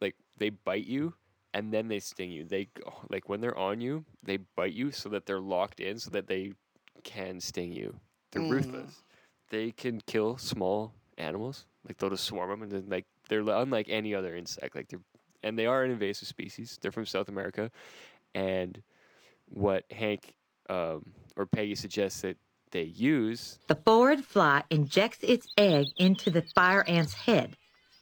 like 0.00 0.16
they 0.38 0.48
bite 0.50 0.86
you 0.86 1.14
and 1.54 1.72
then 1.72 1.88
they 1.88 2.00
sting 2.00 2.30
you. 2.32 2.44
They 2.44 2.68
like 3.10 3.28
when 3.28 3.40
they're 3.40 3.56
on 3.58 3.80
you, 3.80 4.04
they 4.22 4.38
bite 4.38 4.74
you 4.74 4.90
so 4.90 5.08
that 5.10 5.26
they're 5.26 5.40
locked 5.40 5.80
in 5.80 5.98
so 5.98 6.10
that 6.10 6.26
they 6.26 6.52
can 7.04 7.40
sting 7.40 7.72
you. 7.72 8.00
They're 8.32 8.42
Mm. 8.42 8.50
ruthless. 8.50 9.02
They 9.50 9.70
can 9.72 10.00
kill 10.06 10.36
small 10.36 10.94
animals. 11.16 11.66
Like 11.86 11.98
they'll 11.98 12.10
just 12.10 12.24
swarm 12.24 12.50
them 12.50 12.62
and 12.62 12.72
then 12.72 12.84
like 12.88 13.06
they're 13.28 13.40
unlike 13.40 13.88
any 13.88 14.14
other 14.14 14.36
insect. 14.36 14.74
Like 14.74 14.88
they're 14.88 15.00
and 15.42 15.58
they 15.58 15.66
are 15.66 15.84
an 15.84 15.90
invasive 15.92 16.28
species. 16.28 16.78
They're 16.82 16.92
from 16.92 17.06
South 17.06 17.28
America, 17.28 17.70
and 18.34 18.82
what 19.46 19.84
Hank 19.92 20.34
um, 20.70 21.12
or 21.36 21.46
Peggy 21.46 21.74
suggests 21.74 22.22
that 22.22 22.38
they 22.70 22.84
use 22.84 23.58
The 23.68 23.76
phorid 23.76 24.24
fly 24.24 24.64
injects 24.70 25.18
its 25.22 25.48
egg 25.56 25.86
into 25.98 26.30
the 26.30 26.42
fire 26.54 26.84
ant's 26.88 27.14
head. 27.14 27.56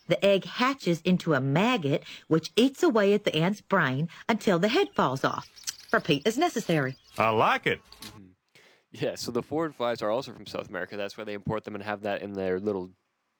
The 0.09 0.25
egg 0.25 0.45
hatches 0.45 1.01
into 1.03 1.35
a 1.35 1.41
maggot, 1.41 2.05
which 2.29 2.51
eats 2.57 2.83
away 2.83 3.15
at 3.15 3.25
the 3.25 3.35
ant's 3.35 3.61
brain 3.61 4.09
until 4.29 4.59
the 4.59 4.69
head 4.69 4.89
falls 4.95 5.25
off. 5.25 5.49
Repeat 5.93 6.27
as 6.27 6.39
necessary. 6.39 6.97
I 7.19 7.31
like 7.31 7.67
it. 7.67 7.81
Mm-hmm. 8.03 8.27
Yeah, 8.93 9.15
so 9.15 9.31
the 9.31 9.43
phorid 9.43 9.75
flies 9.75 10.03
are 10.03 10.11
also 10.11 10.33
from 10.33 10.47
South 10.47 10.69
America. 10.69 10.97
That's 10.97 11.17
why 11.17 11.25
they 11.25 11.35
import 11.35 11.65
them 11.65 11.75
and 11.75 11.83
have 11.83 12.03
that 12.03 12.23
in 12.23 12.35
their 12.35 12.61
little 12.61 12.91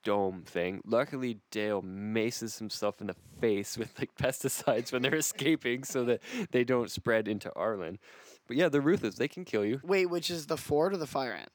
dome 0.03 0.43
thing. 0.45 0.81
Luckily, 0.85 1.39
Dale 1.51 1.81
maces 1.81 2.57
himself 2.57 3.01
in 3.01 3.07
the 3.07 3.15
face 3.39 3.77
with 3.77 3.97
like 3.99 4.15
pesticides 4.15 4.91
when 4.91 5.01
they're 5.01 5.15
escaping 5.15 5.83
so 5.83 6.03
that 6.05 6.21
they 6.51 6.63
don't 6.63 6.91
spread 6.91 7.27
into 7.27 7.53
Arlen. 7.53 7.99
But 8.47 8.57
yeah, 8.57 8.69
they're 8.69 8.81
ruthless. 8.81 9.15
They 9.15 9.27
can 9.27 9.45
kill 9.45 9.63
you. 9.63 9.79
Wait, 9.83 10.07
which 10.07 10.29
is 10.29 10.47
the 10.47 10.55
phorid 10.55 10.93
or 10.93 10.97
the 10.97 11.07
Fire 11.07 11.33
Ant? 11.33 11.49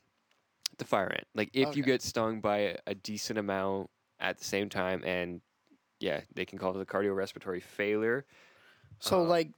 The 0.79 0.85
fire 0.85 1.11
ant. 1.13 1.27
Like 1.35 1.51
if 1.55 1.77
you 1.77 1.83
get 1.83 2.03
stung 2.03 2.41
by 2.41 2.59
a, 2.59 2.77
a 2.87 2.95
decent 2.95 3.37
amount 3.37 3.91
at 4.21 4.39
the 4.39 4.45
same 4.45 4.69
time, 4.69 5.03
and 5.05 5.41
yeah, 6.01 6.21
they 6.35 6.45
can 6.45 6.59
call 6.59 6.77
it 6.79 6.83
a 6.83 6.85
cardiorespiratory 6.85 7.63
failure. 7.63 8.25
So, 9.01 9.21
Uh, 9.21 9.25
like, 9.25 9.51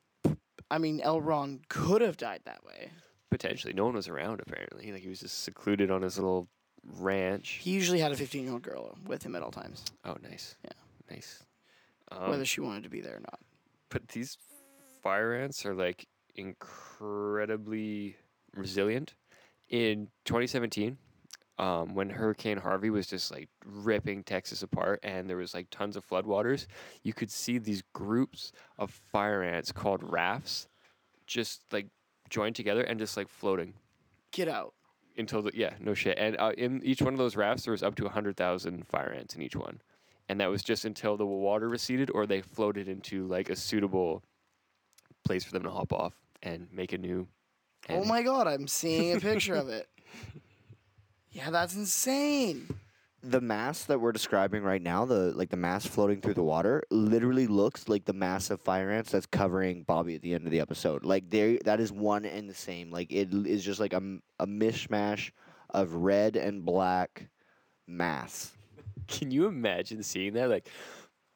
I 0.71 0.79
mean, 0.79 1.01
Elrond 1.01 1.69
could 1.69 2.01
have 2.03 2.17
died 2.17 2.43
that 2.45 2.65
way. 2.65 2.91
Potentially, 3.31 3.73
no 3.73 3.85
one 3.87 3.95
was 3.95 4.09
around. 4.09 4.41
Apparently, 4.41 4.93
like 4.93 5.03
he 5.03 5.09
was 5.09 5.21
just 5.21 5.43
secluded 5.45 5.91
on 5.91 6.03
his 6.03 6.17
little 6.19 6.49
ranch. 6.85 7.59
He 7.63 7.71
usually 7.73 8.01
had 8.01 8.11
a 8.13 8.17
15 8.17 8.45
year 8.45 8.53
old 8.53 8.63
girl 8.63 8.97
with 9.07 9.23
him 9.23 9.35
at 9.37 9.43
all 9.43 9.51
times, 9.53 9.85
Oh, 10.05 10.17
nice. 10.23 10.57
Yeah. 10.65 10.71
nice. 11.11 11.45
Um, 12.11 12.31
whether 12.31 12.45
she 12.45 12.61
wanted 12.61 12.83
to 12.85 12.89
be 12.89 13.01
there 13.01 13.17
or 13.17 13.21
not. 13.21 13.39
but 13.89 14.09
these 14.09 14.37
fire 15.03 15.33
ants 15.35 15.65
are 15.65 15.75
like 15.75 16.07
incredibly 16.35 18.17
resilient. 18.55 19.15
In 19.69 20.09
2017, 20.25 20.99
um, 21.61 21.95
when 21.95 22.11
Hurricane 22.11 22.57
Harvey 22.57 22.91
was 22.91 23.07
just 23.07 23.31
like 23.31 23.49
ripping 23.65 24.25
Texas 24.25 24.63
apart 24.63 24.99
and 25.03 25.29
there 25.29 25.37
was 25.37 25.53
like 25.55 25.69
tons 25.71 25.95
of 25.97 26.05
floodwaters, 26.09 26.67
you 27.03 27.13
could 27.13 27.31
see 27.31 27.59
these 27.59 27.83
groups 27.93 28.51
of 28.79 28.91
fire 28.91 29.43
ants 29.43 29.71
called 29.71 30.03
rafts 30.03 30.67
just 31.27 31.63
like 31.71 31.87
joined 32.31 32.57
together 32.57 32.83
and 32.83 32.99
just 32.99 33.17
like 33.17 33.29
floating 33.29 33.75
Get 34.33 34.49
out. 34.49 34.73
until 35.19 35.43
the 35.43 35.51
yeah 35.55 35.75
no 35.81 35.95
shit 35.95 36.17
and 36.19 36.37
uh, 36.39 36.53
in 36.57 36.81
each 36.85 37.03
one 37.03 37.13
of 37.13 37.19
those 37.19 37.37
rafts 37.37 37.65
there 37.65 37.73
was 37.73 37.83
up 37.83 37.95
to 37.97 38.05
100000 38.05 38.87
fire 38.87 39.13
ants 39.13 39.35
in 39.37 39.43
each 39.43 39.55
one 39.57 39.81
and 40.29 40.41
that 40.41 40.49
was 40.49 40.63
just 40.63 40.85
until 40.85 41.17
the 41.17 41.27
water 41.27 41.69
receded 41.69 42.11
or 42.15 42.27
they 42.27 42.41
floated 42.41 42.89
into 42.89 43.27
like 43.27 43.51
a 43.51 43.57
suitable 43.57 44.23
place 45.25 45.45
for 45.45 45.53
them 45.53 45.63
to 45.65 45.71
hop 45.71 45.93
off 45.93 46.15
and 46.43 46.69
make 46.73 46.93
a 46.93 46.99
new 46.99 47.27
Oh 47.89 48.01
and- 48.01 48.09
my 48.09 48.23
god, 48.23 48.47
I'm 48.47 48.67
seeing 48.69 49.17
a 49.17 49.21
picture 49.21 49.55
of 49.57 49.69
it. 49.79 49.89
Yeah, 51.31 51.51
that's 51.51 51.75
insane. 51.77 52.69
The 53.23 53.41
mass 53.41 53.85
that 53.85 54.01
we're 54.01 54.13
describing 54.13 54.63
right 54.63 54.81
now, 54.81 55.05
the 55.05 55.33
like 55.33 55.51
the 55.51 55.57
mass 55.57 55.87
floating 55.87 56.21
through 56.21 56.35
the 56.35 56.43
water, 56.43 56.83
literally 56.91 57.47
looks 57.47 57.89
like 57.89 58.05
the 58.07 58.15
mass 58.15 58.51
of 58.51 58.61
fire 58.61 58.91
ants 58.91 59.13
that's 59.13 59.27
covering 59.27 59.83
Bobby 59.83 60.15
at 60.15 60.23
the 60.23 60.35
end 60.35 60.47
of 60.47 60.51
the 60.51 60.61
episode. 60.61 61.05
Like 61.05 61.29
they, 61.29 61.59
that 61.65 61.81
is 61.81 61.93
one 61.93 62.25
and 62.25 62.49
the 62.49 62.55
same. 62.55 62.91
Like 62.91 63.13
it 63.13 63.29
is 63.33 63.63
just 63.63 63.79
like 63.79 63.93
a, 63.93 64.19
a 64.39 64.47
mishmash 64.47 65.31
of 65.69 65.93
red 65.95 66.37
and 66.37 66.65
black 66.65 67.29
mass. 67.87 68.53
can 69.07 69.31
you 69.31 69.47
imagine 69.47 70.03
seeing 70.03 70.33
that 70.35 70.49
like 70.49 70.69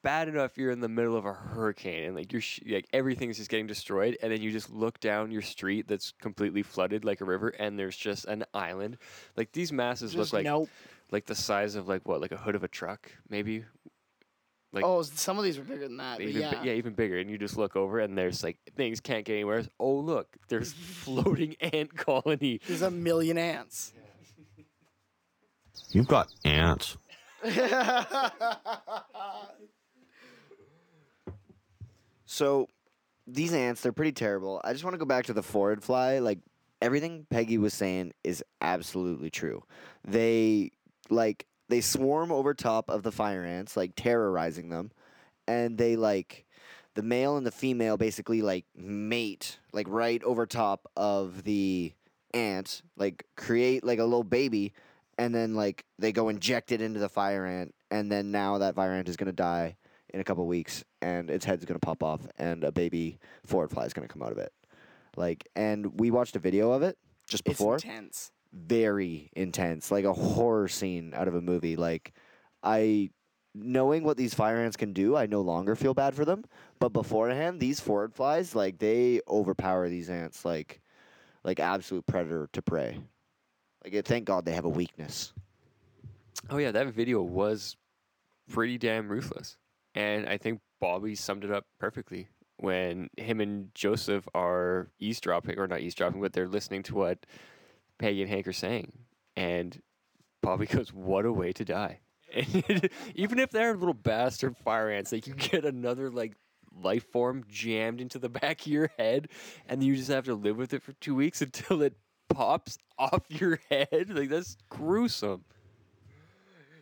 bad 0.04 0.28
enough 0.28 0.56
you're 0.56 0.70
in 0.70 0.80
the 0.80 0.88
middle 0.88 1.16
of 1.16 1.24
a 1.24 1.32
hurricane 1.32 2.04
and 2.04 2.14
like 2.14 2.30
you're 2.32 2.40
sh- 2.40 2.60
like 2.70 2.86
everything's 2.92 3.38
just 3.38 3.50
getting 3.50 3.66
destroyed 3.66 4.16
and 4.22 4.30
then 4.30 4.40
you 4.40 4.52
just 4.52 4.70
look 4.70 5.00
down 5.00 5.32
your 5.32 5.42
street 5.42 5.88
that's 5.88 6.12
completely 6.20 6.62
flooded 6.62 7.04
like 7.04 7.20
a 7.20 7.24
river 7.24 7.48
and 7.48 7.78
there's 7.78 7.96
just 7.96 8.24
an 8.26 8.44
island 8.54 8.96
like 9.36 9.50
these 9.52 9.72
masses 9.72 10.12
Just 10.12 10.32
look 10.32 10.38
like 10.38 10.44
nope. 10.44 10.68
like 11.10 11.26
the 11.26 11.34
size 11.34 11.74
of 11.74 11.88
like 11.88 12.06
what 12.06 12.20
like 12.20 12.30
a 12.32 12.36
hood 12.36 12.54
of 12.54 12.62
a 12.62 12.68
truck 12.68 13.10
maybe 13.28 13.64
like- 14.74 14.84
oh, 14.84 15.02
some 15.02 15.38
of 15.38 15.44
these 15.44 15.56
were 15.56 15.62
bigger 15.62 15.86
than 15.86 15.98
that. 15.98 16.18
But 16.18 16.26
even 16.26 16.42
yeah. 16.42 16.62
yeah, 16.64 16.72
even 16.72 16.94
bigger. 16.94 17.18
And 17.18 17.30
you 17.30 17.38
just 17.38 17.56
look 17.56 17.76
over, 17.76 18.00
and 18.00 18.18
there's 18.18 18.42
like 18.42 18.58
things 18.74 18.98
can't 18.98 19.24
get 19.24 19.34
anywhere. 19.34 19.62
Oh, 19.78 19.94
look, 19.94 20.36
there's 20.48 20.72
floating 21.04 21.54
ant 21.60 21.96
colony. 21.96 22.60
There's 22.66 22.82
a 22.82 22.90
million 22.90 23.38
ants. 23.38 23.92
You've 25.90 26.08
got 26.08 26.26
ants. 26.44 26.96
So 32.34 32.66
these 33.28 33.54
ants, 33.54 33.80
they're 33.80 33.92
pretty 33.92 34.10
terrible. 34.10 34.60
I 34.64 34.72
just 34.72 34.82
want 34.82 34.94
to 34.94 34.98
go 34.98 35.04
back 35.04 35.26
to 35.26 35.32
the 35.32 35.40
phorid 35.40 35.84
fly. 35.84 36.18
Like 36.18 36.40
everything 36.82 37.28
Peggy 37.30 37.58
was 37.58 37.72
saying 37.72 38.12
is 38.24 38.42
absolutely 38.60 39.30
true. 39.30 39.62
They 40.04 40.72
like 41.10 41.46
they 41.68 41.80
swarm 41.80 42.32
over 42.32 42.52
top 42.52 42.90
of 42.90 43.04
the 43.04 43.12
fire 43.12 43.44
ants, 43.44 43.76
like 43.76 43.92
terrorizing 43.94 44.68
them, 44.68 44.90
and 45.46 45.78
they 45.78 45.94
like 45.94 46.44
the 46.94 47.04
male 47.04 47.36
and 47.36 47.46
the 47.46 47.52
female 47.52 47.96
basically 47.96 48.42
like 48.42 48.64
mate 48.74 49.60
like 49.72 49.86
right 49.88 50.22
over 50.24 50.44
top 50.44 50.90
of 50.96 51.44
the 51.44 51.92
ant, 52.32 52.82
like 52.96 53.28
create 53.36 53.84
like 53.84 54.00
a 54.00 54.04
little 54.04 54.24
baby, 54.24 54.72
and 55.18 55.32
then 55.32 55.54
like 55.54 55.84
they 56.00 56.10
go 56.10 56.28
inject 56.30 56.72
it 56.72 56.82
into 56.82 56.98
the 56.98 57.08
fire 57.08 57.46
ant, 57.46 57.72
and 57.92 58.10
then 58.10 58.32
now 58.32 58.58
that 58.58 58.74
fire 58.74 58.90
ant 58.90 59.08
is 59.08 59.16
gonna 59.16 59.30
die 59.30 59.76
in 60.14 60.20
a 60.20 60.24
couple 60.24 60.46
weeks, 60.46 60.84
and 61.02 61.28
its 61.28 61.44
head's 61.44 61.64
gonna 61.64 61.80
pop 61.80 62.02
off, 62.02 62.26
and 62.38 62.64
a 62.64 62.72
baby 62.72 63.18
phorid 63.46 63.70
fly 63.70 63.84
is 63.84 63.92
gonna 63.92 64.08
come 64.08 64.22
out 64.22 64.32
of 64.32 64.38
it. 64.38 64.52
Like, 65.16 65.46
and 65.54 65.98
we 65.98 66.10
watched 66.10 66.36
a 66.36 66.38
video 66.38 66.70
of 66.70 66.82
it 66.82 66.96
just 67.26 67.44
before. 67.44 67.74
It's 67.74 67.84
before. 67.84 67.94
intense. 67.94 68.32
Very 68.52 69.30
intense, 69.34 69.90
like 69.90 70.04
a 70.04 70.12
horror 70.12 70.68
scene 70.68 71.12
out 71.14 71.26
of 71.26 71.34
a 71.34 71.40
movie. 71.40 71.74
Like, 71.74 72.14
I 72.62 73.10
knowing 73.54 74.04
what 74.04 74.16
these 74.16 74.34
fire 74.34 74.58
ants 74.58 74.76
can 74.76 74.92
do, 74.92 75.16
I 75.16 75.26
no 75.26 75.40
longer 75.40 75.74
feel 75.74 75.94
bad 75.94 76.14
for 76.14 76.24
them. 76.24 76.44
But 76.78 76.92
beforehand, 76.92 77.60
these 77.60 77.80
phorid 77.80 78.14
flies, 78.14 78.54
like 78.54 78.78
they 78.78 79.20
overpower 79.28 79.88
these 79.88 80.08
ants, 80.10 80.44
like 80.44 80.80
like 81.42 81.58
absolute 81.58 82.06
predator 82.06 82.48
to 82.52 82.62
prey. 82.62 83.00
Like, 83.84 84.04
thank 84.04 84.24
God 84.24 84.44
they 84.44 84.52
have 84.52 84.64
a 84.64 84.70
weakness. 84.70 85.32
Oh 86.50 86.58
yeah, 86.58 86.70
that 86.72 86.86
video 86.88 87.22
was 87.22 87.76
pretty 88.48 88.78
damn 88.78 89.08
ruthless, 89.08 89.56
and 89.94 90.28
I 90.28 90.38
think 90.38 90.60
Bobby 90.80 91.14
summed 91.14 91.44
it 91.44 91.50
up 91.50 91.64
perfectly 91.78 92.28
when 92.56 93.08
him 93.16 93.40
and 93.40 93.74
Joseph 93.74 94.28
are 94.34 94.88
eavesdropping, 94.98 95.58
or 95.58 95.66
not 95.66 95.80
eavesdropping, 95.80 96.20
but 96.20 96.32
they're 96.32 96.48
listening 96.48 96.82
to 96.84 96.94
what 96.94 97.26
Peggy 97.98 98.22
and 98.22 98.30
Hank 98.30 98.46
are 98.46 98.52
saying, 98.52 98.92
and 99.36 99.80
Bobby 100.42 100.66
goes, 100.66 100.92
"What 100.92 101.24
a 101.24 101.32
way 101.32 101.52
to 101.52 101.64
die!" 101.64 102.00
And 102.68 102.88
even 103.14 103.38
if 103.38 103.50
they're 103.50 103.76
little 103.76 103.94
bastard 103.94 104.56
fire 104.56 104.90
ants, 104.90 105.12
like 105.12 105.26
you 105.26 105.34
get 105.34 105.64
another 105.64 106.10
like 106.10 106.34
life 106.82 107.04
form 107.12 107.44
jammed 107.48 108.00
into 108.00 108.18
the 108.18 108.28
back 108.40 108.62
of 108.62 108.66
your 108.66 108.90
head, 108.98 109.28
and 109.68 109.82
you 109.82 109.96
just 109.96 110.10
have 110.10 110.24
to 110.24 110.34
live 110.34 110.56
with 110.56 110.74
it 110.74 110.82
for 110.82 110.92
two 110.94 111.14
weeks 111.14 111.42
until 111.42 111.82
it 111.82 111.96
pops 112.28 112.78
off 112.98 113.22
your 113.28 113.60
head. 113.70 114.10
Like 114.10 114.28
that's 114.28 114.56
gruesome. 114.68 115.44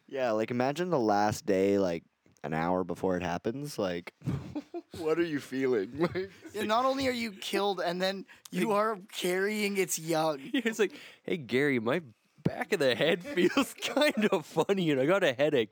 Yeah, 0.09 0.33
like 0.33 0.51
imagine 0.51 0.91
the 0.91 0.99
last 0.99 1.47
day 1.47 1.79
like 1.79 2.05
an 2.43 2.53
hour 2.55 2.85
before 2.85 3.17
it 3.17 3.23
happens. 3.23 3.79
Like, 3.79 4.13
what 4.99 5.19
are 5.19 5.25
you 5.25 5.41
feeling? 5.41 5.91
Like, 6.15 6.31
Yeah, 6.53 6.65
not 6.65 6.85
only 6.85 7.09
are 7.09 7.13
you 7.13 7.33
killed, 7.33 7.81
and 7.81 8.01
then 8.01 8.27
you 8.51 8.73
are 8.73 8.99
carrying 9.13 9.77
its 9.77 9.99
young. 9.99 10.39
it's 10.55 10.79
like, 10.79 10.93
hey 11.25 11.37
Gary, 11.37 11.79
my 11.79 12.03
back 12.43 12.73
of 12.73 12.81
the 12.81 12.95
head 12.95 13.23
feels 13.23 13.75
kind 13.75 14.29
of 14.33 14.45
funny, 14.47 14.91
and 14.91 15.01
I 15.01 15.07
got 15.07 15.23
a 15.23 15.33
headache. 15.33 15.71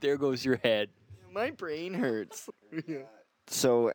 There 0.00 0.16
goes 0.18 0.44
your 0.44 0.56
head. 0.62 0.90
my 1.32 1.50
brain 1.50 1.94
hurts. 1.94 2.48
So, 3.46 3.92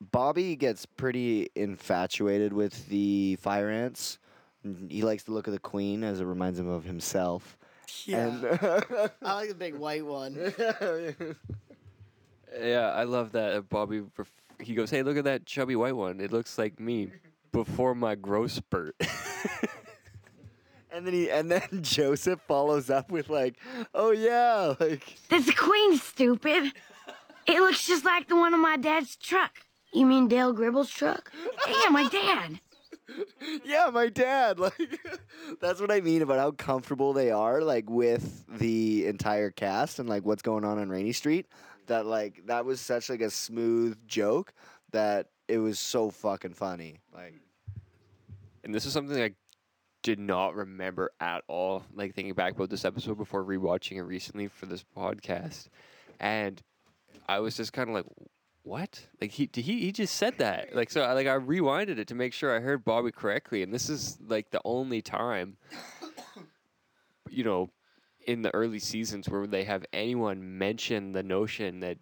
Bobby 0.00 0.56
gets 0.56 0.86
pretty 0.86 1.48
infatuated 1.54 2.52
with 2.52 2.88
the 2.88 3.36
fire 3.36 3.68
ants. 3.68 4.18
He 4.88 5.02
likes 5.02 5.24
the 5.24 5.32
look 5.32 5.46
of 5.46 5.52
the 5.52 5.58
queen 5.58 6.02
as 6.04 6.20
it 6.20 6.24
reminds 6.24 6.58
him 6.58 6.68
of 6.68 6.84
himself. 6.84 7.57
Yeah, 8.04 8.26
And 8.26 8.44
I 9.22 9.34
like 9.34 9.48
the 9.48 9.54
big 9.54 9.74
white 9.74 10.04
one. 10.04 10.54
Yeah, 12.58 12.92
I 12.92 13.04
love 13.04 13.32
that. 13.32 13.68
Bobby, 13.68 14.00
ref- 14.16 14.32
he 14.58 14.74
goes, 14.74 14.90
hey, 14.90 15.02
look 15.02 15.16
at 15.18 15.24
that 15.24 15.44
chubby 15.44 15.76
white 15.76 15.94
one. 15.94 16.18
It 16.18 16.32
looks 16.32 16.56
like 16.56 16.80
me 16.80 17.12
before 17.52 17.94
my 17.94 18.14
growth 18.14 18.52
spurt. 18.52 18.96
and 20.90 21.06
then 21.06 21.12
he 21.12 21.30
and 21.30 21.50
then 21.50 21.68
Joseph 21.82 22.40
follows 22.48 22.88
up 22.90 23.10
with 23.10 23.28
like, 23.28 23.56
"Oh 23.94 24.12
yeah, 24.12 24.74
like 24.80 25.16
That's 25.28 25.46
the 25.46 25.52
queen, 25.52 25.98
stupid. 25.98 26.72
It 27.46 27.60
looks 27.60 27.86
just 27.86 28.04
like 28.04 28.28
the 28.28 28.36
one 28.36 28.54
on 28.54 28.60
my 28.60 28.76
dad's 28.76 29.16
truck. 29.16 29.52
You 29.92 30.06
mean 30.06 30.28
Dale 30.28 30.52
Gribble's 30.54 30.90
truck? 30.90 31.30
Yeah, 31.66 31.88
my 31.90 32.08
dad. 32.08 32.60
yeah, 33.64 33.90
my 33.92 34.08
dad." 34.08 34.58
Like 34.58 35.00
that's 35.60 35.80
what 35.80 35.90
I 35.90 36.00
mean 36.00 36.22
about 36.22 36.38
how 36.38 36.50
comfortable 36.52 37.12
they 37.12 37.30
are 37.30 37.62
like 37.62 37.88
with 37.88 38.44
the 38.58 39.06
entire 39.06 39.50
cast 39.50 39.98
and 39.98 40.08
like 40.08 40.24
what's 40.24 40.42
going 40.42 40.64
on 40.64 40.78
on 40.78 40.88
Rainey 40.88 41.12
Street. 41.12 41.46
That 41.86 42.06
like 42.06 42.46
that 42.46 42.64
was 42.64 42.80
such 42.80 43.08
like 43.08 43.20
a 43.20 43.30
smooth 43.30 43.96
joke 44.06 44.52
that 44.92 45.28
it 45.48 45.58
was 45.58 45.78
so 45.78 46.10
fucking 46.10 46.54
funny. 46.54 47.00
Like 47.14 47.34
and 48.64 48.74
this 48.74 48.84
is 48.84 48.92
something 48.92 49.20
I 49.20 49.32
did 50.02 50.18
not 50.18 50.54
remember 50.54 51.10
at 51.20 51.42
all. 51.48 51.84
Like 51.94 52.14
thinking 52.14 52.34
back 52.34 52.54
about 52.54 52.70
this 52.70 52.84
episode 52.84 53.16
before 53.16 53.44
rewatching 53.44 53.96
it 53.96 54.02
recently 54.02 54.48
for 54.48 54.66
this 54.66 54.84
podcast, 54.96 55.68
and 56.20 56.62
I 57.28 57.40
was 57.40 57.56
just 57.56 57.72
kind 57.72 57.88
of 57.88 57.94
like, 57.94 58.06
"What? 58.62 59.06
Like 59.20 59.30
he 59.32 59.48
he 59.52 59.62
he 59.62 59.92
just 59.92 60.14
said 60.16 60.38
that?" 60.38 60.74
Like 60.74 60.90
so, 60.90 61.02
I, 61.02 61.12
like 61.12 61.26
I 61.26 61.36
rewinded 61.38 61.98
it 61.98 62.08
to 62.08 62.14
make 62.14 62.32
sure 62.32 62.54
I 62.54 62.60
heard 62.60 62.84
Bobby 62.84 63.10
correctly, 63.12 63.62
and 63.62 63.72
this 63.72 63.88
is 63.88 64.18
like 64.26 64.50
the 64.50 64.60
only 64.64 65.00
time, 65.02 65.56
you 67.30 67.44
know, 67.44 67.70
in 68.26 68.42
the 68.42 68.52
early 68.54 68.78
seasons 68.78 69.28
where 69.28 69.46
they 69.46 69.64
have 69.64 69.84
anyone 69.92 70.58
mention 70.58 71.12
the 71.12 71.22
notion 71.22 71.80
that 71.80 71.98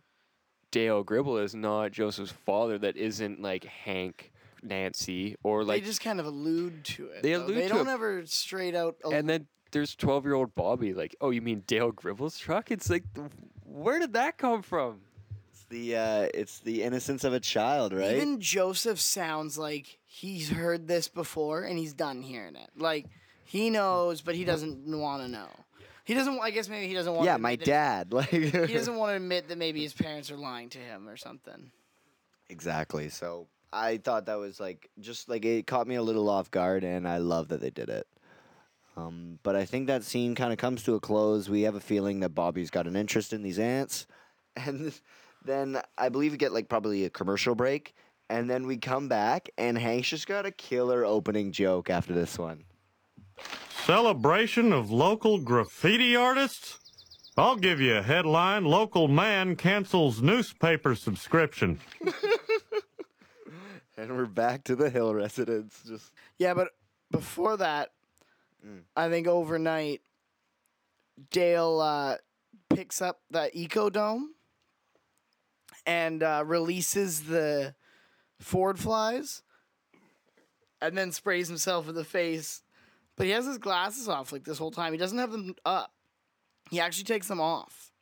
Dale 0.70 1.02
Gribble 1.02 1.38
is 1.38 1.54
not 1.54 1.92
Joseph's 1.92 2.32
father, 2.32 2.78
that 2.78 2.96
isn't 2.96 3.40
like 3.42 3.64
Hank. 3.64 4.32
Nancy 4.62 5.36
or 5.44 5.62
like 5.62 5.82
they 5.82 5.86
just 5.86 6.00
kind 6.00 6.18
of 6.18 6.26
allude 6.26 6.82
to 6.82 7.06
it. 7.08 7.22
They 7.22 7.34
though. 7.34 7.44
allude 7.44 7.56
They 7.58 7.68
don't 7.68 7.86
it. 7.86 7.90
ever 7.90 8.26
straight 8.26 8.74
out. 8.74 8.96
al- 9.04 9.12
And 9.12 9.28
then 9.28 9.46
there's 9.70 9.94
12 9.94 10.24
year 10.24 10.34
old 10.34 10.56
Bobby, 10.56 10.92
like, 10.92 11.14
oh, 11.20 11.30
you 11.30 11.40
mean 11.40 11.62
Dale 11.68 11.92
Gribble's 11.92 12.36
truck? 12.36 12.72
It's 12.72 12.90
like, 12.90 13.04
where 13.64 14.00
did 14.00 14.14
that 14.14 14.38
come 14.38 14.62
from? 14.62 15.02
The 15.68 15.96
uh, 15.96 16.28
it's 16.34 16.60
the 16.60 16.82
innocence 16.82 17.24
of 17.24 17.32
a 17.32 17.40
child, 17.40 17.92
right? 17.92 18.16
Even 18.16 18.40
Joseph 18.40 19.00
sounds 19.00 19.58
like 19.58 19.98
he's 20.04 20.50
heard 20.50 20.88
this 20.88 21.08
before 21.08 21.62
and 21.62 21.78
he's 21.78 21.92
done 21.92 22.22
hearing 22.22 22.56
it. 22.56 22.70
Like 22.76 23.06
he 23.44 23.70
knows, 23.70 24.20
but 24.20 24.34
he 24.34 24.44
doesn't 24.44 24.86
want 24.86 25.22
to 25.22 25.28
know. 25.28 25.48
He 26.04 26.14
doesn't. 26.14 26.38
I 26.40 26.50
guess 26.50 26.68
maybe 26.68 26.86
he 26.86 26.94
doesn't 26.94 27.12
want. 27.12 27.26
yeah, 27.26 27.36
my 27.36 27.56
dad. 27.56 28.12
Like 28.12 28.28
he 28.28 28.50
doesn't 28.50 28.96
want 28.96 29.10
to 29.10 29.16
admit 29.16 29.48
that 29.48 29.58
maybe 29.58 29.82
his 29.82 29.92
parents 29.92 30.30
are 30.30 30.36
lying 30.36 30.68
to 30.70 30.78
him 30.78 31.08
or 31.08 31.16
something. 31.16 31.70
Exactly. 32.48 33.08
So 33.08 33.48
I 33.72 33.96
thought 33.96 34.26
that 34.26 34.38
was 34.38 34.60
like 34.60 34.88
just 35.00 35.28
like 35.28 35.44
it 35.44 35.66
caught 35.66 35.86
me 35.86 35.96
a 35.96 36.02
little 36.02 36.28
off 36.28 36.50
guard, 36.50 36.84
and 36.84 37.08
I 37.08 37.18
love 37.18 37.48
that 37.48 37.60
they 37.60 37.70
did 37.70 37.88
it. 37.88 38.06
Um, 38.96 39.38
but 39.42 39.56
I 39.56 39.64
think 39.66 39.88
that 39.88 40.04
scene 40.04 40.34
kind 40.34 40.52
of 40.52 40.58
comes 40.58 40.82
to 40.84 40.94
a 40.94 41.00
close. 41.00 41.50
We 41.50 41.62
have 41.62 41.74
a 41.74 41.80
feeling 41.80 42.20
that 42.20 42.30
Bobby's 42.30 42.70
got 42.70 42.86
an 42.86 42.96
interest 42.96 43.32
in 43.32 43.42
these 43.42 43.58
ants, 43.58 44.06
and 44.56 44.98
then 45.46 45.80
I 45.96 46.08
believe 46.08 46.32
we 46.32 46.38
get 46.38 46.52
like 46.52 46.68
probably 46.68 47.04
a 47.04 47.10
commercial 47.10 47.54
break, 47.54 47.94
and 48.28 48.50
then 48.50 48.66
we 48.66 48.76
come 48.76 49.08
back, 49.08 49.48
and 49.56 49.78
Hank's 49.78 50.08
just 50.08 50.26
got 50.26 50.46
a 50.46 50.50
killer 50.50 51.04
opening 51.04 51.52
joke 51.52 51.90
after 51.90 52.12
this 52.12 52.38
one. 52.38 52.64
Celebration 53.84 54.72
of 54.72 54.90
local 54.90 55.38
graffiti 55.38 56.16
artists? 56.16 56.78
I'll 57.38 57.56
give 57.56 57.80
you 57.80 57.96
a 57.96 58.02
headline 58.02 58.64
Local 58.64 59.08
man 59.08 59.56
cancels 59.56 60.22
newspaper 60.22 60.94
subscription. 60.94 61.80
And 63.96 64.14
we're 64.14 64.26
back 64.26 64.64
to 64.64 64.76
the 64.76 64.90
hill 64.90 65.14
residence. 65.14 65.82
Just 65.86 66.12
Yeah, 66.38 66.54
but 66.54 66.68
before 67.10 67.56
that, 67.56 67.92
I 68.94 69.08
think 69.08 69.26
overnight, 69.26 70.02
Dale 71.30 71.80
uh, 71.80 72.16
picks 72.68 73.00
up 73.00 73.20
that 73.30 73.56
Eco 73.56 73.88
Ecodome 73.88 74.24
and 75.86 76.22
uh, 76.22 76.42
releases 76.44 77.22
the 77.22 77.74
phorid 78.42 78.78
flies, 78.78 79.42
and 80.82 80.96
then 80.96 81.12
sprays 81.12 81.48
himself 81.48 81.88
in 81.88 81.94
the 81.94 82.04
face. 82.04 82.62
But 83.16 83.26
he 83.26 83.32
has 83.32 83.46
his 83.46 83.58
glasses 83.58 84.08
off 84.08 84.32
like 84.32 84.44
this 84.44 84.58
whole 84.58 84.70
time. 84.70 84.92
He 84.92 84.98
doesn't 84.98 85.18
have 85.18 85.32
them 85.32 85.54
up. 85.64 85.92
He 86.70 86.80
actually 86.80 87.04
takes 87.04 87.28
them 87.28 87.40
off. 87.40 87.92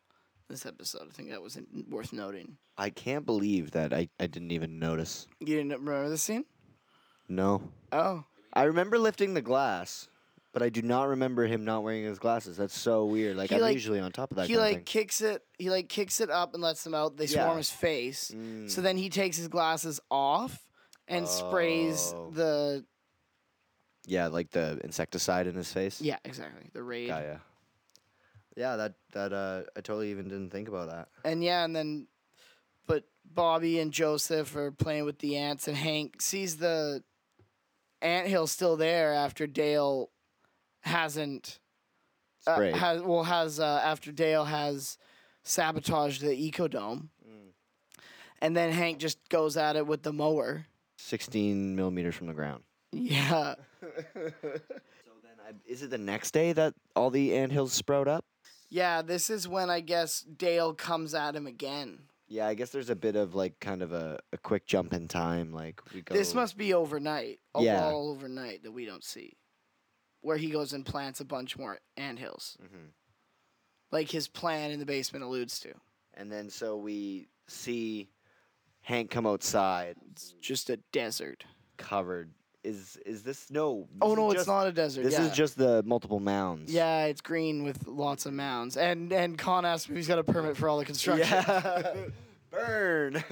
This 0.49 0.66
episode, 0.66 1.09
I 1.09 1.12
think 1.12 1.30
that 1.30 1.41
was 1.41 1.59
worth 1.89 2.12
noting. 2.12 2.57
I 2.76 2.91
can't 2.91 3.24
believe 3.24 3.70
that 3.70 3.93
I, 3.95 4.09
I 4.20 4.26
didn't 4.26 4.51
even 4.51 4.78
notice. 4.78 5.26
You 5.41 5.57
didn't 5.57 5.70
remember 5.70 6.09
the 6.09 6.18
scene? 6.18 6.45
No. 7.28 7.62
Oh, 7.93 8.24
I 8.53 8.64
remember 8.64 8.99
lifting 8.99 9.32
the 9.35 9.41
glass, 9.41 10.09
but 10.55 10.62
I 10.62 10.70
do 10.70 10.80
not 10.80 11.09
remember 11.09 11.44
him 11.46 11.64
not 11.66 11.82
wearing 11.82 12.05
his 12.05 12.18
glasses. 12.18 12.57
That's 12.57 12.78
so 12.78 13.05
weird. 13.05 13.36
Like 13.36 13.50
He, 13.50 13.57
I'm 13.57 13.61
like- 13.62 13.74
usually 13.74 14.00
on 14.00 14.11
top 14.12 14.30
of 14.30 14.38
that 14.38 14.46
he 14.46 14.55
kind 14.55 14.62
like 14.64 14.70
of 14.72 14.76
thing. 14.78 14.84
kicks 14.84 15.20
it. 15.20 15.42
He 15.59 15.68
like 15.68 15.88
kicks 15.90 16.20
it 16.22 16.30
up 16.30 16.55
and 16.55 16.62
lets 16.62 16.82
them 16.84 16.94
out. 16.94 17.16
They 17.18 17.26
Yeah. 17.26 17.44
swarm 17.44 17.59
his 17.59 17.70
face. 17.70 18.30
Mm. 18.34 18.70
So 18.70 18.80
then 18.80 18.96
he 18.96 19.11
takes 19.11 19.36
his 19.36 19.48
glasses 19.48 20.00
off 20.11 20.64
and 21.07 21.28
sprays 21.28 22.14
Oh. 22.16 22.30
the. 22.30 22.86
Yeah, 24.07 24.28
like 24.28 24.50
the 24.50 24.80
insecticide 24.84 25.46
in 25.46 25.55
his 25.55 25.72
face. 25.72 26.00
Yeah, 26.00 26.18
exactly. 26.24 26.70
The 26.72 26.82
raid. 26.82 27.09
Yeah, 27.09 27.20
yeah. 27.20 27.38
Yeah, 28.57 28.76
that 28.76 28.94
that 29.12 29.32
uh, 29.32 29.62
I 29.76 29.80
totally 29.80 30.11
even 30.12 30.28
didn't 30.28 30.50
think 30.50 30.68
about 30.68 30.88
that. 30.88 31.09
And 31.24 31.42
yeah, 31.42 31.64
and 31.64 31.74
then, 31.74 32.07
but 32.86 33.05
Bobby 33.24 33.80
and 33.80 33.90
Joseph 33.92 34.55
are 34.55 34.70
playing 34.70 35.05
with 35.07 35.18
the 35.18 35.36
ants, 35.36 35.66
and 35.66 35.76
Hank 35.76 36.22
sees 36.22 36.59
the 36.59 37.02
anthill 38.00 38.46
still 38.46 38.76
there 38.76 39.12
after 39.12 39.46
Dale 39.46 40.11
hasn't. 40.85 41.59
Uh, 42.47 42.61
has 42.72 43.01
well 43.03 43.24
has 43.24 43.59
uh, 43.59 43.80
after 43.85 44.12
Dale 44.12 44.45
has 44.45 44.99
sabotaged 45.45 46.20
the 46.22 46.28
ecodome, 46.51 47.09
Mm. 47.26 47.51
and 48.43 48.57
then 48.57 48.70
Hank 48.72 48.99
just 48.99 49.18
goes 49.30 49.57
at 49.57 49.76
it 49.76 49.87
with 49.87 50.03
the 50.03 50.12
mower. 50.12 50.66
16 50.99 51.74
millimeters 51.74 52.14
from 52.14 52.26
the 52.28 52.35
ground. 52.35 52.62
Yeah, 52.93 53.55
So 53.82 53.91
then, 54.14 55.37
I, 55.47 55.53
is 55.66 55.82
it 55.82 55.91
the 55.91 55.99
next 55.99 56.32
day 56.32 56.53
that 56.53 56.74
all 56.95 57.11
the 57.11 57.35
anthills 57.37 57.72
sprout 57.72 58.09
up? 58.09 58.24
yeah. 58.70 59.03
This 59.03 59.30
is 59.30 59.47
when 59.49 59.70
I 59.70 59.80
guess 59.80 60.20
Dale 60.20 60.74
comes 60.74 61.14
at 61.14 61.35
him 61.37 61.47
again. 61.47 61.99
Yeah, 62.28 62.47
I 62.47 62.55
guess 62.55 62.70
there's 62.70 62.91
a 62.91 62.97
bit 62.97 63.16
of 63.16 63.35
like 63.35 63.59
kind 63.61 63.82
of 63.82 63.93
a, 63.93 64.18
a 64.32 64.39
quick 64.39 64.66
jump 64.66 64.93
in 64.95 65.09
time. 65.09 65.53
Like 65.53 65.80
we 65.95 66.03
go. 66.03 66.14
This 66.14 66.35
must 66.35 66.57
be 66.57 66.72
overnight. 66.74 67.41
Yeah. 67.59 67.85
all 67.85 68.11
overnight 68.11 68.62
that 68.64 68.72
we 68.72 68.85
don't 68.87 69.05
see. 69.05 69.35
Where 70.25 70.39
he 70.39 70.49
goes 70.49 70.72
and 70.72 70.87
plants 70.87 71.20
a 71.20 71.25
bunch 71.25 71.59
more 71.59 71.79
anthills. 71.99 72.57
Mhm. 72.62 72.89
Like 73.93 74.11
his 74.11 74.27
plan 74.27 74.70
in 74.70 74.79
the 74.81 74.87
basement 74.87 75.22
alludes 75.25 75.61
to. 75.61 75.75
And 76.14 76.33
then 76.33 76.49
so 76.49 76.77
we 76.79 77.29
see 77.47 78.09
Hank 78.81 79.11
come 79.11 79.27
outside, 79.27 79.97
It's 80.12 80.35
just 80.41 80.70
a 80.70 80.79
desert. 80.93 81.45
covered. 81.77 82.31
Is 82.62 82.97
is 83.05 83.22
this 83.22 83.51
no? 83.51 83.81
this 83.93 83.99
Oh 84.01 84.12
is 84.12 84.16
no, 84.16 84.27
it's 84.31 84.35
just- 84.39 84.49
not 84.49 84.66
a 84.66 84.72
desert. 84.72 85.03
This 85.03 85.12
yeah. 85.12 85.27
is 85.27 85.37
just 85.37 85.59
the 85.59 85.83
multiple 85.85 86.20
mounds. 86.20 86.72
Yeah, 86.72 87.05
it's 87.05 87.20
green 87.20 87.62
with 87.62 87.87
lots 87.87 88.25
of 88.25 88.33
mounds. 88.33 88.79
And 88.79 89.12
and 89.12 89.37
Kahn 89.37 89.66
asked 89.66 89.91
me 89.91 89.93
if 89.95 89.99
he's 89.99 90.09
got 90.09 90.18
a 90.18 90.25
permit 90.25 90.57
for 90.57 90.70
all 90.70 90.79
the 90.79 90.87
construction. 90.87 91.27
Yeah. 91.29 91.95
Burn. 92.51 93.22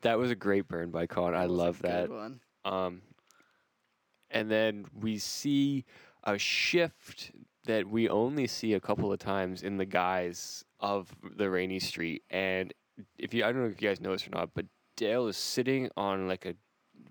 That 0.00 0.18
was 0.18 0.30
a 0.32 0.34
great 0.34 0.66
burn 0.66 0.90
by 0.90 1.06
Kahn. 1.06 1.34
I 1.34 1.42
That 1.42 1.48
was 1.50 1.58
love 1.58 1.82
that. 1.82 2.08
good 2.08 2.16
one. 2.16 2.40
Um, 2.64 3.02
and 4.34 4.50
then 4.50 4.84
we 5.00 5.16
see 5.16 5.84
a 6.24 6.36
shift 6.36 7.30
that 7.64 7.88
we 7.88 8.08
only 8.08 8.46
see 8.46 8.74
a 8.74 8.80
couple 8.80 9.10
of 9.10 9.18
times 9.18 9.62
in 9.62 9.78
the 9.78 9.86
guise 9.86 10.64
of 10.80 11.08
the 11.36 11.48
rainy 11.48 11.78
street. 11.78 12.22
And 12.28 12.74
if 13.16 13.32
you, 13.32 13.44
I 13.44 13.52
don't 13.52 13.62
know 13.62 13.68
if 13.68 13.80
you 13.80 13.88
guys 13.88 14.00
know 14.00 14.12
this 14.12 14.26
or 14.26 14.30
not, 14.30 14.50
but 14.54 14.66
Dale 14.96 15.28
is 15.28 15.36
sitting 15.36 15.88
on 15.96 16.28
like 16.28 16.44
a 16.44 16.54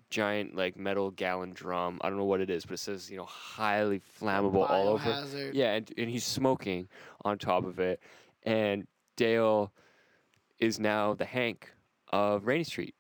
giant 0.10 0.56
like 0.56 0.78
metal 0.78 1.10
gallon 1.12 1.54
drum. 1.54 1.98
I 2.02 2.10
don't 2.10 2.18
know 2.18 2.26
what 2.26 2.42
it 2.42 2.50
is, 2.50 2.66
but 2.66 2.76
it 2.76 2.80
says 2.80 3.10
you 3.10 3.18
know 3.18 3.26
highly 3.26 4.02
flammable 4.22 4.70
all 4.70 4.90
over. 4.90 5.10
Biohazard. 5.10 5.52
Yeah, 5.54 5.74
and, 5.74 5.92
and 5.98 6.10
he's 6.10 6.26
smoking 6.26 6.88
on 7.26 7.40
top 7.40 7.66
of 7.66 7.80
it, 7.80 8.00
and 8.44 8.86
Dale 9.18 9.72
is 10.60 10.80
now 10.80 11.14
the 11.14 11.26
Hank 11.26 11.72
of 12.12 12.46
Rainey 12.46 12.64
Street. 12.64 12.96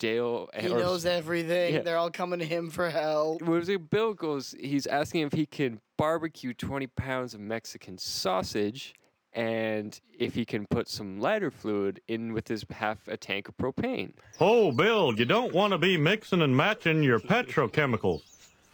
Dale 0.00 0.50
He 0.58 0.68
or- 0.68 0.78
knows 0.80 1.06
everything. 1.20 1.74
Yeah. 1.74 1.82
They're 1.82 1.96
all 1.98 2.10
coming 2.10 2.40
to 2.40 2.44
him 2.44 2.70
for 2.70 2.90
help. 2.90 3.40
What 3.42 3.50
was 3.50 3.68
it? 3.68 3.88
Bill 3.88 4.12
goes. 4.14 4.56
He's 4.58 4.88
asking 4.88 5.20
if 5.22 5.32
he 5.32 5.46
can 5.46 5.80
barbecue 5.96 6.52
twenty 6.54 6.88
pounds 6.88 7.34
of 7.34 7.40
Mexican 7.40 7.96
sausage, 7.98 8.94
and 9.32 10.00
if 10.18 10.34
he 10.34 10.44
can 10.44 10.66
put 10.66 10.88
some 10.88 11.20
lighter 11.20 11.50
fluid 11.52 12.00
in 12.08 12.32
with 12.32 12.48
his 12.48 12.64
half 12.72 13.06
a 13.06 13.16
tank 13.16 13.48
of 13.48 13.56
propane. 13.56 14.14
Oh, 14.40 14.72
Bill, 14.72 15.14
you 15.16 15.24
don't 15.24 15.52
want 15.54 15.72
to 15.72 15.78
be 15.78 15.96
mixing 15.96 16.42
and 16.42 16.56
matching 16.56 17.02
your 17.04 17.20
petrochemicals. 17.20 18.22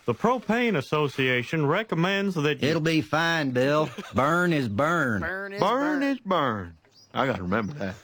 The 0.07 0.15
Propane 0.15 0.77
Association 0.77 1.67
recommends 1.67 2.37
that 2.37 2.63
you. 2.63 2.69
It'll 2.69 2.81
be 2.81 3.01
fine, 3.01 3.51
Bill. 3.51 3.91
Burn 4.15 4.53
is 4.53 4.69
burn. 4.69 5.21
Burn 5.21 5.53
is 5.53 5.61
Burn 5.61 6.01
burn. 6.01 6.03
is 6.05 6.19
burn. 6.21 6.77
I 7.13 7.27
gotta 7.27 7.43
remember 7.43 7.73
that. 7.75 7.97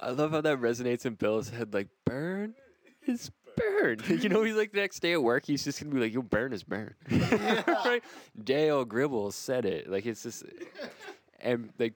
I 0.00 0.10
love 0.10 0.30
how 0.30 0.40
that 0.40 0.60
resonates 0.60 1.06
in 1.06 1.14
Bill's 1.14 1.50
head. 1.50 1.74
Like 1.74 1.88
burn 2.04 2.54
is 3.06 3.30
burn. 3.56 3.98
You 4.08 4.28
know, 4.28 4.42
he's 4.42 4.54
like 4.54 4.72
the 4.72 4.80
next 4.80 5.00
day 5.00 5.12
at 5.12 5.22
work, 5.22 5.44
he's 5.46 5.64
just 5.64 5.80
gonna 5.82 5.94
be 5.94 6.00
like, 6.00 6.14
"Yo, 6.14 6.22
burn 6.22 6.52
is 6.52 6.62
burn." 6.62 6.94
right? 7.10 8.02
Dale 8.42 8.84
Gribble 8.84 9.32
said 9.32 9.64
it. 9.64 9.90
Like 9.90 10.06
it's 10.06 10.22
just, 10.22 10.44
and 11.40 11.70
like. 11.78 11.94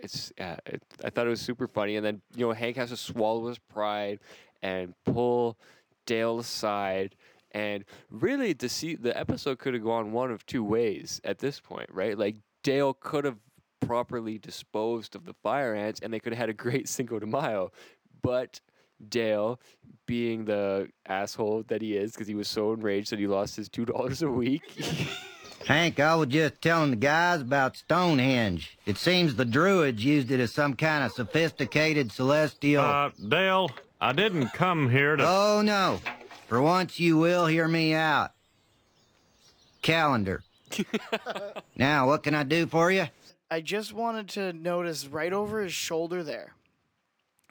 It's 0.00 0.32
yeah, 0.36 0.56
it, 0.66 0.82
I 1.02 1.08
thought 1.08 1.26
it 1.26 1.30
was 1.30 1.40
super 1.40 1.66
funny, 1.66 1.96
and 1.96 2.04
then 2.04 2.20
you 2.36 2.44
know 2.46 2.52
Hank 2.52 2.76
has 2.76 2.90
to 2.90 2.96
swallow 2.96 3.48
his 3.48 3.58
pride 3.58 4.18
and 4.60 4.92
pull 5.06 5.56
Dale 6.04 6.40
aside, 6.40 7.14
and 7.52 7.86
really 8.10 8.52
the 8.52 8.68
see 8.68 8.96
the 8.96 9.18
episode 9.18 9.58
could 9.58 9.72
have 9.72 9.82
gone 9.82 10.12
one 10.12 10.30
of 10.30 10.44
two 10.44 10.62
ways 10.62 11.22
at 11.24 11.38
this 11.38 11.58
point, 11.58 11.88
right? 11.90 12.18
Like 12.18 12.36
Dale 12.62 12.92
could 12.92 13.24
have 13.24 13.38
properly 13.86 14.38
disposed 14.38 15.14
of 15.14 15.24
the 15.24 15.34
fire 15.42 15.74
ants, 15.74 16.00
and 16.00 16.12
they 16.12 16.20
could 16.20 16.32
have 16.32 16.40
had 16.40 16.48
a 16.50 16.54
great 16.54 16.88
Cinco 16.88 17.18
de 17.18 17.26
Mayo, 17.26 17.72
but 18.22 18.60
Dale, 19.08 19.60
being 20.06 20.44
the 20.44 20.88
asshole 21.06 21.64
that 21.68 21.82
he 21.82 21.96
is, 21.96 22.12
because 22.12 22.26
he 22.26 22.34
was 22.34 22.48
so 22.48 22.72
enraged 22.72 23.10
that 23.10 23.18
he 23.18 23.26
lost 23.26 23.56
his 23.56 23.68
two 23.68 23.84
dollars 23.86 24.22
a 24.22 24.30
week. 24.30 24.62
Hank, 25.66 25.98
I 25.98 26.14
was 26.14 26.28
just 26.28 26.60
telling 26.60 26.90
the 26.90 26.96
guys 26.96 27.40
about 27.40 27.76
Stonehenge. 27.76 28.76
It 28.84 28.98
seems 28.98 29.34
the 29.34 29.46
Druids 29.46 30.04
used 30.04 30.30
it 30.30 30.38
as 30.38 30.52
some 30.52 30.74
kind 30.74 31.02
of 31.02 31.12
sophisticated 31.12 32.12
celestial. 32.12 32.84
Uh, 32.84 33.10
Dale, 33.28 33.70
I 33.98 34.12
didn't 34.12 34.48
come 34.48 34.90
here 34.90 35.16
to. 35.16 35.24
Oh, 35.26 35.62
no. 35.64 36.00
For 36.48 36.60
once, 36.60 37.00
you 37.00 37.16
will 37.16 37.46
hear 37.46 37.66
me 37.66 37.94
out. 37.94 38.32
Calendar. 39.80 40.42
now, 41.76 42.08
what 42.08 42.22
can 42.22 42.34
I 42.34 42.42
do 42.42 42.66
for 42.66 42.90
you? 42.90 43.06
I 43.54 43.60
just 43.60 43.92
wanted 43.92 44.28
to 44.30 44.52
notice 44.52 45.06
right 45.06 45.32
over 45.32 45.62
his 45.62 45.72
shoulder 45.72 46.24
there. 46.24 46.54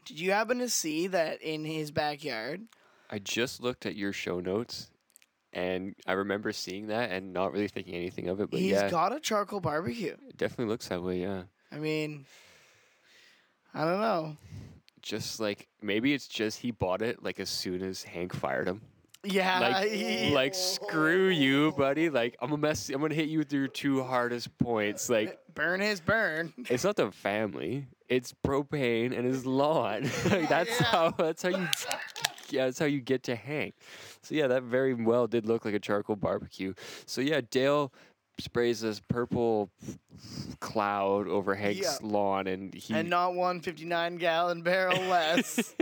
Did 0.04 0.20
you 0.20 0.32
happen 0.32 0.60
to 0.60 0.68
see 0.68 1.08
that 1.08 1.41
in 1.41 1.64
his 1.64 1.91
backyard? 1.91 2.64
I 3.10 3.20
just 3.20 3.62
looked 3.62 3.86
at 3.86 3.95
your 3.95 4.12
show 4.12 4.41
notes, 4.41 4.91
and 5.54 5.95
I 6.06 6.12
remember 6.12 6.51
seeing 6.51 6.88
that 6.88 7.10
and 7.12 7.32
not 7.32 7.54
really 7.54 7.70
thinking 7.70 7.95
anything 7.95 8.28
of 8.28 8.41
it. 8.41 8.51
But 8.51 8.60
He's 8.60 8.72
yeah, 8.72 8.89
got 8.89 9.16
a 9.16 9.20
charcoal 9.22 9.62
barbecue. 9.62 10.18
it 10.28 10.36
definitely 10.36 10.66
looks 10.74 10.89
that 10.89 11.01
way. 11.01 11.22
Yeah, 11.22 11.43
I 11.72 11.78
mean, 11.78 12.26
I 13.74 13.86
don't 13.86 14.01
know. 14.01 14.36
just 15.01 15.39
like 15.39 15.70
maybe 15.82 16.14
it's 16.14 16.28
just 16.28 16.60
he 16.60 16.72
bought 16.72 17.01
it 17.01 17.24
like 17.24 17.39
as 17.39 17.49
soon 17.49 17.82
as 17.82 18.04
Hank 18.04 18.34
fired 18.34 18.68
him. 18.68 18.82
Yeah, 19.24 19.59
Like, 19.59 20.32
like 20.34 20.55
screw 20.55 21.30
you, 21.30 21.71
buddy. 21.74 22.09
Like 22.09 22.36
I'm 22.41 22.49
gonna 22.49 22.61
mess. 22.61 22.89
I'm 22.89 23.01
gonna 23.01 23.15
hit 23.15 23.30
you 23.30 23.39
with 23.39 23.53
your 23.53 23.67
two 23.67 24.03
hardest 24.03 24.57
points. 24.57 25.09
Like 25.09 25.39
burn 25.53 25.80
his 25.80 26.01
burn. 26.01 26.53
it's 26.69 26.84
not 26.84 26.95
the 26.95 27.11
family. 27.11 27.88
It's 28.09 28.34
propane 28.45 29.17
and 29.17 29.26
his 29.26 29.45
lawn. 29.45 30.09
Like, 30.30 30.49
that's 30.49 30.78
how. 30.80 31.11
That's 31.11 31.41
how 31.43 31.49
you. 31.49 31.67
Yeah, 32.49 32.65
that's 32.65 32.78
how 32.78 32.86
you 32.86 32.99
get 32.99 33.24
to 33.24 33.36
Hank. 33.36 33.76
So 34.21 34.36
yeah, 34.36 34.47
that 34.47 34.63
very 34.63 34.93
well 34.93 35.26
did 35.28 35.45
look 35.45 35.65
like 35.65 35.74
a 35.74 35.80
charcoal 35.80 36.15
barbecue. 36.15 36.74
So 37.05 37.21
yeah, 37.21 37.41
Dale 37.49 37.91
sprays 38.39 38.82
this 38.82 38.99
purple 38.99 39.69
cloud 40.59 41.28
over 41.28 41.55
Hank's 41.55 42.01
lawn, 42.01 42.47
and 42.47 42.74
he. 42.74 42.93
and 42.93 43.09
not 43.09 43.36
one 43.36 43.61
59 43.61 44.17
gallon 44.17 44.61
barrel 44.61 44.99
less. 45.03 45.76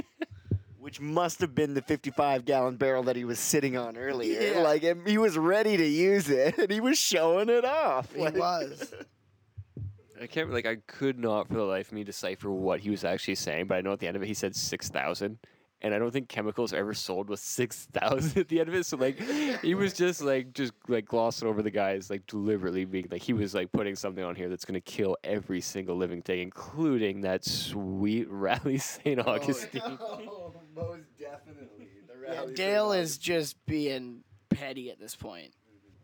Which 0.81 0.99
must 0.99 1.39
have 1.41 1.53
been 1.53 1.75
the 1.75 1.81
55 1.83 2.43
gallon 2.43 2.75
barrel 2.75 3.03
that 3.03 3.15
he 3.15 3.23
was 3.23 3.37
sitting 3.37 3.77
on 3.77 3.95
earlier. 3.97 4.41
Yeah. 4.41 4.61
Like, 4.61 4.81
and 4.83 5.07
he 5.07 5.19
was 5.19 5.37
ready 5.37 5.77
to 5.77 5.85
use 5.85 6.27
it, 6.27 6.57
and 6.57 6.71
he 6.71 6.79
was 6.81 6.97
showing 6.97 7.49
it 7.49 7.63
off. 7.63 8.11
he 8.13 8.21
Like- 8.21 8.35
was. 8.35 8.91
I 10.21 10.27
can't 10.27 10.51
like 10.51 10.67
I 10.67 10.75
could 10.87 11.17
not 11.17 11.47
for 11.47 11.55
the 11.55 11.63
life 11.63 11.87
of 11.87 11.93
me 11.93 12.03
decipher 12.03 12.51
what 12.51 12.79
he 12.79 12.91
was 12.91 13.03
actually 13.03 13.33
saying, 13.35 13.65
but 13.65 13.77
I 13.77 13.81
know 13.81 13.91
at 13.91 13.99
the 13.99 14.07
end 14.07 14.15
of 14.15 14.21
it 14.21 14.27
he 14.27 14.35
said 14.35 14.55
six 14.55 14.87
thousand. 14.89 15.39
And 15.83 15.95
I 15.95 15.97
don't 15.97 16.11
think 16.11 16.29
chemicals 16.29 16.73
are 16.73 16.77
ever 16.77 16.93
sold 16.93 17.27
with 17.27 17.39
six 17.39 17.87
thousand 17.91 18.37
at 18.41 18.47
the 18.47 18.59
end 18.59 18.69
of 18.69 18.75
it. 18.75 18.85
So 18.85 18.97
like 18.97 19.19
he 19.63 19.73
was 19.73 19.93
just 19.93 20.21
like 20.21 20.53
just 20.53 20.73
like 20.87 21.05
glossing 21.05 21.47
over 21.47 21.63
the 21.63 21.71
guys 21.71 22.11
like 22.11 22.27
deliberately 22.27 22.85
being 22.85 23.07
like 23.09 23.23
he 23.23 23.33
was 23.33 23.55
like 23.55 23.71
putting 23.71 23.95
something 23.95 24.23
on 24.23 24.35
here 24.35 24.47
that's 24.47 24.63
gonna 24.63 24.79
kill 24.79 25.17
every 25.23 25.59
single 25.59 25.95
living 25.95 26.21
thing, 26.21 26.39
including 26.41 27.21
that 27.21 27.43
sweet 27.43 28.27
Raleigh 28.29 28.77
St. 28.77 29.19
Oh, 29.19 29.23
Augustine. 29.31 29.81
most 29.83 29.99
definitely. 29.99 30.29
The 32.45 32.51
Yeah, 32.51 32.55
Dale 32.55 32.91
is 32.93 33.17
just 33.17 33.63
being 33.65 34.23
petty 34.49 34.91
at 34.91 34.99
this 34.99 35.15
point. 35.15 35.53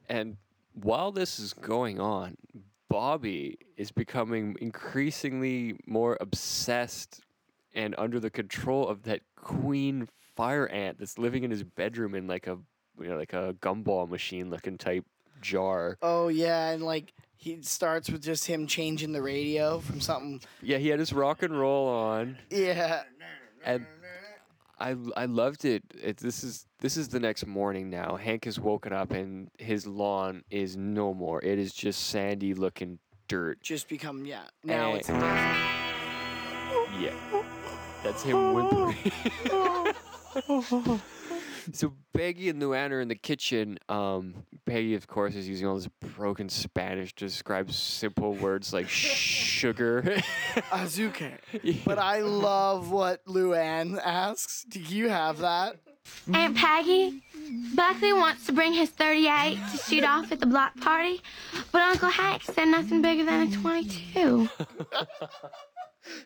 And 0.09 0.37
while 0.73 1.11
this 1.11 1.39
is 1.39 1.53
going 1.53 1.99
on, 1.99 2.37
Bobby 2.89 3.57
is 3.75 3.91
becoming 3.91 4.55
increasingly 4.61 5.77
more 5.85 6.17
obsessed 6.21 7.21
and 7.73 7.93
under 7.97 8.19
the 8.19 8.29
control 8.29 8.87
of 8.87 9.03
that 9.03 9.21
queen 9.35 10.07
fire 10.35 10.67
ant 10.67 10.99
that's 10.99 11.17
living 11.17 11.43
in 11.43 11.51
his 11.51 11.63
bedroom 11.63 12.15
in 12.15 12.27
like 12.27 12.47
a 12.47 12.57
you 12.99 13.07
know 13.09 13.17
like 13.17 13.33
a 13.33 13.55
gumball 13.61 14.09
machine 14.09 14.49
looking 14.49 14.77
type 14.77 15.05
jar. 15.41 15.97
Oh 16.01 16.29
yeah, 16.29 16.69
and 16.69 16.83
like 16.83 17.13
he 17.35 17.61
starts 17.61 18.09
with 18.09 18.23
just 18.23 18.45
him 18.45 18.67
changing 18.67 19.11
the 19.11 19.21
radio 19.21 19.79
from 19.79 19.99
something. 19.99 20.41
Yeah, 20.61 20.77
he 20.77 20.87
had 20.87 20.99
his 20.99 21.13
rock 21.13 21.43
and 21.43 21.57
roll 21.57 21.87
on. 21.87 22.37
Yeah, 22.49 23.03
and 23.63 23.85
I 24.79 24.95
I 25.15 25.25
loved 25.25 25.65
it. 25.65 25.83
it. 26.01 26.17
This 26.17 26.43
is 26.43 26.65
this 26.79 26.97
is 26.97 27.07
the 27.09 27.19
next 27.19 27.45
morning 27.47 27.89
now. 27.89 28.15
Hank 28.15 28.45
has 28.45 28.59
woken 28.59 28.93
up 28.93 29.11
and 29.11 29.49
his 29.57 29.87
lawn 29.87 30.43
is 30.51 30.77
no 30.77 31.13
more. 31.13 31.43
It 31.43 31.57
is 31.59 31.73
just 31.73 32.07
sandy 32.07 32.53
looking 32.53 32.99
dirt. 33.27 33.61
just 33.61 33.87
become 33.89 34.25
yeah. 34.25 34.43
Now 34.63 34.93
Eh. 34.93 34.97
it's. 34.97 35.09
Yeah, 36.99 37.13
that's 38.03 38.23
him 38.23 38.53
whimpering. 38.53 38.95
so 41.73 41.93
Peggy 42.13 42.49
and 42.49 42.61
Luanne 42.61 42.91
are 42.91 43.01
in 43.01 43.07
the 43.07 43.15
kitchen. 43.15 43.77
Um, 43.89 44.45
Peggy, 44.65 44.95
of 44.95 45.07
course, 45.07 45.35
is 45.35 45.47
using 45.47 45.67
all 45.67 45.75
this 45.75 45.87
broken 46.15 46.49
Spanish 46.49 47.13
to 47.15 47.25
describe 47.25 47.71
simple 47.71 48.33
words 48.33 48.73
like 48.73 48.87
sugar. 48.89 50.03
Azuke. 50.71 51.37
But 51.85 51.99
I 51.99 52.19
love 52.21 52.91
what 52.91 53.25
Luanne 53.25 53.99
asks. 54.03 54.63
Do 54.63 54.79
you 54.79 55.09
have 55.09 55.39
that? 55.39 55.77
Aunt 56.33 56.55
Peggy, 56.55 57.21
Buckley 57.75 58.13
wants 58.13 58.45
to 58.45 58.51
bring 58.53 58.73
his 58.73 58.89
38 58.89 59.57
to 59.71 59.77
shoot 59.77 60.03
off 60.03 60.31
at 60.31 60.39
the 60.39 60.45
block 60.45 60.75
party, 60.79 61.21
but 61.71 61.81
Uncle 61.81 62.09
Hank 62.09 62.43
said 62.43 62.65
nothing 62.65 63.01
bigger 63.01 63.25
than 63.25 63.47
a 63.47 63.55
22. 63.55 64.49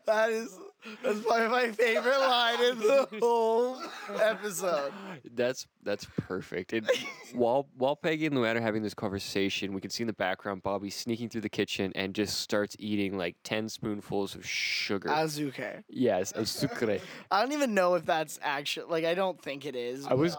That 0.05 0.31
is 0.31 0.57
that's 1.03 1.19
probably 1.19 1.47
my 1.47 1.71
favorite 1.71 2.19
line 2.19 2.59
in 2.63 2.79
the 2.79 3.07
whole 3.21 3.81
episode. 4.19 4.91
That's 5.35 5.67
that's 5.83 6.07
perfect. 6.17 6.73
And 6.73 6.89
while 7.33 7.67
while 7.77 7.95
Peggy 7.95 8.25
and 8.25 8.35
Luanne 8.35 8.55
are 8.55 8.61
having 8.61 8.81
this 8.81 8.95
conversation, 8.95 9.73
we 9.73 9.81
can 9.81 9.91
see 9.91 10.03
in 10.03 10.07
the 10.07 10.13
background 10.13 10.63
Bobby 10.63 10.89
sneaking 10.89 11.29
through 11.29 11.41
the 11.41 11.49
kitchen 11.49 11.91
and 11.95 12.15
just 12.15 12.39
starts 12.39 12.75
eating 12.79 13.15
like 13.17 13.35
ten 13.43 13.69
spoonfuls 13.69 14.33
of 14.33 14.45
sugar. 14.45 15.09
Azuke. 15.09 15.83
yes, 15.87 16.31
of. 16.31 16.49
I 17.31 17.41
don't 17.41 17.51
even 17.51 17.73
know 17.75 17.95
if 17.95 18.05
that's 18.05 18.39
actually 18.41 18.87
like 18.87 19.05
I 19.05 19.13
don't 19.13 19.39
think 19.39 19.65
it 19.65 19.75
is. 19.75 20.07
I 20.07 20.15
was 20.15 20.35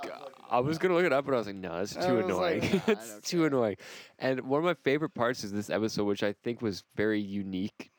I 0.50 0.60
was 0.60 0.78
gonna 0.78 0.94
look 0.94 1.04
it 1.04 1.12
up, 1.12 1.24
but 1.24 1.34
I 1.34 1.38
was 1.38 1.46
like, 1.46 1.56
no, 1.56 1.76
it's 1.76 1.96
I 1.96 2.08
too 2.08 2.18
annoying. 2.18 2.60
like, 2.60 2.72
nah, 2.72 2.82
it's 2.94 3.20
too 3.28 3.44
annoying. 3.44 3.76
And 4.18 4.40
one 4.42 4.58
of 4.58 4.64
my 4.64 4.74
favorite 4.82 5.14
parts 5.14 5.44
is 5.44 5.52
this 5.52 5.70
episode, 5.70 6.04
which 6.04 6.24
I 6.24 6.32
think 6.42 6.62
was 6.62 6.82
very 6.96 7.20
unique 7.20 7.91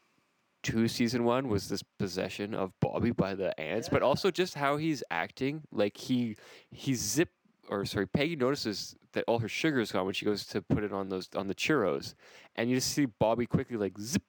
to 0.64 0.88
season 0.88 1.24
one, 1.24 1.48
was 1.48 1.70
this 1.70 1.84
possession 2.00 2.54
of 2.54 2.72
Bobby 2.80 3.12
by 3.12 3.36
the 3.36 3.58
ants, 3.60 3.90
but 3.90 4.02
also 4.02 4.32
just 4.32 4.56
how 4.56 4.78
he's 4.78 5.04
acting. 5.12 5.64
Like 5.72 5.98
he 5.98 6.38
he 6.72 6.94
zip 6.94 7.30
or 7.70 7.86
sorry, 7.86 8.08
Peggy 8.08 8.36
notices 8.36 8.96
that 9.14 9.24
all 9.28 9.40
her 9.40 9.48
sugar 9.48 9.80
is 9.80 9.92
gone 9.92 10.06
when 10.06 10.14
she 10.14 10.26
goes 10.26 10.46
to 10.48 10.62
put 10.62 10.84
it 10.84 10.92
on 10.92 11.10
those 11.10 11.30
on 11.36 11.48
the 11.48 11.56
churros, 11.56 12.14
and 12.56 12.70
you 12.70 12.78
just 12.78 12.92
see 12.92 13.06
Bobby 13.06 13.46
quickly 13.46 13.78
like 13.78 13.98
zip 14.00 14.24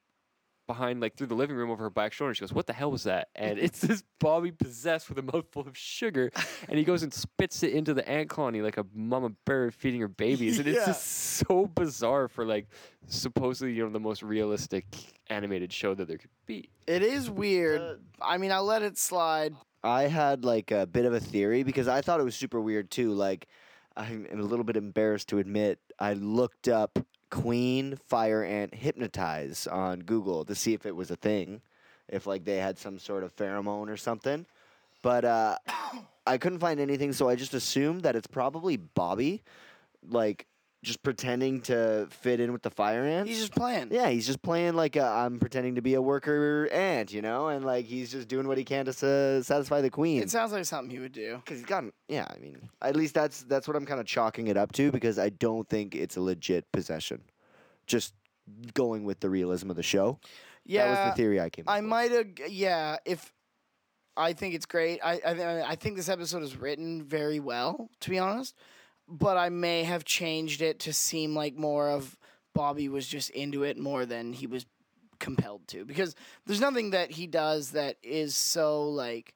behind, 0.67 1.01
like 1.01 1.17
through 1.17 1.29
the 1.29 1.35
living 1.35 1.57
room 1.57 1.71
over 1.71 1.83
her 1.85 1.91
back 1.91 2.13
shoulder. 2.13 2.35
She 2.35 2.41
goes, 2.41 2.53
"What 2.53 2.67
the 2.67 2.73
hell 2.73 2.91
was 2.91 3.05
that?" 3.05 3.29
And 3.35 3.59
it's 3.59 3.81
this 3.81 4.03
Bobby 4.19 4.53
possessed 4.53 5.09
with 5.09 5.19
a 5.19 5.23
mouthful 5.23 5.67
of 5.67 5.77
sugar, 5.77 6.31
and 6.69 6.79
he 6.79 6.85
goes 6.85 7.03
and 7.03 7.13
spits 7.13 7.63
it 7.63 7.73
into 7.73 7.95
the 7.95 8.09
ant 8.09 8.29
colony 8.29 8.63
like 8.63 8.77
a 8.77 8.87
mama 8.95 9.31
bird 9.45 9.75
feeding 9.75 10.01
her 10.01 10.09
babies, 10.09 10.59
and 10.59 10.69
it's 10.69 10.87
just 10.87 11.07
so 11.07 11.67
bizarre 11.67 12.29
for 12.29 12.45
like 12.45 12.69
supposedly 13.07 13.73
you 13.75 13.85
know 13.85 13.91
the 13.91 14.01
most 14.01 14.23
realistic 14.23 14.87
animated 15.29 15.73
show 15.73 15.95
that 15.95 16.09
there 16.09 16.19
could 16.19 16.31
be. 16.47 16.69
It 16.87 17.03
is 17.03 17.31
weird. 17.31 17.81
Uh, 17.81 17.95
I 18.23 18.39
mean, 18.39 18.53
I'll 18.53 18.65
let 18.65 18.83
it 18.83 18.99
slide. 18.99 19.55
I 19.83 20.05
had 20.05 20.45
like 20.45 20.71
a 20.71 20.87
bit 20.87 21.05
of 21.05 21.13
a 21.13 21.21
theory 21.21 21.63
because 21.63 21.89
I 21.89 22.01
thought 22.01 22.21
it 22.21 22.25
was 22.25 22.35
super 22.35 22.61
weird 22.61 22.91
too. 22.91 23.13
Like, 23.13 23.47
I'm 23.97 24.27
a 24.33 24.37
little 24.37 24.65
bit 24.65 24.77
embarrassed 24.77 25.29
to 25.29 25.39
admit 25.39 25.79
I 25.99 26.15
looked 26.15 26.69
up 26.69 26.99
Queen 27.35 27.99
Fire 28.07 28.45
Ant 28.45 28.73
Hypnotize 28.73 29.67
on 29.67 29.99
Google 29.99 30.45
to 30.45 30.55
see 30.55 30.73
if 30.73 30.87
it 30.87 30.95
was 30.95 31.11
a 31.11 31.17
thing, 31.17 31.61
if 32.09 32.29
like 32.29 32.45
they 32.45 32.59
had 32.59 32.79
some 32.79 32.97
sort 32.97 33.25
of 33.25 33.35
pheromone 33.35 33.89
or 33.89 33.97
something. 33.97 34.47
But 35.03 35.25
uh, 35.25 35.59
I 36.29 36.39
couldn't 36.39 36.61
find 36.61 36.79
anything, 36.79 37.13
so 37.13 37.29
I 37.29 37.35
just 37.35 37.53
assumed 37.53 38.03
that 38.03 38.15
it's 38.15 38.29
probably 38.29 38.77
Bobby, 38.77 39.43
like 40.09 40.47
just 40.85 41.03
pretending 41.03 41.61
to 41.63 42.07
fit 42.11 42.39
in 42.39 42.53
with 42.53 42.63
the 42.63 42.71
fire 42.71 43.05
ants. 43.05 43.29
He's 43.29 43.41
just 43.41 43.55
playing. 43.55 43.89
Yeah, 43.91 44.11
he's 44.11 44.27
just 44.27 44.43
playing 44.43 44.75
like 44.75 44.97
i 44.97 45.25
I'm 45.25 45.41
pretending 45.41 45.75
to 45.77 45.83
be 45.83 45.95
a 45.95 46.03
worker 46.03 46.69
ant, 46.71 47.13
you 47.13 47.23
know, 47.23 47.49
and 47.49 47.65
like 47.65 47.87
he's 47.87 48.13
just 48.13 48.29
doing 48.29 48.47
what 48.47 48.59
he 48.59 48.65
can 48.65 48.85
to 48.85 48.93
sa- 48.93 49.43
satisfy 49.43 49.81
the 49.81 49.91
queen. 49.91 50.23
It 50.23 50.31
sounds 50.31 50.53
like 50.53 50.65
something 50.67 50.91
he 50.91 51.01
would 51.01 51.13
do. 51.13 51.37
Because 51.37 51.59
he's 51.59 51.67
gotten, 51.67 51.93
yeah. 52.09 52.27
I 52.29 52.39
mean, 52.39 52.69
at 52.83 52.95
least 52.95 53.15
that's 53.15 53.43
that's 53.43 53.67
what 53.67 53.77
I'm 53.77 53.87
kind 53.87 53.99
of 53.99 54.07
chalking 54.07 54.47
it 54.47 54.57
up 54.57 54.73
to 54.73 54.93
because 54.93 55.19
I 55.19 55.31
don't 55.31 55.69
think 55.69 55.95
it's 55.95 56.17
a 56.17 56.21
legit 56.21 56.71
possession. 56.71 57.23
Just 57.87 58.15
going 58.75 59.05
with 59.05 59.21
the 59.21 59.31
realism 59.31 59.71
of 59.71 59.77
the 59.77 59.83
show. 59.83 60.21
Yeah, 60.67 60.85
that 60.85 60.91
was 60.91 61.13
the 61.13 61.17
theory 61.17 61.41
I 61.41 61.51
came. 61.51 61.65
I 61.67 61.81
might 61.81 62.13
have. 62.13 62.27
Yeah, 62.49 62.99
if 63.05 63.33
I 64.17 64.35
think 64.35 64.55
it's 64.55 64.67
great. 64.67 65.01
I 65.03 65.21
I, 65.25 65.71
I 65.71 65.75
think 65.77 65.97
this 65.97 66.09
episode 66.09 66.43
is 66.43 66.57
written 66.57 67.03
very 67.03 67.41
well, 67.41 67.89
to 68.01 68.11
be 68.11 68.19
honest. 68.19 68.55
But 69.09 69.37
I 69.37 69.49
may 69.49 69.85
have 69.85 70.05
changed 70.05 70.63
it 70.63 70.81
to 70.81 70.93
seem 70.93 71.35
like 71.35 71.57
more 71.57 71.91
of 71.91 72.17
Bobby 72.55 72.89
was 72.89 73.07
just 73.07 73.31
into 73.31 73.63
it 73.63 73.79
more 73.79 74.07
than 74.07 74.33
he 74.33 74.47
was 74.47 74.67
compelled 75.19 75.67
to, 75.69 75.85
because 75.85 76.15
there's 76.47 76.61
nothing 76.61 76.91
that 76.91 77.11
he 77.11 77.27
does 77.27 77.73
that 77.73 77.97
is 78.03 78.37
so 78.37 78.89
like. 78.89 79.35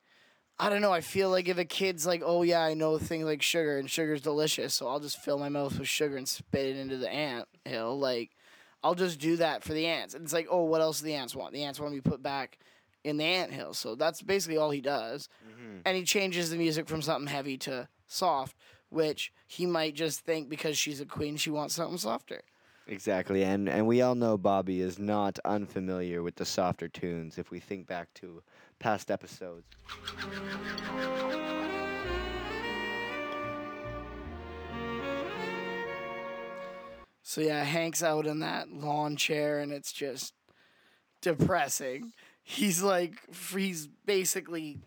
I 0.60 0.70
don't 0.70 0.82
know. 0.82 0.92
I 0.92 1.02
feel 1.02 1.30
like 1.30 1.46
if 1.46 1.56
a 1.56 1.64
kid's 1.64 2.04
like, 2.04 2.20
"Oh 2.24 2.42
yeah, 2.42 2.62
I 2.62 2.74
know 2.74 2.98
things 2.98 3.24
like 3.24 3.42
sugar 3.42 3.78
and 3.78 3.88
sugar's 3.88 4.20
delicious, 4.20 4.74
so 4.74 4.88
I'll 4.88 4.98
just 4.98 5.22
fill 5.22 5.38
my 5.38 5.48
mouth 5.48 5.78
with 5.78 5.86
sugar 5.86 6.16
and 6.16 6.28
spit 6.28 6.66
it 6.66 6.76
into 6.76 6.96
the 6.96 7.08
ant 7.08 7.46
hill," 7.64 7.96
like 7.96 8.34
I'll 8.82 8.94
just 8.94 9.18
do 9.18 9.36
that 9.36 9.64
for 9.64 9.72
the 9.72 9.86
ants. 9.86 10.14
And 10.14 10.24
it's 10.24 10.32
like, 10.32 10.48
oh, 10.50 10.64
what 10.64 10.80
else 10.80 11.00
do 11.00 11.06
the 11.06 11.14
ants 11.14 11.34
want? 11.34 11.52
The 11.52 11.64
ants 11.64 11.80
want 11.80 11.92
to 11.94 12.00
be 12.00 12.08
put 12.08 12.22
back 12.22 12.58
in 13.04 13.16
the 13.16 13.24
ant 13.24 13.52
hill. 13.52 13.74
So 13.74 13.94
that's 13.94 14.22
basically 14.22 14.56
all 14.56 14.70
he 14.70 14.80
does. 14.80 15.28
Mm-hmm. 15.48 15.78
And 15.84 15.96
he 15.96 16.04
changes 16.04 16.50
the 16.50 16.56
music 16.56 16.88
from 16.88 17.02
something 17.02 17.26
heavy 17.26 17.56
to 17.58 17.88
soft, 18.06 18.56
which 18.90 19.32
he 19.46 19.66
might 19.66 19.94
just 19.94 20.20
think 20.20 20.48
because 20.48 20.76
she's 20.78 21.00
a 21.00 21.06
queen, 21.06 21.36
she 21.36 21.50
wants 21.50 21.74
something 21.74 21.98
softer. 21.98 22.42
exactly, 22.86 23.44
and 23.44 23.68
and 23.68 23.86
we 23.86 24.00
all 24.02 24.14
know 24.14 24.38
Bobby 24.38 24.80
is 24.80 24.98
not 24.98 25.38
unfamiliar 25.44 26.22
with 26.22 26.36
the 26.36 26.44
softer 26.44 26.88
tunes. 26.88 27.38
If 27.38 27.50
we 27.50 27.60
think 27.60 27.86
back 27.86 28.08
to 28.14 28.42
past 28.78 29.10
episodes. 29.10 29.66
So 37.22 37.40
yeah, 37.42 37.62
Hank's 37.62 38.02
out 38.02 38.26
in 38.26 38.40
that 38.40 38.70
lawn 38.70 39.16
chair, 39.16 39.60
and 39.60 39.72
it's 39.72 39.92
just 39.92 40.32
depressing. 41.20 42.12
He's 42.42 42.82
like, 42.82 43.20
he's 43.52 43.86
basically 44.06 44.78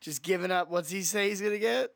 just 0.00 0.22
giving 0.22 0.50
up. 0.50 0.70
What's 0.70 0.90
he 0.90 1.02
say 1.02 1.28
he's 1.28 1.42
gonna 1.42 1.58
get? 1.58 1.90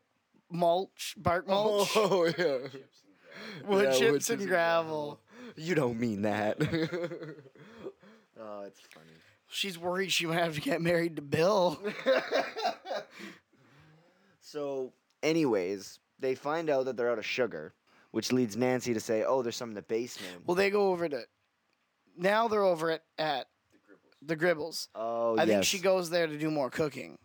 Mulch, 0.51 1.15
bark 1.17 1.45
oh, 1.47 1.77
mulch, 1.77 1.91
Oh 1.95 2.25
yeah. 2.37 2.43
wood 2.43 2.43
yeah, 2.43 2.59
chips 2.63 3.67
wood 3.67 3.85
and 3.85 3.97
chips 3.97 4.29
and 4.29 4.47
gravel. 4.47 5.19
You 5.55 5.75
don't 5.75 5.99
mean 5.99 6.21
that. 6.23 6.57
oh, 8.39 8.61
it's 8.63 8.79
funny. 8.79 9.07
She's 9.47 9.77
worried 9.77 10.11
she 10.11 10.25
might 10.25 10.39
have 10.39 10.55
to 10.55 10.61
get 10.61 10.81
married 10.81 11.17
to 11.17 11.21
Bill. 11.21 11.79
So, 14.51 14.91
anyways, 15.23 15.99
they 16.19 16.35
find 16.35 16.69
out 16.69 16.83
that 16.83 16.97
they're 16.97 17.09
out 17.09 17.17
of 17.17 17.25
sugar, 17.25 17.73
which 18.11 18.33
leads 18.33 18.57
Nancy 18.57 18.93
to 18.93 18.99
say, 18.99 19.23
"Oh, 19.23 19.41
there's 19.41 19.55
some 19.55 19.69
in 19.69 19.75
the 19.75 19.81
basement." 19.81 20.45
Well, 20.45 20.55
they 20.55 20.69
go 20.69 20.91
over 20.91 21.07
to. 21.07 21.23
Now 22.17 22.49
they're 22.49 22.63
over 22.63 22.91
at 22.91 23.03
at 23.17 23.47
the 24.21 24.35
Gribbles. 24.35 24.89
oh, 24.93 25.35
yeah. 25.35 25.41
I 25.41 25.45
think 25.45 25.57
yes. 25.59 25.65
she 25.65 25.79
goes 25.79 26.09
there 26.09 26.27
to 26.27 26.37
do 26.37 26.51
more 26.51 26.69
cooking, 26.69 27.17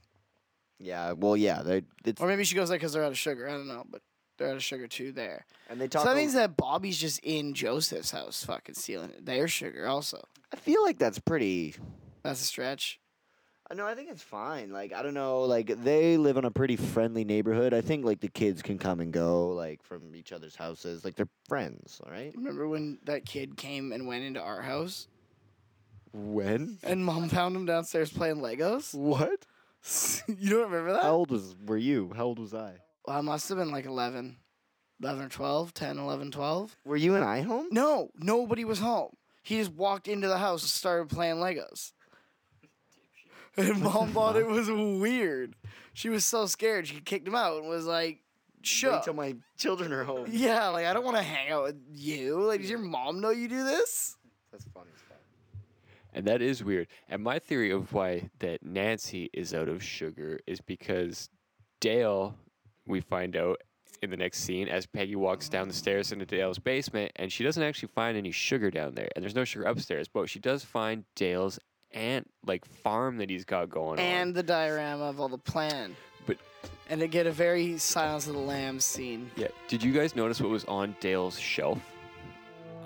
Yeah, 0.79 1.13
well, 1.13 1.37
yeah, 1.37 1.63
they 1.63 1.83
it's 2.05 2.21
or 2.21 2.29
maybe 2.29 2.45
she 2.45 2.55
goes 2.55 2.69
there 2.69 2.77
because 2.79 2.93
they're 2.93 3.05
out 3.05 3.13
of 3.13 3.19
sugar. 3.19 3.49
I 3.49 3.53
don't 3.53 3.69
know, 3.69 3.85
but 3.89 4.03
they're 4.39 4.51
out 4.51 4.57
of 4.57 4.63
sugar 4.65 4.87
too 4.87 5.13
there. 5.13 5.47
and 5.71 5.81
they 5.81 5.87
So 5.87 5.91
talk. 5.91 6.05
that 6.05 6.13
a- 6.13 6.17
means 6.17 6.35
that 6.35 6.57
Bobby's 6.57 6.99
just 6.99 7.19
in 7.21 7.55
Joseph's 7.55 8.11
house, 8.11 8.45
fucking 8.45 8.75
stealing 8.75 9.13
their 9.23 9.49
sugar. 9.49 9.87
Also, 9.87 10.23
I 10.53 10.57
feel 10.57 10.83
like 10.83 10.99
that's 10.99 11.19
pretty. 11.19 11.75
that's 12.23 12.43
a 12.43 12.45
stretch. 12.45 13.01
uh, 13.71 13.75
No, 13.75 13.87
I 13.87 13.95
think 13.95 14.11
it's 14.11 14.23
fine. 14.23 14.71
Like 14.71 14.93
I 14.93 15.01
don't 15.03 15.15
know, 15.15 15.41
like 15.45 15.83
they 15.83 16.19
live 16.19 16.37
in 16.37 16.45
a 16.45 16.51
pretty 16.51 16.77
friendly 16.77 17.25
neighborhood. 17.25 17.73
I 17.73 17.81
think 17.81 18.05
like 18.05 18.21
the 18.21 18.29
kids 18.29 18.61
can 18.61 18.77
come 18.79 19.01
and 19.01 19.11
go 19.13 19.49
like 19.49 19.83
from 19.83 20.15
each 20.15 20.31
other's 20.33 20.57
houses. 20.57 21.07
Like 21.07 21.15
they're 21.15 21.29
friends, 21.49 22.03
all 22.05 22.13
right? 22.13 22.35
Remember 22.37 22.69
when 22.69 22.99
that 23.05 23.25
kid 23.25 23.57
came 23.57 23.93
and 23.93 24.07
went 24.07 24.25
into 24.25 24.43
our 24.43 24.61
house, 24.61 25.09
When? 26.13 26.79
and 26.83 27.05
Mom 27.05 27.29
found 27.31 27.57
him 27.57 27.67
downstairs 27.67 28.13
playing 28.13 28.37
Legos? 28.37 28.95
What? 28.95 29.47
you 30.27 30.51
don't 30.51 30.71
remember 30.71 30.93
that? 30.93 31.03
How 31.03 31.13
old 31.13 31.31
was 31.31 31.55
were 31.65 31.77
you? 31.77 32.13
How 32.17 32.25
old 32.25 32.39
was 32.39 32.55
I? 32.55 32.75
Well, 33.07 33.17
I 33.17 33.21
must 33.21 33.49
have 33.49 33.59
been 33.59 33.71
like 33.71 33.87
11. 33.87 34.37
11 35.03 35.25
or 35.25 35.29
12, 35.29 35.75
10, 35.75 35.99
11, 35.99 36.31
12. 36.31 36.77
Were 36.85 36.97
you 36.97 37.15
and 37.15 37.25
I 37.25 37.43
home? 37.43 37.69
No, 37.71 38.11
nobody 38.19 38.65
was 38.65 38.79
home. 38.79 39.15
He 39.43 39.59
just 39.59 39.73
walked 39.73 40.09
into 40.09 40.27
the 40.27 40.39
house 40.39 40.63
and 40.63 40.71
started 40.71 41.09
playing 41.09 41.37
Legos. 41.37 41.93
And 43.59 43.81
mom 43.81 44.13
thought 44.13 44.37
it 44.37 44.47
was 44.47 44.71
weird. 44.71 45.55
She 45.95 46.09
was 46.09 46.25
so 46.25 46.47
scared. 46.47 46.89
She 46.89 47.01
kicked 47.01 47.27
him 47.27 47.35
out 47.35 47.59
and 47.59 47.69
was 47.69 47.87
like, 47.87 48.23
Wait 48.59 48.67
shut 48.67 49.05
till 49.05 49.15
my 49.15 49.37
children 49.57 49.93
are 49.93 50.05
home. 50.05 50.27
Yeah, 50.31 50.69
like, 50.69 50.87
I 50.87 50.93
don't 50.93 51.05
want 51.05 51.17
to 51.17 51.23
hang 51.23 51.51
out 51.51 51.63
with 51.63 51.77
you. 51.93 52.43
Like, 52.43 52.61
does 52.61 52.69
your 52.69 52.81
mom 52.81 53.21
know 53.21 53.31
you 53.31 53.49
do 53.49 53.65
this? 53.65 54.17
That's 54.51 54.65
funny. 54.75 54.91
And 56.17 56.25
that 56.27 56.41
is 56.41 56.65
weird. 56.65 56.89
And 57.11 57.23
my 57.23 57.39
theory 57.39 57.71
of 57.71 57.93
why 57.93 58.31
that 58.39 58.65
Nancy 58.65 59.29
is 59.35 59.53
out 59.53 59.69
of 59.69 59.83
sugar 59.83 60.41
is 60.47 60.63
because 60.63 61.29
Dale, 61.79 62.35
we 62.87 63.03
find 63.03 63.37
out 63.37 63.61
in 64.01 64.09
the 64.09 64.17
next 64.17 64.39
scene, 64.41 64.67
as 64.67 64.87
Peggy 64.87 65.15
walks 65.15 65.51
down 65.51 65.69
the 65.69 65.75
stairs 65.75 66.13
into 66.13 66.25
Dale's 66.25 66.59
basement, 66.59 67.13
and 67.17 67.31
she 67.31 67.45
doesn't 67.45 67.63
actually 67.63 67.91
find 67.95 68.17
any 68.17 68.31
sugar 68.31 68.71
down 68.71 68.95
there, 68.95 69.11
and 69.15 69.23
there's 69.23 69.35
no 69.35 69.45
sugar 69.45 69.67
upstairs, 69.67 70.09
but 70.09 70.29
she 70.31 70.39
does 70.39 70.65
find 70.65 71.05
Dale's 71.15 71.59
ant 71.93 72.29
like 72.47 72.65
farm 72.65 73.19
that 73.19 73.29
he's 73.29 73.45
got 73.45 73.69
going 73.69 73.99
on. 73.99 74.05
And 74.05 74.35
the 74.35 74.43
diorama 74.43 75.05
of 75.05 75.21
all 75.21 75.29
the 75.29 75.39
plan. 75.39 75.95
But 76.27 76.39
And 76.89 77.01
to 77.01 77.09
get 77.09 77.27
a 77.27 77.33
very 77.33 77.77
Silence 77.77 78.27
of 78.27 78.33
the 78.33 78.39
Lambs 78.41 78.87
scene. 78.87 79.31
yeah, 79.37 79.49
did 79.69 79.83
you 79.83 79.93
guys 79.93 80.17
notice 80.17 80.41
what 80.41 80.51
was 80.51 80.65
on 80.65 80.97
Dale's 81.01 81.39
shelf? 81.39 81.79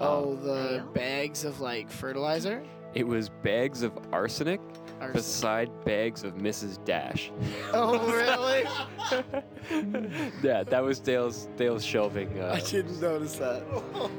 Oh, 0.01 0.33
um, 0.33 0.43
the 0.43 0.85
bags 0.95 1.45
of, 1.45 1.61
like, 1.61 1.91
fertilizer? 1.91 2.63
It 2.95 3.07
was 3.07 3.29
bags 3.29 3.83
of 3.83 3.93
arsenic 4.13 4.61
Arsenic. 5.01 5.13
beside 5.15 5.85
bags 5.85 6.25
of 6.25 6.35
Mrs. 6.35 6.85
Dash. 6.85 7.31
Oh, 7.73 7.99
really? 8.11 8.65
yeah, 10.43 10.65
that 10.65 10.83
was 10.83 10.99
Dale's 10.99 11.49
Dale's 11.57 11.85
shelving. 11.85 12.41
Uh, 12.41 12.55
I 12.57 12.61
didn't 12.61 13.01
notice 13.01 13.37
that. 13.37 13.63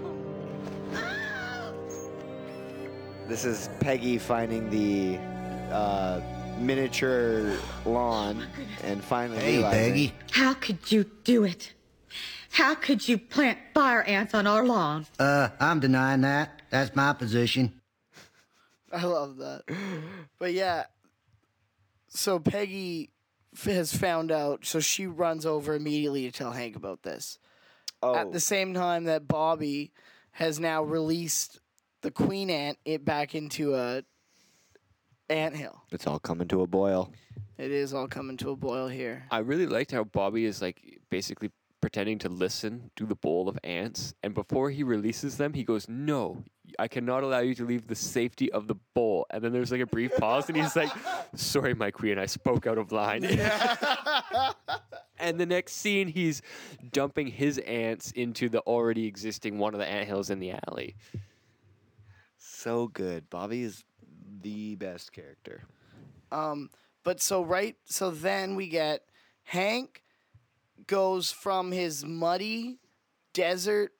This 3.27 3.45
is 3.45 3.69
Peggy 3.79 4.17
finding 4.17 4.69
the 4.69 5.17
uh, 5.73 6.19
miniature 6.57 7.57
lawn 7.85 8.45
and 8.83 9.01
finally 9.01 9.39
Hey, 9.39 9.57
realizing. 9.57 9.91
Peggy. 9.91 10.13
How 10.31 10.53
could 10.53 10.91
you 10.91 11.05
do 11.23 11.45
it? 11.45 11.71
How 12.51 12.75
could 12.75 13.07
you 13.07 13.17
plant 13.17 13.57
fire 13.73 14.01
ants 14.03 14.33
on 14.33 14.47
our 14.47 14.65
lawn? 14.65 15.05
Uh, 15.17 15.47
I'm 15.61 15.79
denying 15.79 16.21
that. 16.21 16.61
That's 16.71 16.93
my 16.93 17.13
position. 17.13 17.80
I 19.01 19.05
love 19.05 19.37
that. 19.37 19.63
But 20.39 20.53
yeah, 20.53 20.85
so 22.07 22.39
Peggy 22.39 23.09
f- 23.55 23.63
has 23.65 23.95
found 23.95 24.31
out, 24.31 24.65
so 24.65 24.79
she 24.79 25.07
runs 25.07 25.45
over 25.45 25.73
immediately 25.75 26.23
to 26.29 26.31
tell 26.31 26.51
Hank 26.51 26.75
about 26.75 27.03
this. 27.03 27.37
Oh, 28.03 28.15
At 28.15 28.31
the 28.31 28.39
same 28.39 28.73
time 28.73 29.05
that 29.05 29.27
Bobby 29.27 29.91
has 30.31 30.59
now 30.59 30.83
released 30.83 31.59
the 32.01 32.11
queen 32.11 32.49
ant 32.49 32.77
it 32.85 33.05
back 33.05 33.35
into 33.35 33.75
a 33.75 34.03
ant 35.29 35.55
hill. 35.55 35.83
it's 35.91 36.07
all 36.07 36.19
coming 36.19 36.47
to 36.49 36.61
a 36.61 36.67
boil. 36.67 37.11
It 37.57 37.71
is 37.71 37.93
all 37.93 38.07
coming 38.07 38.37
to 38.37 38.49
a 38.49 38.55
boil 38.55 38.87
here. 38.87 39.25
I 39.29 39.39
really 39.39 39.67
liked 39.67 39.91
how 39.91 40.03
Bobby 40.03 40.45
is 40.45 40.61
like 40.61 40.81
basically 41.11 41.51
pretending 41.79 42.17
to 42.19 42.29
listen 42.29 42.89
to 42.95 43.05
the 43.05 43.15
bowl 43.15 43.47
of 43.47 43.57
ants, 43.63 44.13
and 44.23 44.33
before 44.33 44.71
he 44.71 44.81
releases 44.83 45.37
them, 45.37 45.53
he 45.53 45.63
goes, 45.63 45.87
"No, 45.87 46.43
I 46.79 46.87
cannot 46.87 47.23
allow 47.23 47.39
you 47.39 47.55
to 47.55 47.65
leave 47.65 47.87
the 47.87 47.95
safety 47.95 48.51
of 48.51 48.67
the 48.67 48.75
bowl. 48.93 49.25
And 49.29 49.43
then 49.43 49.51
there's 49.51 49.71
like 49.71 49.81
a 49.81 49.85
brief 49.85 50.15
pause, 50.17 50.47
and 50.47 50.57
he's 50.57 50.75
like, 50.75 50.91
"Sorry, 51.35 51.73
my 51.73 51.91
queen, 51.91 52.17
I 52.17 52.25
spoke 52.25 52.67
out 52.67 52.77
of 52.77 52.91
line." 52.91 53.23
and 55.19 55.39
the 55.39 55.45
next 55.45 55.73
scene, 55.73 56.07
he's 56.07 56.41
dumping 56.91 57.27
his 57.27 57.57
ants 57.59 58.11
into 58.11 58.49
the 58.49 58.59
already 58.61 59.05
existing 59.05 59.57
one 59.57 59.73
of 59.73 59.79
the 59.79 59.87
ant 59.87 60.07
hills 60.07 60.29
in 60.29 60.39
the 60.39 60.53
alley. 60.67 60.95
So 62.37 62.87
good. 62.87 63.29
Bobby 63.29 63.63
is 63.63 63.83
the 64.41 64.75
best 64.75 65.11
character. 65.11 65.63
Um, 66.31 66.69
but 67.03 67.21
so 67.21 67.43
right, 67.43 67.75
so 67.85 68.11
then 68.11 68.55
we 68.55 68.67
get 68.67 69.03
Hank 69.43 70.03
goes 70.87 71.31
from 71.31 71.71
his 71.71 72.05
muddy 72.05 72.79
desert 73.33 73.91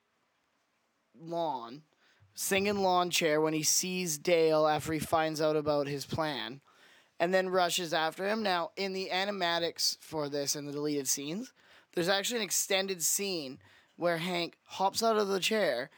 lawn, 1.19 1.84
singing 2.42 2.82
lawn 2.82 3.12
chair 3.12 3.39
when 3.39 3.54
he 3.54 3.62
sees 3.62 4.18
Dale 4.18 4.68
after 4.68 4.92
he 4.94 5.00
finds 5.00 5.39
out 5.39 5.56
about 5.56 5.88
his 5.88 6.06
plan, 6.06 6.60
and 7.20 7.32
then 7.32 7.50
rushes 7.50 7.94
after 7.94 8.28
him. 8.28 8.42
Now, 8.42 8.72
in 8.76 8.94
the 8.94 9.10
animatics 9.14 9.98
for 10.02 10.28
this 10.28 10.56
and 10.56 10.68
the 10.68 10.72
deleted 10.72 11.08
scenes, 11.08 11.54
there's 11.94 12.10
actually 12.10 12.38
an 12.38 12.46
extended 12.46 13.04
scene 13.04 13.60
where 13.96 14.18
Hank 14.18 14.58
hops 14.64 15.04
out 15.04 15.18
of 15.18 15.28
the 15.28 15.39
chair, 15.39 15.92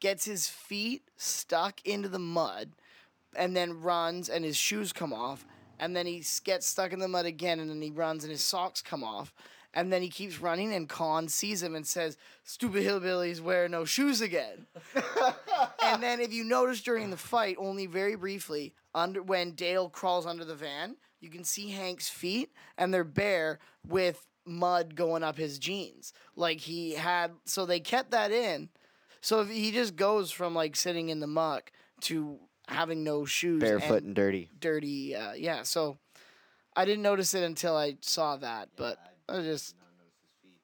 gets 0.00 0.24
his 0.24 0.48
feet 0.48 1.02
stuck 1.18 1.84
into 1.84 2.08
the 2.08 2.18
mud, 2.18 2.70
and 3.36 3.54
then 3.54 3.82
runs 3.82 4.30
and 4.30 4.42
his 4.42 4.56
shoes 4.56 4.94
come 4.94 5.12
off 5.12 5.44
and 5.78 5.96
then 5.96 6.06
he 6.06 6.22
gets 6.44 6.66
stuck 6.66 6.92
in 6.92 6.98
the 6.98 7.08
mud 7.08 7.26
again 7.26 7.60
and 7.60 7.70
then 7.70 7.80
he 7.80 7.90
runs 7.90 8.24
and 8.24 8.30
his 8.30 8.42
socks 8.42 8.82
come 8.82 9.04
off 9.04 9.32
and 9.74 9.92
then 9.92 10.02
he 10.02 10.08
keeps 10.08 10.40
running 10.40 10.72
and 10.72 10.88
Kahn 10.88 11.28
sees 11.28 11.62
him 11.62 11.74
and 11.74 11.86
says 11.86 12.16
stupid 12.44 12.84
hillbillies 12.84 13.40
wear 13.40 13.68
no 13.68 13.84
shoes 13.84 14.20
again 14.20 14.66
and 15.84 16.02
then 16.02 16.20
if 16.20 16.32
you 16.32 16.44
notice 16.44 16.80
during 16.80 17.10
the 17.10 17.16
fight 17.16 17.56
only 17.58 17.86
very 17.86 18.16
briefly 18.16 18.74
under 18.94 19.22
when 19.22 19.52
Dale 19.52 19.88
crawls 19.88 20.26
under 20.26 20.44
the 20.44 20.54
van 20.54 20.96
you 21.20 21.30
can 21.30 21.44
see 21.44 21.70
Hank's 21.70 22.08
feet 22.08 22.52
and 22.78 22.92
they're 22.92 23.04
bare 23.04 23.58
with 23.86 24.26
mud 24.46 24.94
going 24.96 25.22
up 25.22 25.36
his 25.36 25.58
jeans 25.58 26.12
like 26.34 26.60
he 26.60 26.94
had 26.94 27.32
so 27.44 27.66
they 27.66 27.78
kept 27.78 28.10
that 28.10 28.32
in 28.32 28.68
so 29.20 29.40
if 29.40 29.50
he 29.50 29.70
just 29.70 29.96
goes 29.96 30.30
from 30.30 30.54
like 30.54 30.76
sitting 30.76 31.10
in 31.10 31.20
the 31.20 31.26
muck 31.26 31.72
to 32.02 32.38
having 32.70 33.04
no 33.04 33.24
shoes, 33.24 33.60
Barefoot 33.60 34.02
and 34.02 34.14
dirty. 34.14 34.48
dirty, 34.58 35.14
uh, 35.14 35.32
yeah. 35.32 35.62
So 35.62 35.98
I 36.74 36.84
didn't 36.84 37.02
notice 37.02 37.34
it 37.34 37.42
until 37.42 37.76
I 37.76 37.96
saw 38.00 38.36
that, 38.36 38.70
but 38.76 38.98
I 39.30 39.42
just 39.42 39.76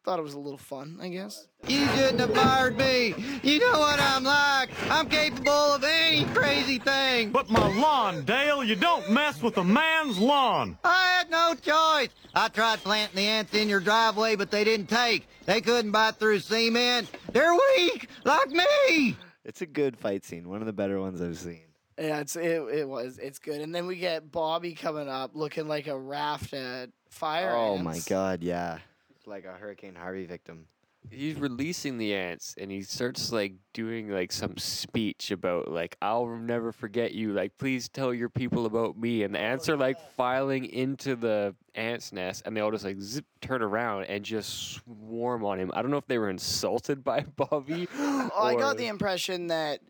thought 0.05 0.19
it 0.19 0.23
was 0.23 0.35
a 0.35 0.39
little 0.39 0.59
fun, 0.59 0.99
I 1.01 1.09
guess. 1.09 1.47
You 1.69 1.87
shouldn't 1.89 2.21
have 2.21 2.35
fired 2.35 2.77
me. 2.77 3.15
You 3.43 3.61
know 3.61 3.79
what 3.79 4.01
I'm 4.01 4.25
like. 4.25 4.71
I'm 4.91 5.09
capable 5.09 5.51
of 5.51 5.85
any 5.85 6.25
crazy 6.27 6.79
thing. 6.79 7.31
But 7.31 7.49
my 7.49 7.77
lawn, 7.81 8.25
Dale, 8.25 8.65
you 8.65 8.75
don't 8.75 9.11
mess 9.11 9.41
with 9.43 9.57
a 9.59 9.65
man's 9.65 10.19
lawn. 10.19 10.79
I 10.85 11.19
had 11.19 11.31
no 11.31 11.55
choice. 11.55 12.11
I 12.35 12.49
tried 12.49 12.81
planting 12.81 13.17
the 13.17 13.23
ants 13.23 13.55
in 13.55 13.69
your 13.69 13.81
driveway, 13.81 14.37
but 14.37 14.51
they 14.51 14.65
didn't 14.65 14.89
take. 14.89 15.29
They 15.45 15.61
couldn't 15.61 15.93
bite 15.93 16.17
through 16.17 16.41
cement. 16.41 17.11
They're 17.33 17.55
weak, 17.55 18.09
like 18.25 18.51
me. 18.51 19.17
It's 19.45 19.63
a 19.63 19.67
good 19.67 19.97
fight 19.97 20.25
scene. 20.25 20.49
One 20.49 20.61
of 20.61 20.67
the 20.67 20.73
better 20.73 21.01
ones 21.01 21.21
I've 21.21 21.39
seen. 21.39 21.63
Yeah, 21.99 22.21
it's 22.21 22.37
it, 22.37 22.61
it 22.61 22.89
was 22.89 23.19
it's 23.19 23.39
good, 23.39 23.63
and 23.63 23.75
then 23.75 23.87
we 23.87 23.97
get 23.97 24.31
Bobby 24.31 24.75
coming 24.75 25.09
up 25.09 25.31
looking 25.35 25.67
like 25.67 25.87
a 25.87 25.99
raft 25.99 26.53
of 26.53 26.91
fire. 27.17 27.55
Oh 27.55 27.79
my 27.79 27.99
god, 28.07 28.43
yeah. 28.43 28.79
Like 29.27 29.45
a 29.45 29.53
Hurricane 29.53 29.97
Harvey 29.97 30.27
victim. 30.27 30.67
He's 31.11 31.37
releasing 31.37 31.99
the 31.99 32.15
ants, 32.15 32.55
and 32.59 32.71
he 32.71 32.83
starts 32.83 33.33
like 33.33 33.55
doing 33.73 34.09
like 34.11 34.33
some 34.33 34.57
speech 34.57 35.31
about 35.31 35.71
like 35.71 35.97
I'll 36.03 36.27
never 36.27 36.73
forget 36.73 37.13
you. 37.13 37.33
Like 37.33 37.57
please 37.59 37.89
tell 37.89 38.13
your 38.13 38.29
people 38.29 38.67
about 38.67 38.99
me. 38.99 39.23
And 39.23 39.35
the 39.35 39.39
ants 39.39 39.69
oh, 39.69 39.75
are 39.75 39.77
like 39.77 39.99
filing 40.13 40.65
into 40.67 41.17
the 41.17 41.55
ants 41.75 42.13
nest, 42.13 42.43
and 42.45 42.57
they 42.57 42.61
all 42.61 42.71
just 42.71 42.85
like 42.85 43.01
zip 43.01 43.25
turn 43.41 43.63
around 43.63 44.05
and 44.05 44.25
just 44.25 44.75
swarm 44.75 45.45
on 45.45 45.59
him. 45.59 45.71
I 45.75 45.83
don't 45.83 45.91
know 45.91 45.97
if 45.97 46.07
they 46.07 46.19
were 46.19 46.31
insulted 46.31 47.03
by 47.05 47.25
Bobby. 47.37 47.89
Oh, 48.39 48.45
I 48.45 48.55
got 48.55 48.77
the 48.77 48.89
impression 48.89 49.47
that 49.47 49.81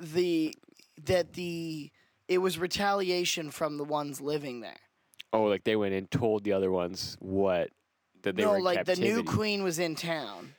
the 0.00 0.54
that 1.04 1.34
the 1.34 1.90
it 2.28 2.38
was 2.38 2.58
retaliation 2.58 3.50
from 3.50 3.76
the 3.76 3.84
ones 3.84 4.20
living 4.20 4.60
there. 4.60 4.76
Oh, 5.36 5.44
like 5.44 5.64
they 5.64 5.76
went 5.76 5.94
and 5.94 6.10
told 6.10 6.44
the 6.44 6.52
other 6.52 6.70
ones 6.70 7.16
what 7.20 7.70
that 8.22 8.36
they 8.36 8.42
no, 8.42 8.50
were 8.52 8.56
in 8.58 8.64
like 8.64 8.84
the 8.84 8.96
new 8.96 9.22
queen 9.22 9.62
was 9.62 9.78
in 9.78 9.94
town, 9.94 10.54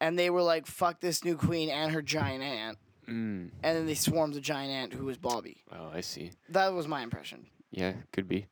and 0.00 0.18
they 0.18 0.30
were 0.30 0.42
like, 0.42 0.66
"Fuck 0.66 1.00
this 1.00 1.24
new 1.24 1.36
queen 1.36 1.68
and 1.70 1.92
her 1.92 2.02
giant 2.02 2.42
ant," 2.42 2.78
Mm. 3.08 3.50
and 3.62 3.76
then 3.76 3.86
they 3.86 3.94
swarmed 3.94 4.34
the 4.34 4.40
giant 4.40 4.70
ant 4.72 4.92
who 4.94 5.04
was 5.04 5.18
Bobby. 5.18 5.64
Oh, 5.72 5.90
I 5.92 6.00
see. 6.02 6.30
That 6.50 6.72
was 6.72 6.86
my 6.86 7.02
impression. 7.02 7.46
Yeah, 7.70 7.94
could 8.12 8.28
be. 8.28 8.46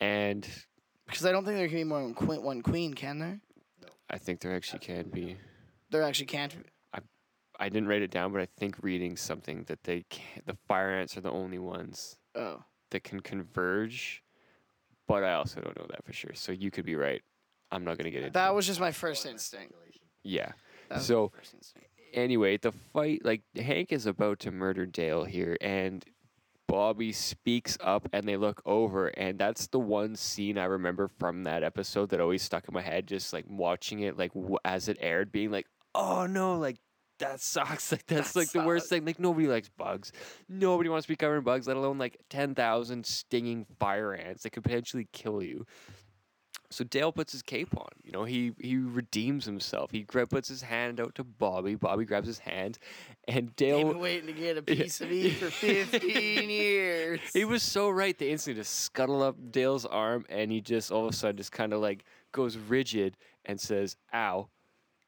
And 0.00 0.46
Because 1.06 1.24
I 1.24 1.32
don't 1.32 1.44
think 1.44 1.56
there 1.56 1.68
can 1.68 1.76
be 1.76 1.84
more 1.84 2.02
than 2.02 2.14
queen, 2.14 2.42
one 2.42 2.62
queen, 2.62 2.92
can 2.94 3.18
there? 3.18 3.40
I 4.10 4.18
think 4.18 4.40
there 4.40 4.54
actually 4.54 4.80
can 4.80 5.08
be. 5.10 5.36
There 5.90 6.02
actually 6.02 6.26
can't. 6.26 6.54
be. 6.54 6.68
I 7.60 7.68
didn't 7.68 7.88
write 7.88 8.02
it 8.02 8.12
down, 8.12 8.30
but 8.32 8.40
I 8.40 8.46
think 8.56 8.76
reading 8.82 9.16
something 9.16 9.64
that 9.64 9.82
they 9.82 10.04
can 10.10 10.42
the 10.46 10.56
fire 10.68 10.90
ants 10.90 11.16
are 11.16 11.20
the 11.20 11.32
only 11.32 11.58
ones 11.58 12.16
Oh, 12.36 12.62
that 12.90 13.02
can 13.02 13.18
converge, 13.18 14.22
but 15.08 15.24
I 15.24 15.34
also 15.34 15.60
don't 15.60 15.76
know 15.76 15.86
that 15.90 16.04
for 16.04 16.12
sure. 16.12 16.34
So 16.34 16.52
you 16.52 16.70
could 16.70 16.84
be 16.84 16.94
right. 16.94 17.22
I'm 17.72 17.84
not 17.84 17.98
gonna 17.98 18.10
get 18.10 18.22
into 18.22 18.34
that 18.34 18.54
was 18.54 18.66
just 18.66 18.78
my 18.80 18.92
first 18.92 19.26
instinct. 19.26 19.74
Yeah. 20.22 20.52
That 20.88 20.96
was 20.96 21.06
So 21.06 21.32
my 21.34 21.38
first 21.40 21.54
instinct. 21.54 21.88
anyway, 22.14 22.56
the 22.58 22.70
fight 22.72 23.24
like 23.24 23.42
Hank 23.56 23.90
is 23.92 24.06
about 24.06 24.38
to 24.40 24.50
murder 24.52 24.86
Dale 24.86 25.24
here, 25.24 25.56
and 25.60 26.04
Bobby 26.66 27.12
speaks 27.12 27.78
up, 27.80 28.08
and 28.12 28.28
they 28.28 28.36
look 28.36 28.60
over, 28.66 29.08
and 29.08 29.38
that's 29.38 29.66
the 29.68 29.78
one 29.78 30.14
scene 30.16 30.58
I 30.58 30.64
remember 30.64 31.08
from 31.08 31.44
that 31.44 31.62
episode 31.62 32.10
that 32.10 32.20
always 32.20 32.42
stuck 32.42 32.68
in 32.68 32.74
my 32.74 32.82
head. 32.82 33.06
Just 33.06 33.32
like 33.32 33.44
watching 33.48 34.00
it, 34.00 34.18
like 34.18 34.34
w- 34.34 34.58
as 34.64 34.88
it 34.88 34.98
aired, 35.00 35.32
being 35.32 35.50
like, 35.50 35.66
"Oh 35.94 36.26
no!" 36.26 36.58
Like 36.58 36.76
that 37.18 37.40
sucks. 37.40 37.92
Like 37.92 38.06
that's 38.06 38.32
That 38.32 38.38
like 38.40 38.52
the 38.52 38.60
worst 38.62 38.88
thing. 38.88 39.04
Like 39.04 39.18
nobody 39.18 39.46
likes 39.48 39.68
bugs. 39.68 40.12
Nobody 40.48 40.88
wants 40.88 41.06
to 41.06 41.12
be 41.12 41.16
covered 41.16 41.38
in 41.38 41.44
bugs, 41.44 41.66
let 41.66 41.76
alone 41.76 41.98
like 41.98 42.16
ten 42.30 42.54
thousand 42.54 43.06
stinging 43.06 43.66
fire 43.78 44.14
ants 44.14 44.42
that 44.42 44.50
could 44.50 44.64
potentially 44.64 45.08
kill 45.12 45.42
you. 45.42 45.66
So 46.70 46.84
Dale 46.84 47.12
puts 47.12 47.32
his 47.32 47.40
cape 47.40 47.74
on. 47.78 47.88
You 48.04 48.12
know, 48.12 48.24
he 48.24 48.52
he 48.60 48.76
redeems 48.76 49.46
himself. 49.46 49.90
He 49.90 50.04
puts 50.04 50.48
his 50.48 50.60
hand 50.60 51.00
out 51.00 51.14
to 51.14 51.24
Bobby. 51.24 51.76
Bobby 51.76 52.04
grabs 52.04 52.26
his 52.26 52.40
hand, 52.40 52.78
and 53.26 53.48
They've 53.56 53.56
Dale. 53.56 53.88
been 53.88 54.00
waiting 54.00 54.26
to 54.26 54.34
get 54.34 54.58
a 54.58 54.62
piece 54.76 55.00
of 55.00 55.08
me 55.08 55.30
for 55.30 55.50
15 55.50 56.02
years. 56.50 57.20
He 57.32 57.46
was 57.46 57.62
so 57.62 57.88
right. 57.88 58.18
They 58.18 58.30
instantly 58.30 58.60
just 58.60 58.80
scuttle 58.80 59.22
up 59.22 59.36
Dale's 59.50 59.86
arm, 59.86 60.26
and 60.28 60.52
he 60.52 60.60
just 60.60 60.92
all 60.92 61.06
of 61.06 61.10
a 61.14 61.16
sudden 61.16 61.38
just 61.38 61.52
kind 61.52 61.72
of 61.72 61.80
like 61.80 62.04
goes 62.32 62.58
rigid 62.58 63.16
and 63.46 63.58
says, 63.58 63.96
"Ow," 64.12 64.50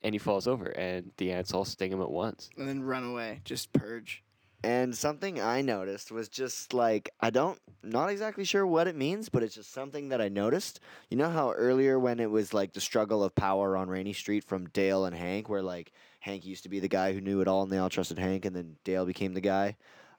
and 0.03 0.15
he 0.15 0.19
falls 0.19 0.47
over, 0.47 0.67
and 0.67 1.13
the 1.17 1.33
ants 1.33 1.53
all 1.53 1.65
sting 1.65 1.93
him 1.93 2.01
at 2.01 2.11
once. 2.11 2.51
and 2.57 2.69
then 2.69 2.83
run 2.83 3.05
away. 3.05 3.41
Just 3.45 3.73
purge. 3.73 4.23
And 4.63 4.95
something 4.95 5.41
I 5.41 5.63
noticed 5.63 6.13
was 6.13 6.29
just 6.29 6.75
like 6.75 7.09
I 7.19 7.31
don't 7.31 7.59
not 7.83 8.11
exactly 8.11 8.45
sure 8.45 8.67
what 8.67 8.89
it 8.89 8.95
means, 8.95 9.31
but 9.31 9.43
it's 9.43 9.55
just 9.55 9.73
something 9.73 10.11
that 10.11 10.21
I 10.21 10.29
noticed. 10.29 10.81
You 11.09 11.17
know 11.17 11.31
how 11.31 11.53
earlier 11.53 11.99
when 11.99 12.21
it 12.21 12.31
was 12.31 12.53
like 12.53 12.75
the 12.75 12.81
struggle 12.81 13.25
of 13.25 13.35
power 13.35 13.75
on 13.75 13.89
Rainey 13.89 14.13
Street 14.13 14.45
from 14.45 14.69
Dale 14.69 15.07
and 15.07 15.17
Hank, 15.17 15.49
where 15.49 15.63
like 15.63 15.93
Hank 16.21 16.45
used 16.45 16.65
to 16.65 16.69
be 16.69 16.79
the 16.79 16.89
guy 16.89 17.15
who 17.15 17.23
knew 17.23 17.41
it 17.41 17.49
all 17.49 17.63
and 17.63 17.73
they 17.73 17.79
all 17.79 17.89
trusted 17.89 18.19
Hank, 18.19 18.45
and 18.45 18.55
then 18.55 18.77
Dale 18.85 19.07
became 19.07 19.33
the 19.33 19.41
guy. 19.41 19.77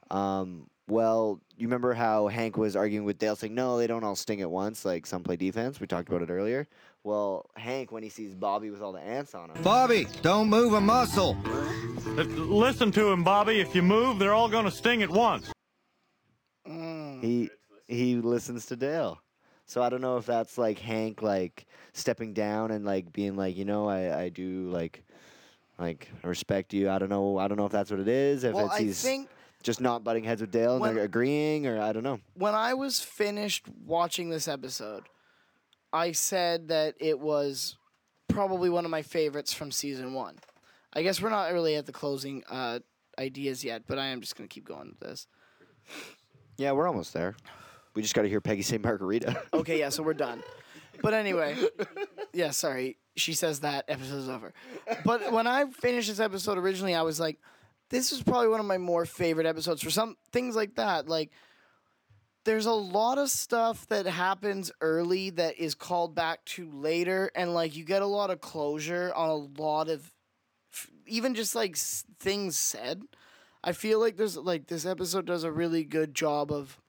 Um, 0.10 0.68
well, 0.88 1.40
you 1.56 1.68
remember 1.68 1.94
how 1.94 2.28
Hank 2.28 2.58
was 2.58 2.76
arguing 2.76 3.06
with 3.06 3.20
Dale, 3.20 3.36
saying, 3.36 3.54
"No, 3.54 3.78
they 3.78 3.86
don't 3.88 4.04
all 4.04 4.16
sting 4.16 4.42
at 4.42 4.50
once. 4.50 4.84
Like 4.84 5.06
some 5.06 5.22
play 5.22 5.36
defense." 5.36 5.80
We 5.80 5.86
talked 5.86 6.10
about 6.10 6.24
it 6.24 6.32
earlier. 6.32 6.68
Well, 7.04 7.50
Hank, 7.56 7.92
when 7.92 8.04
he 8.04 8.10
sees 8.10 8.36
Bobby 8.36 8.70
with 8.70 8.82
all 8.82 8.92
the 8.92 9.00
ants 9.00 9.34
on 9.34 9.50
him, 9.50 9.62
Bobby, 9.64 10.08
don't 10.22 10.50
move 10.50 10.74
a 10.74 10.82
muscle. 10.82 11.36
Listen 12.06 12.92
to 12.92 13.08
him, 13.12 13.24
Bobby. 13.24 13.60
If 13.60 13.74
you 13.74 13.82
move, 13.82 14.20
they're 14.20 14.34
all 14.34 14.50
going 14.50 14.66
to 14.66 14.72
sting 14.72 15.02
at 15.02 15.10
once. 15.10 15.52
Mm. 16.68 17.22
he 17.24 17.50
he 17.88 18.16
listens 18.18 18.68
to 18.68 18.76
Dale. 18.76 19.20
So 19.66 19.82
I 19.82 19.90
don't 19.90 20.02
know 20.02 20.18
if 20.18 20.26
that's 20.28 20.58
like 20.58 20.78
Hank 20.80 21.22
like 21.24 21.66
stepping 21.94 22.34
down 22.34 22.70
and 22.72 22.86
like 22.86 23.12
being 23.12 23.36
like, 23.36 23.58
you 23.58 23.66
know, 23.66 23.90
I, 23.90 24.24
I 24.24 24.30
do 24.30 24.70
like 24.70 25.04
like 25.80 26.08
respect 26.24 26.74
you. 26.74 26.90
I 26.90 27.00
don't 27.00 27.10
know. 27.10 27.38
I 27.40 27.48
don't 27.48 27.58
know 27.58 27.66
if 27.66 27.72
that's 27.72 27.90
what 27.90 28.00
it 28.00 28.08
is. 28.08 28.44
If 28.44 28.54
Well, 28.54 28.66
it's 28.68 28.76
I 28.76 28.82
he's 28.82 29.02
think 29.02 29.28
just 29.64 29.82
not 29.82 30.04
butting 30.04 30.24
heads 30.24 30.42
with 30.42 30.52
Dale 30.52 30.74
and 30.74 30.82
When- 30.82 30.94
they're 30.96 31.04
agreeing, 31.04 31.66
or 31.66 31.82
I 31.82 31.94
don't 31.94 32.04
know. 32.04 32.20
when 32.36 32.54
I 32.54 32.74
was 32.76 33.00
finished 33.00 33.66
watching 33.86 34.30
this 34.30 34.48
episode, 34.48 35.04
I 35.94 36.12
said 36.14 36.70
that 36.70 36.96
it 37.00 37.20
was 37.20 37.78
probably 38.28 38.70
one 38.70 38.86
of 38.86 38.92
my 38.92 39.02
favorites 39.02 39.54
from 39.54 39.72
season 39.72 40.14
one. 40.14 40.38
I 40.94 41.04
guess 41.04 41.22
we're 41.22 41.30
not 41.30 41.52
really 41.54 41.76
at 41.76 41.86
the 41.86 41.92
closing 41.92 42.44
uh, 42.50 42.80
ideas 43.18 43.64
yet, 43.64 43.84
but 43.88 43.98
I 43.98 44.08
am 44.08 44.22
just 44.22 44.36
going 44.36 44.48
to 44.48 44.54
keep 44.54 44.66
going 44.66 44.90
with 44.90 45.00
this. 45.00 45.28
Yeah, 46.58 46.72
we're 46.74 46.88
almost 46.88 47.14
there. 47.14 47.36
We 47.94 48.02
just 48.02 48.14
got 48.14 48.22
to 48.22 48.30
hear 48.30 48.42
Peggy 48.42 48.62
say 48.62 48.78
margarita. 48.78 49.42
Okay, 49.54 49.80
yeah, 49.80 49.90
so 49.90 50.04
we're 50.04 50.14
done. 50.14 50.44
But 51.02 51.14
anyway, 51.14 51.58
yeah, 52.34 52.52
sorry. 52.52 52.98
She 53.16 53.34
says 53.34 53.62
that 53.62 53.86
episode's 53.88 54.30
over. 54.30 54.54
But 55.04 55.32
when 55.32 55.48
I 55.48 55.66
finished 55.66 56.08
this 56.08 56.20
episode 56.20 56.58
originally, 56.58 56.96
I 56.96 57.02
was 57.02 57.20
like, 57.20 57.40
this 57.90 58.12
is 58.12 58.24
probably 58.24 58.48
one 58.48 58.60
of 58.60 58.66
my 58.66 58.78
more 58.78 59.06
favorite 59.06 59.46
episodes 59.46 59.82
for 59.82 59.90
some 59.90 60.16
things 60.32 60.56
like 60.56 60.76
that. 60.76 61.10
Like, 61.10 61.32
there's 62.44 62.66
a 62.66 62.72
lot 62.72 63.18
of 63.18 63.30
stuff 63.30 63.88
that 63.88 64.06
happens 64.06 64.72
early 64.82 65.30
that 65.32 65.58
is 65.58 65.76
called 65.76 66.16
back 66.16 66.44
to 66.46 66.70
later, 66.72 67.32
and 67.36 67.54
like 67.54 67.76
you 67.76 67.84
get 67.84 68.02
a 68.02 68.08
lot 68.08 68.30
of 68.30 68.42
closure 68.42 69.12
on 69.16 69.30
a 69.30 69.62
lot 69.62 69.90
of 69.90 70.12
even 71.06 71.36
just 71.36 71.56
like 71.56 71.72
s- 71.76 72.06
things 72.20 72.58
said. 72.58 73.04
I 73.64 73.74
feel 73.74 74.00
like 74.00 74.18
there's 74.18 74.38
like 74.38 74.68
this 74.68 74.86
episode 74.86 75.26
does 75.26 75.44
a 75.44 75.52
really 75.52 75.84
good 75.84 76.16
job 76.16 76.52
of 76.52 76.80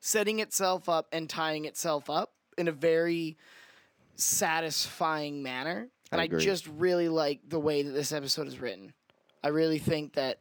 setting 0.00 0.40
itself 0.40 0.88
up 0.88 1.06
and 1.12 1.30
tying 1.30 1.64
itself 1.64 2.10
up 2.10 2.32
in 2.58 2.66
a 2.66 2.72
very 2.72 3.36
satisfying 4.16 5.42
manner. 5.42 5.88
And 6.12 6.20
I, 6.20 6.24
agree. 6.24 6.44
just 6.44 6.66
really 6.68 7.08
like 7.08 7.40
the 7.48 7.58
way 7.58 7.82
that 7.82 7.90
this 7.90 8.12
episode 8.12 8.46
is 8.46 8.60
written. 8.60 8.92
I 9.42 9.48
really 9.48 9.78
think 9.78 10.14
that 10.14 10.40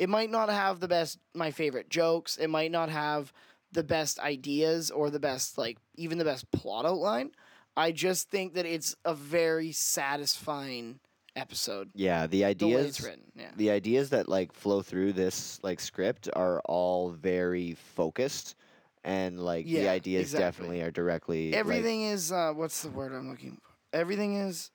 it 0.00 0.08
might 0.08 0.30
not 0.30 0.48
have 0.48 0.80
the 0.80 0.88
best 0.88 1.18
my 1.34 1.50
favorite 1.50 1.88
jokes, 1.90 2.36
it 2.38 2.48
might 2.48 2.70
not 2.72 2.88
have 2.88 3.32
the 3.70 3.84
best 3.84 4.18
ideas 4.18 4.90
or 4.90 5.10
the 5.10 5.20
best 5.20 5.56
like 5.58 5.78
even 5.96 6.18
the 6.18 6.24
best 6.24 6.50
plot 6.50 6.84
outline. 6.86 7.30
I 7.76 7.92
just 7.92 8.28
think 8.30 8.54
that 8.54 8.66
it's 8.66 8.96
a 9.04 9.14
very 9.14 9.70
satisfying 9.72 11.00
episode. 11.36 11.90
Yeah, 11.94 12.22
the 12.26 12.38
The 12.38 12.44
ideas 12.44 12.86
it's 12.88 13.00
written. 13.02 13.30
Yeah. 13.36 13.50
the 13.56 13.70
ideas 13.70 14.10
that 14.10 14.28
like 14.28 14.52
flow 14.52 14.82
through 14.82 15.12
this 15.12 15.60
like 15.62 15.80
script 15.80 16.28
are 16.34 16.60
all 16.64 17.10
very 17.10 17.74
focused 17.74 18.56
and 19.04 19.38
like 19.40 19.66
the 19.66 19.88
ideas 19.88 20.22
exactly. 20.22 20.44
definitely 20.44 20.82
are 20.82 20.90
directly 20.90 21.50
like- 21.52 21.58
Everything 21.60 22.02
is 22.02 22.32
uh, 22.32 22.52
what's 22.54 22.82
the 22.82 22.90
word 22.90 23.12
I'm 23.12 23.28
looking 23.30 23.52
for? 23.62 23.70
Everything 23.96 24.36
is 24.36 24.70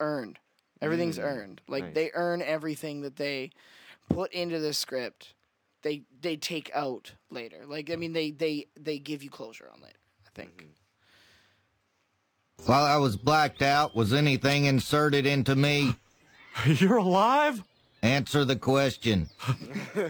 earned. 0.00 0.38
Everything's 0.80 1.18
Mm, 1.18 1.24
earned. 1.24 1.60
Like 1.68 1.84
nice. 1.84 1.94
they 1.94 2.10
earn 2.14 2.42
everything 2.42 3.02
that 3.02 3.16
they 3.16 3.50
put 4.08 4.32
into 4.32 4.58
the 4.58 4.72
script. 4.72 5.34
They 5.82 6.02
they 6.20 6.36
take 6.36 6.70
out 6.74 7.12
later. 7.30 7.64
Like 7.66 7.90
I 7.90 7.96
mean 7.96 8.12
they 8.12 8.30
they 8.30 8.66
they 8.78 8.98
give 8.98 9.22
you 9.22 9.30
closure 9.30 9.68
on 9.72 9.80
later. 9.80 9.96
I 10.26 10.30
think. 10.34 10.56
Mm-hmm. 10.58 10.66
While 12.66 12.84
I 12.84 12.96
was 12.96 13.16
blacked 13.16 13.62
out, 13.62 13.96
was 13.96 14.12
anything 14.12 14.66
inserted 14.66 15.26
into 15.26 15.56
me? 15.56 15.96
You're 16.66 16.98
alive? 16.98 17.62
Answer 18.02 18.44
the 18.44 18.56
question. 18.56 19.28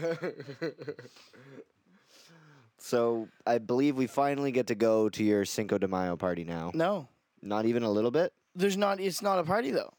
So 2.77 3.29
I 3.47 3.59
believe 3.59 3.95
we 3.95 4.07
finally 4.07 4.51
get 4.51 4.67
to 4.67 4.75
go 4.75 5.07
to 5.09 5.23
your 5.23 5.45
Cinco 5.45 5.77
de 5.77 5.87
Mayo 5.87 6.17
party 6.17 6.43
now. 6.43 6.71
No, 6.73 7.07
Not 7.41 7.65
even 7.65 7.83
a 7.83 7.89
little 7.89 8.11
bit. 8.11 8.33
there's 8.55 8.75
not. 8.75 8.99
It's 8.99 9.21
not 9.21 9.39
a 9.39 9.43
party 9.43 9.71
though. 9.71 9.93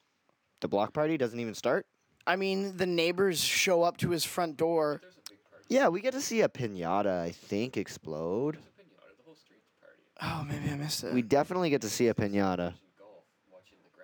The 0.61 0.69
block 0.69 0.93
party 0.93 1.17
doesn't 1.17 1.41
even 1.41 1.55
start. 1.55 1.87
I 2.27 2.37
mean, 2.37 2.77
the 2.77 2.87
neighbors 2.87 3.41
show 3.43 3.83
up 3.83 3.97
to 3.99 4.11
his 4.11 4.25
front 4.25 4.57
door. 4.57 5.01
Yeah, 5.69 5.89
we 5.89 6.01
get 6.01 6.13
to 6.13 6.21
see 6.21 6.43
a 6.43 6.49
pinata, 6.49 7.21
I 7.21 7.31
think, 7.31 7.77
explode. 7.77 8.59
Oh, 10.23 10.47
maybe 10.49 10.71
I 10.71 10.77
missed 10.77 11.05
it. 11.05 11.13
We 11.13 11.23
definitely 11.23 11.71
get 11.71 11.83
to 11.83 11.91
see 11.91 12.09
a 12.09 12.15
pinata. 12.15 12.75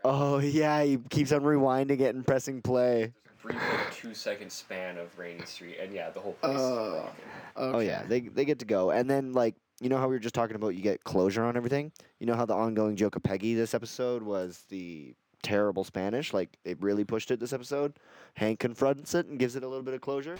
Oh 0.03 0.39
yeah, 0.39 0.83
he 0.83 0.99
keeps 1.11 1.31
on 1.33 1.43
rewinding 1.43 2.01
it 2.01 2.15
and 2.15 2.27
pressing 2.27 2.63
play. 2.63 3.13
Brief 3.43 3.57
like 3.57 3.95
two 3.95 4.15
second 4.15 4.51
span 4.51 4.99
of 4.99 5.19
Rainey 5.19 5.45
Street, 5.45 5.77
and 5.81 5.95
yeah, 5.95 6.11
the 6.11 6.21
whole 6.21 6.33
place 6.35 6.57
Oh. 6.59 7.09
okay. 7.09 7.11
Oh 7.57 7.79
yeah, 7.79 8.03
they 8.07 8.21
they 8.21 8.45
get 8.45 8.59
to 8.61 8.65
go, 8.65 8.91
and 8.91 9.09
then 9.09 9.33
like 9.33 9.55
you 9.81 9.89
know 9.89 9.99
how 9.99 10.09
we 10.09 10.15
were 10.15 10.21
just 10.21 10.35
talking 10.35 10.57
about 10.57 10.71
you 10.71 10.83
get 10.83 11.05
closure 11.05 11.45
on 11.45 11.57
everything. 11.57 11.93
You 12.19 12.27
know 12.27 12.35
how 12.35 12.45
the 12.47 12.55
ongoing 12.55 12.97
joke 12.97 13.17
of 13.17 13.23
Peggy 13.23 13.55
this 13.55 13.75
episode 13.75 14.23
was 14.23 14.65
the 14.69 15.15
terrible 15.43 15.85
Spanish. 15.85 16.33
Like 16.33 16.59
they 16.65 16.75
really 16.75 17.05
pushed 17.05 17.31
it 17.31 17.41
this 17.41 17.53
episode. 17.53 17.95
Hank 18.35 18.59
confronts 18.61 19.15
it 19.15 19.27
and 19.27 19.39
gives 19.39 19.57
it 19.57 19.63
a 19.63 19.69
little 19.69 19.83
bit 19.83 19.95
of 19.95 20.01
closure. 20.01 20.39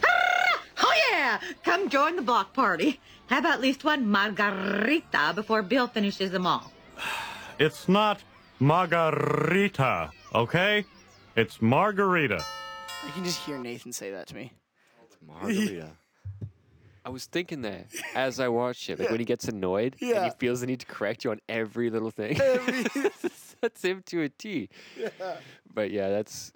Oh, 0.83 0.93
yeah! 1.11 1.39
Come 1.63 1.89
join 1.89 2.15
the 2.15 2.21
block 2.21 2.53
party. 2.53 2.99
Have 3.27 3.45
at 3.45 3.61
least 3.61 3.83
one 3.83 4.07
margarita 4.07 5.33
before 5.35 5.61
Bill 5.61 5.87
finishes 5.87 6.31
them 6.31 6.47
all. 6.47 6.71
It's 7.59 7.87
not 7.87 8.23
margarita, 8.59 10.11
okay? 10.33 10.85
It's 11.35 11.61
margarita. 11.61 12.43
I 13.05 13.11
can 13.11 13.23
just 13.23 13.39
hear 13.41 13.57
Nathan 13.57 13.93
say 13.93 14.11
that 14.11 14.27
to 14.27 14.35
me. 14.35 14.53
It's 15.05 15.17
margarita. 15.25 15.91
I 17.03 17.09
was 17.09 17.25
thinking 17.25 17.61
that 17.63 17.87
as 18.15 18.39
I 18.39 18.47
watched 18.47 18.89
it, 18.89 18.99
like 18.99 19.09
when 19.09 19.19
he 19.19 19.25
gets 19.25 19.47
annoyed 19.47 19.95
and 20.01 20.25
he 20.25 20.31
feels 20.37 20.61
the 20.61 20.67
need 20.67 20.81
to 20.81 20.85
correct 20.85 21.23
you 21.23 21.31
on 21.31 21.39
every 21.49 21.89
little 21.89 22.11
thing. 22.11 22.39
that's 23.61 23.83
him 23.83 24.03
to 24.07 24.23
a 24.23 24.29
T. 24.29 24.69
Yeah. 24.97 25.09
But 25.73 25.91
yeah, 25.91 26.09
that's 26.09 26.51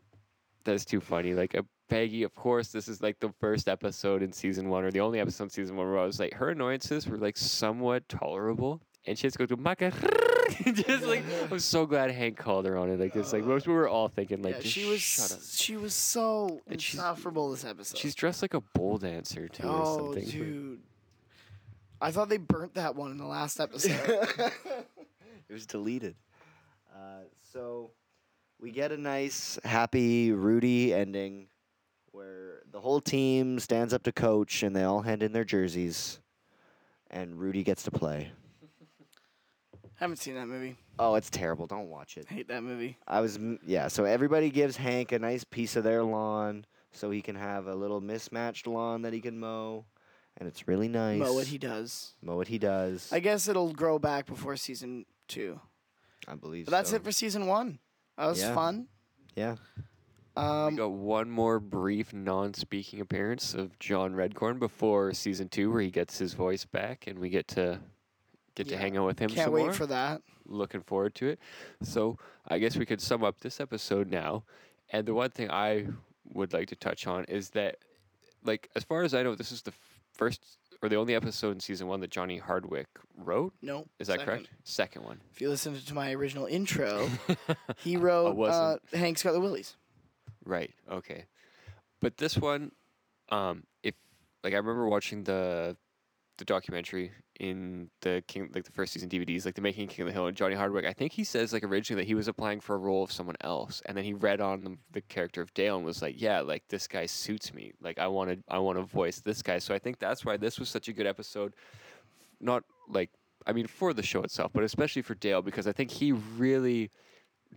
that's 0.63 0.85
too 0.85 0.99
funny. 0.99 1.33
Like 1.33 1.53
a 1.53 1.65
Peggy, 1.87 2.23
of 2.23 2.33
course, 2.33 2.69
this 2.69 2.87
is 2.87 3.01
like 3.01 3.19
the 3.19 3.31
first 3.39 3.69
episode 3.69 4.23
in 4.23 4.33
season 4.33 4.69
one, 4.69 4.83
or 4.83 4.91
the 4.91 5.01
only 5.01 5.19
episode 5.19 5.45
in 5.45 5.49
season 5.51 5.75
one 5.75 5.87
where 5.87 5.99
I 5.99 6.05
was 6.05 6.19
like, 6.19 6.33
her 6.33 6.49
annoyances 6.49 7.07
were 7.07 7.17
like 7.17 7.37
somewhat 7.37 8.09
tolerable, 8.09 8.81
and 9.05 9.17
she 9.17 9.27
has 9.27 9.33
to 9.33 9.39
go 9.39 9.45
to 9.45 9.57
Maca. 9.57 9.91
just 10.73 11.05
like 11.05 11.23
I'm 11.51 11.59
so 11.59 11.85
glad 11.85 12.11
Hank 12.11 12.37
called 12.37 12.65
her 12.65 12.77
on 12.77 12.89
it. 12.89 12.99
Like 12.99 13.15
it's 13.15 13.33
like 13.33 13.43
most 13.43 13.67
we 13.67 13.73
were 13.73 13.87
all 13.87 14.07
thinking 14.07 14.41
like, 14.41 14.55
yeah, 14.55 14.61
just 14.61 14.73
she 14.73 14.85
was 14.85 15.01
shut 15.01 15.31
up. 15.31 15.39
she 15.47 15.77
was 15.77 15.93
so 15.93 16.61
And 16.67 16.81
she's- 16.81 16.95
insufferable 16.95 17.51
this 17.51 17.65
episode. 17.65 17.97
She's 17.97 18.15
dressed 18.15 18.41
like 18.41 18.53
a 18.53 18.61
bowl 18.61 18.97
dancer 18.97 19.47
too, 19.47 19.67
or 19.67 19.81
oh, 19.81 19.97
something. 19.97 20.25
dude. 20.25 20.79
I 22.01 22.11
thought 22.11 22.29
they 22.29 22.37
burnt 22.37 22.75
that 22.75 22.95
one 22.95 23.11
in 23.11 23.17
the 23.17 23.25
last 23.25 23.59
episode. 23.59 23.91
it 24.39 25.53
was 25.53 25.65
deleted. 25.65 26.15
Uh, 26.95 27.23
so 27.51 27.91
we 28.59 28.71
get 28.71 28.91
a 28.91 28.97
nice, 28.97 29.59
happy 29.63 30.31
Rudy 30.31 30.93
ending 30.93 31.47
where 32.11 32.61
the 32.71 32.79
whole 32.79 33.01
team 33.01 33.59
stands 33.59 33.93
up 33.93 34.03
to 34.03 34.11
coach 34.11 34.63
and 34.63 34.75
they 34.75 34.83
all 34.83 35.01
hand 35.01 35.21
in 35.21 35.33
their 35.33 35.43
jerseys, 35.43 36.19
and 37.11 37.37
Rudy 37.37 37.63
gets 37.63 37.83
to 37.83 37.91
play. 37.91 38.31
Haven't 39.95 40.17
seen 40.17 40.35
that 40.35 40.47
movie. 40.47 40.77
Oh, 40.97 41.15
it's 41.15 41.29
terrible. 41.29 41.67
Don't 41.67 41.89
watch 41.89 42.17
it. 42.17 42.27
Hate 42.29 42.47
that 42.47 42.63
movie. 42.63 42.97
I 43.07 43.19
was 43.19 43.37
yeah. 43.65 43.89
So 43.89 44.05
everybody 44.05 44.49
gives 44.49 44.77
Hank 44.77 45.11
a 45.11 45.19
nice 45.19 45.43
piece 45.43 45.75
of 45.75 45.83
their 45.83 46.03
lawn 46.03 46.65
so 46.91 47.11
he 47.11 47.21
can 47.21 47.35
have 47.35 47.67
a 47.67 47.75
little 47.75 47.99
mismatched 47.99 48.67
lawn 48.67 49.01
that 49.01 49.11
he 49.11 49.19
can 49.19 49.37
mow, 49.37 49.85
and 50.37 50.47
it's 50.47 50.67
really 50.67 50.87
nice. 50.87 51.19
Mow 51.19 51.33
what 51.33 51.47
he 51.47 51.57
does. 51.57 52.13
mow 52.21 52.37
what 52.37 52.47
he 52.47 52.57
does. 52.57 53.09
I 53.11 53.19
guess 53.19 53.49
it'll 53.49 53.73
grow 53.73 53.99
back 53.99 54.25
before 54.25 54.55
season 54.55 55.05
two. 55.27 55.59
I 56.27 56.35
believe. 56.35 56.65
But 56.65 56.71
that's 56.71 56.89
so. 56.91 56.95
it 56.97 57.03
for 57.03 57.11
season 57.11 57.47
one. 57.47 57.79
That 58.17 58.27
was 58.27 58.39
Yeah. 58.41 58.53
fun. 58.53 58.87
Yeah. 59.35 59.55
We 60.37 60.41
Um, 60.43 60.75
got 60.75 60.91
one 60.91 61.29
more 61.29 61.59
brief 61.59 62.13
non-speaking 62.13 62.99
appearance 62.99 63.53
of 63.53 63.77
John 63.79 64.13
Redcorn 64.15 64.59
before 64.59 65.13
season 65.13 65.47
two, 65.49 65.71
where 65.71 65.81
he 65.81 65.91
gets 65.91 66.17
his 66.17 66.33
voice 66.33 66.65
back, 66.65 67.07
and 67.07 67.19
we 67.19 67.29
get 67.29 67.47
to 67.49 67.79
get 68.55 68.67
to 68.69 68.77
hang 68.77 68.95
out 68.97 69.05
with 69.05 69.19
him. 69.19 69.29
can't 69.29 69.45
some 69.45 69.53
wait 69.53 69.63
more. 69.63 69.73
for 69.73 69.85
that. 69.87 70.21
Looking 70.45 70.81
forward 70.81 71.13
to 71.15 71.27
it. 71.27 71.39
So 71.83 72.17
I 72.47 72.59
guess 72.59 72.77
we 72.77 72.85
could 72.85 73.01
sum 73.01 73.23
up 73.23 73.39
this 73.41 73.59
episode 73.59 74.09
now. 74.09 74.43
And 74.91 75.05
the 75.05 75.13
one 75.13 75.29
thing 75.31 75.49
I 75.51 75.87
would 76.33 76.53
like 76.53 76.67
to 76.69 76.75
touch 76.75 77.05
on 77.07 77.25
is 77.25 77.49
that, 77.51 77.77
like, 78.43 78.69
as 78.75 78.83
far 78.83 79.03
as 79.03 79.13
I 79.13 79.23
know, 79.23 79.35
this 79.35 79.51
is 79.51 79.61
the 79.63 79.71
f- 79.71 79.99
first 80.13 80.57
or 80.85 80.89
the 80.89 80.95
only 80.95 81.15
episode 81.15 81.51
in 81.51 81.59
season 81.59 81.87
one 81.87 81.99
that 82.01 82.11
Johnny 82.11 82.37
Hardwick 82.37 82.87
wrote. 83.17 83.53
No. 83.61 83.87
Is 83.99 84.07
that 84.07 84.19
second. 84.19 84.25
correct? 84.25 84.49
Second 84.63 85.03
one. 85.03 85.19
If 85.33 85.41
you 85.41 85.49
listen 85.49 85.75
to 85.79 85.93
my 85.93 86.11
original 86.13 86.45
intro, 86.45 87.09
he 87.77 87.97
wrote 87.97 88.39
uh. 88.39 88.77
Hank's 88.93 89.23
Got 89.23 89.33
the 89.33 89.39
Willies. 89.39 89.75
Right. 90.45 90.71
Okay. 90.89 91.25
But 92.01 92.17
this 92.17 92.37
one, 92.37 92.71
um, 93.29 93.63
if 93.81 93.95
like 94.43 94.53
I 94.53 94.57
remember 94.57 94.87
watching 94.87 95.23
the 95.23 95.75
the 96.37 96.45
documentary 96.45 97.11
in 97.39 97.89
the 98.01 98.23
King 98.27 98.49
like 98.53 98.63
the 98.63 98.71
first 98.71 98.93
season 98.93 99.09
DVDs, 99.09 99.45
like 99.45 99.55
the 99.55 99.61
making 99.61 99.87
King 99.87 100.03
of 100.03 100.07
the 100.07 100.13
Hill 100.13 100.27
and 100.27 100.35
Johnny 100.35 100.55
Hardwick. 100.55 100.85
I 100.85 100.93
think 100.93 101.11
he 101.11 101.23
says 101.23 101.53
like 101.53 101.63
originally 101.63 102.01
that 102.03 102.07
he 102.07 102.15
was 102.15 102.27
applying 102.27 102.59
for 102.59 102.75
a 102.75 102.79
role 102.79 103.03
of 103.03 103.11
someone 103.11 103.35
else, 103.41 103.81
and 103.85 103.97
then 103.97 104.03
he 104.03 104.13
read 104.13 104.41
on 104.41 104.63
the, 104.63 104.77
the 104.91 105.01
character 105.01 105.41
of 105.41 105.53
Dale 105.53 105.77
and 105.77 105.85
was 105.85 106.01
like, 106.01 106.19
yeah, 106.19 106.41
like 106.41 106.63
this 106.69 106.87
guy 106.87 107.05
suits 107.05 107.53
me. 107.53 107.73
Like 107.81 107.99
I 107.99 108.07
wanted 108.07 108.43
I 108.47 108.59
want 108.59 108.77
to 108.77 108.83
voice 108.83 109.19
this 109.19 109.41
guy. 109.41 109.59
So 109.59 109.73
I 109.73 109.79
think 109.79 109.99
that's 109.99 110.25
why 110.25 110.37
this 110.37 110.59
was 110.59 110.69
such 110.69 110.87
a 110.87 110.93
good 110.93 111.07
episode. 111.07 111.53
Not 112.39 112.63
like 112.89 113.09
I 113.45 113.53
mean 113.53 113.67
for 113.67 113.93
the 113.93 114.03
show 114.03 114.21
itself, 114.21 114.51
but 114.53 114.63
especially 114.63 115.01
for 115.01 115.15
Dale 115.15 115.41
because 115.41 115.67
I 115.67 115.71
think 115.71 115.91
he 115.91 116.11
really 116.11 116.91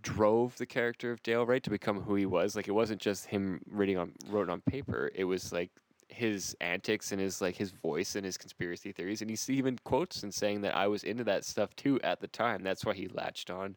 drove 0.02 0.56
the 0.56 0.66
character 0.66 1.10
of 1.10 1.22
Dale 1.22 1.44
right 1.44 1.62
to 1.62 1.70
become 1.70 2.02
who 2.02 2.14
he 2.14 2.26
was. 2.26 2.56
Like 2.56 2.68
it 2.68 2.72
wasn't 2.72 3.00
just 3.00 3.26
him 3.26 3.60
reading 3.70 3.98
on 3.98 4.12
wrote 4.28 4.48
on 4.48 4.60
paper. 4.60 5.10
It 5.14 5.24
was 5.24 5.52
like 5.52 5.70
his 6.08 6.56
antics 6.60 7.12
and 7.12 7.20
his 7.20 7.40
like 7.40 7.56
his 7.56 7.70
voice 7.70 8.16
and 8.16 8.24
his 8.24 8.36
conspiracy 8.36 8.92
theories. 8.92 9.22
And 9.22 9.30
he 9.30 9.38
even 9.52 9.78
quotes 9.84 10.22
and 10.22 10.32
saying 10.32 10.62
that 10.62 10.74
I 10.76 10.88
was 10.88 11.04
into 11.04 11.24
that 11.24 11.44
stuff 11.44 11.74
too 11.76 12.00
at 12.02 12.20
the 12.20 12.28
time. 12.28 12.62
That's 12.62 12.84
why 12.84 12.94
he 12.94 13.08
latched 13.08 13.50
on 13.50 13.76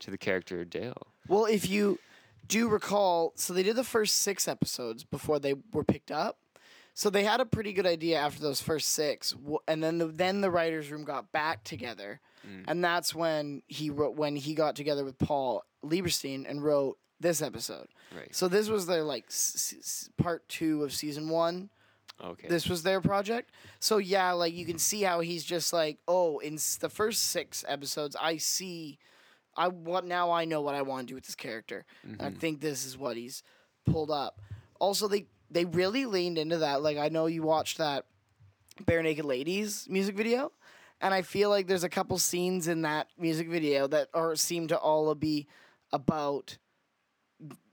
to 0.00 0.10
the 0.10 0.18
character 0.18 0.60
of 0.60 0.70
Dale. 0.70 1.08
Well, 1.28 1.44
if 1.44 1.68
you 1.68 1.98
do 2.46 2.68
recall, 2.68 3.32
so 3.36 3.52
they 3.52 3.62
did 3.62 3.76
the 3.76 3.84
first 3.84 4.16
six 4.16 4.48
episodes 4.48 5.04
before 5.04 5.38
they 5.38 5.54
were 5.72 5.84
picked 5.84 6.10
up. 6.10 6.38
So 6.94 7.10
they 7.10 7.22
had 7.22 7.40
a 7.40 7.46
pretty 7.46 7.72
good 7.72 7.86
idea 7.86 8.18
after 8.18 8.42
those 8.42 8.60
first 8.60 8.88
six, 8.88 9.32
and 9.68 9.84
then 9.84 9.98
the 9.98 10.06
then 10.06 10.40
the 10.40 10.50
writers' 10.50 10.90
room 10.90 11.04
got 11.04 11.30
back 11.30 11.62
together, 11.62 12.20
mm. 12.44 12.64
and 12.66 12.82
that's 12.82 13.14
when 13.14 13.62
he 13.68 13.88
wrote 13.88 14.16
when 14.16 14.34
he 14.34 14.52
got 14.54 14.74
together 14.74 15.04
with 15.04 15.16
Paul 15.16 15.62
Lieberstein 15.84 16.44
and 16.48 16.60
wrote 16.60 16.98
this 17.20 17.42
episode. 17.42 17.88
Right. 18.16 18.34
So 18.34 18.48
this 18.48 18.68
was 18.68 18.86
their 18.86 19.02
like 19.02 19.24
s- 19.28 19.74
s- 19.78 20.10
part 20.16 20.48
two 20.48 20.82
of 20.84 20.92
season 20.92 21.28
one. 21.28 21.70
Okay. 22.22 22.48
This 22.48 22.68
was 22.68 22.82
their 22.82 23.00
project. 23.00 23.50
So 23.80 23.98
yeah, 23.98 24.32
like 24.32 24.54
you 24.54 24.64
can 24.66 24.78
see 24.78 25.02
how 25.02 25.20
he's 25.20 25.44
just 25.44 25.72
like, 25.72 25.98
oh, 26.08 26.38
in 26.38 26.54
s- 26.54 26.76
the 26.76 26.88
first 26.88 27.24
six 27.28 27.64
episodes, 27.68 28.16
I 28.20 28.36
see, 28.38 28.98
I 29.56 29.68
what 29.68 30.04
now 30.04 30.30
I 30.30 30.44
know 30.44 30.60
what 30.60 30.74
I 30.74 30.82
want 30.82 31.06
to 31.06 31.12
do 31.12 31.14
with 31.14 31.26
this 31.26 31.34
character. 31.34 31.84
And 32.02 32.20
I 32.22 32.30
Mhm. 32.30 32.38
think 32.38 32.60
this 32.60 32.84
is 32.86 32.96
what 32.98 33.16
he's 33.16 33.42
pulled 33.84 34.10
up. 34.10 34.40
Also, 34.80 35.08
they 35.08 35.26
they 35.50 35.64
really 35.64 36.04
leaned 36.06 36.38
into 36.38 36.58
that. 36.58 36.82
Like 36.82 36.98
I 36.98 37.08
know 37.08 37.26
you 37.26 37.42
watched 37.42 37.78
that 37.78 38.04
Barenaked 38.82 39.24
Ladies 39.24 39.86
music 39.88 40.14
video, 40.16 40.52
and 41.00 41.12
I 41.14 41.22
feel 41.22 41.50
like 41.50 41.66
there's 41.66 41.84
a 41.84 41.88
couple 41.88 42.18
scenes 42.18 42.68
in 42.68 42.82
that 42.82 43.08
music 43.18 43.48
video 43.48 43.86
that 43.88 44.08
are 44.14 44.36
seem 44.36 44.68
to 44.68 44.78
all 44.78 45.12
be 45.14 45.46
about 45.92 46.58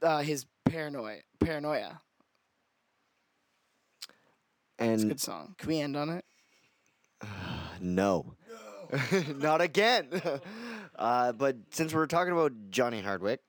uh, 0.02 0.20
his 0.20 0.46
paranoia. 0.64 1.20
Paranoia. 1.38 2.00
It's 4.78 5.02
a 5.02 5.06
good 5.06 5.20
song. 5.20 5.54
Can 5.58 5.68
we 5.68 5.80
end 5.80 5.96
on 5.96 6.10
it? 6.10 6.24
no, 7.80 8.34
not 9.36 9.60
again. 9.60 10.08
uh, 10.98 11.32
but 11.32 11.56
since 11.70 11.94
we're 11.94 12.06
talking 12.06 12.32
about 12.32 12.52
Johnny 12.70 13.00
Hardwick 13.00 13.40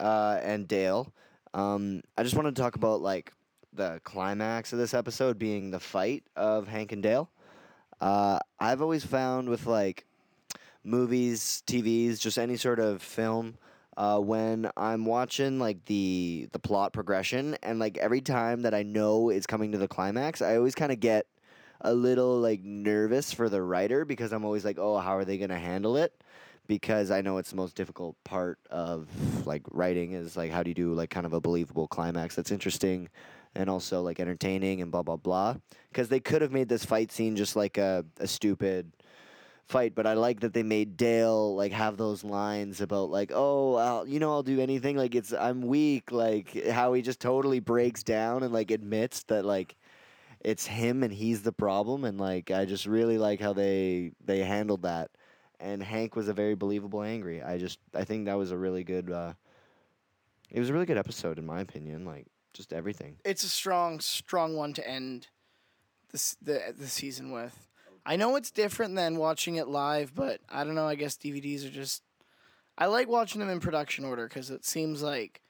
uh, 0.00 0.38
and 0.42 0.68
Dale, 0.68 1.12
um, 1.52 2.02
I 2.16 2.22
just 2.22 2.34
want 2.34 2.54
to 2.54 2.62
talk 2.62 2.76
about 2.76 3.00
like 3.00 3.32
the 3.72 4.00
climax 4.04 4.72
of 4.72 4.78
this 4.78 4.94
episode 4.94 5.38
being 5.38 5.70
the 5.70 5.80
fight 5.80 6.24
of 6.36 6.68
Hank 6.68 6.92
and 6.92 7.02
Dale. 7.02 7.30
Uh, 8.00 8.38
I've 8.58 8.82
always 8.82 9.04
found 9.04 9.48
with 9.48 9.66
like 9.66 10.06
movies, 10.84 11.62
TVs, 11.66 12.20
just 12.20 12.38
any 12.38 12.56
sort 12.56 12.78
of 12.78 13.02
film, 13.02 13.56
uh, 13.96 14.18
when 14.18 14.70
I'm 14.76 15.04
watching 15.04 15.58
like 15.58 15.84
the 15.86 16.48
the 16.52 16.58
plot 16.58 16.92
progression, 16.92 17.56
and 17.62 17.78
like 17.78 17.96
every 17.98 18.20
time 18.20 18.62
that 18.62 18.74
I 18.74 18.82
know 18.82 19.30
it's 19.30 19.46
coming 19.46 19.72
to 19.72 19.78
the 19.78 19.88
climax, 19.88 20.42
I 20.42 20.56
always 20.56 20.74
kind 20.74 20.92
of 20.92 21.00
get 21.00 21.26
a 21.80 21.94
little 21.94 22.38
like 22.38 22.62
nervous 22.62 23.32
for 23.32 23.48
the 23.48 23.62
writer 23.62 24.04
because 24.04 24.32
I'm 24.32 24.44
always 24.44 24.64
like, 24.64 24.78
oh, 24.78 24.98
how 24.98 25.16
are 25.16 25.24
they 25.24 25.38
gonna 25.38 25.58
handle 25.58 25.96
it? 25.96 26.12
Because 26.66 27.10
I 27.10 27.20
know 27.20 27.38
it's 27.38 27.50
the 27.50 27.56
most 27.56 27.76
difficult 27.76 28.16
part 28.24 28.58
of 28.70 29.06
like 29.46 29.62
writing 29.70 30.12
is 30.12 30.36
like 30.36 30.50
how 30.50 30.62
do 30.62 30.70
you 30.70 30.74
do 30.74 30.94
like 30.94 31.10
kind 31.10 31.26
of 31.26 31.32
a 31.34 31.40
believable 31.40 31.86
climax 31.86 32.34
that's 32.34 32.50
interesting 32.50 33.10
and 33.54 33.70
also 33.70 34.00
like 34.02 34.18
entertaining 34.18 34.80
and 34.80 34.90
blah 34.90 35.02
blah 35.02 35.16
blah. 35.16 35.56
Because 35.90 36.08
they 36.08 36.20
could 36.20 36.42
have 36.42 36.52
made 36.52 36.68
this 36.68 36.84
fight 36.84 37.12
scene 37.12 37.36
just 37.36 37.54
like 37.54 37.78
a, 37.78 38.04
a 38.18 38.26
stupid 38.26 38.92
fight, 39.68 39.94
but 39.94 40.06
I 40.06 40.14
like 40.14 40.40
that 40.40 40.52
they 40.52 40.62
made 40.62 40.96
Dale 40.96 41.54
like 41.56 41.72
have 41.72 41.96
those 41.96 42.24
lines 42.24 42.80
about 42.80 43.10
like, 43.10 43.32
oh, 43.34 43.74
I'll, 43.74 44.06
you 44.06 44.18
know, 44.20 44.30
I'll 44.30 44.42
do 44.42 44.60
anything. 44.60 44.96
Like 44.96 45.14
it's 45.14 45.32
I'm 45.32 45.62
weak. 45.62 46.12
Like 46.12 46.66
how 46.68 46.92
he 46.92 47.02
just 47.02 47.20
totally 47.20 47.60
breaks 47.60 48.02
down 48.02 48.42
and 48.42 48.52
like 48.52 48.70
admits 48.70 49.22
that 49.24 49.44
like 49.44 49.76
it's 50.40 50.66
him 50.66 51.02
and 51.02 51.12
he's 51.12 51.42
the 51.42 51.52
problem. 51.52 52.04
And 52.04 52.18
like 52.18 52.50
I 52.50 52.64
just 52.64 52.86
really 52.86 53.18
like 53.18 53.40
how 53.40 53.52
they 53.52 54.12
they 54.24 54.40
handled 54.40 54.82
that. 54.82 55.10
And 55.60 55.82
Hank 55.82 56.16
was 56.16 56.28
a 56.28 56.34
very 56.34 56.54
believable 56.54 57.02
angry. 57.02 57.42
I 57.42 57.58
just 57.58 57.78
I 57.94 58.04
think 58.04 58.26
that 58.26 58.34
was 58.34 58.50
a 58.50 58.56
really 58.56 58.84
good. 58.84 59.10
uh 59.10 59.32
It 60.50 60.60
was 60.60 60.70
a 60.70 60.72
really 60.72 60.86
good 60.86 60.98
episode 60.98 61.38
in 61.38 61.46
my 61.46 61.60
opinion. 61.60 62.04
Like 62.04 62.26
just 62.52 62.72
everything. 62.72 63.16
It's 63.24 63.44
a 63.44 63.48
strong, 63.48 64.00
strong 64.00 64.56
one 64.56 64.72
to 64.74 64.88
end 64.88 65.28
this 66.12 66.36
the 66.40 66.74
the 66.76 66.86
season 66.86 67.32
with. 67.32 67.68
I 68.06 68.16
know 68.16 68.36
it's 68.36 68.50
different 68.50 68.94
than 68.96 69.16
watching 69.16 69.56
it 69.56 69.68
live, 69.68 70.14
but 70.14 70.40
I 70.48 70.64
don't 70.64 70.74
know. 70.74 70.86
I 70.86 70.94
guess 70.94 71.16
DVDs 71.16 71.66
are 71.66 71.70
just. 71.70 72.02
I 72.76 72.86
like 72.86 73.08
watching 73.08 73.40
them 73.40 73.50
in 73.50 73.60
production 73.60 74.04
order 74.04 74.26
because 74.26 74.50
it 74.50 74.64
seems 74.64 75.02
like 75.02 75.40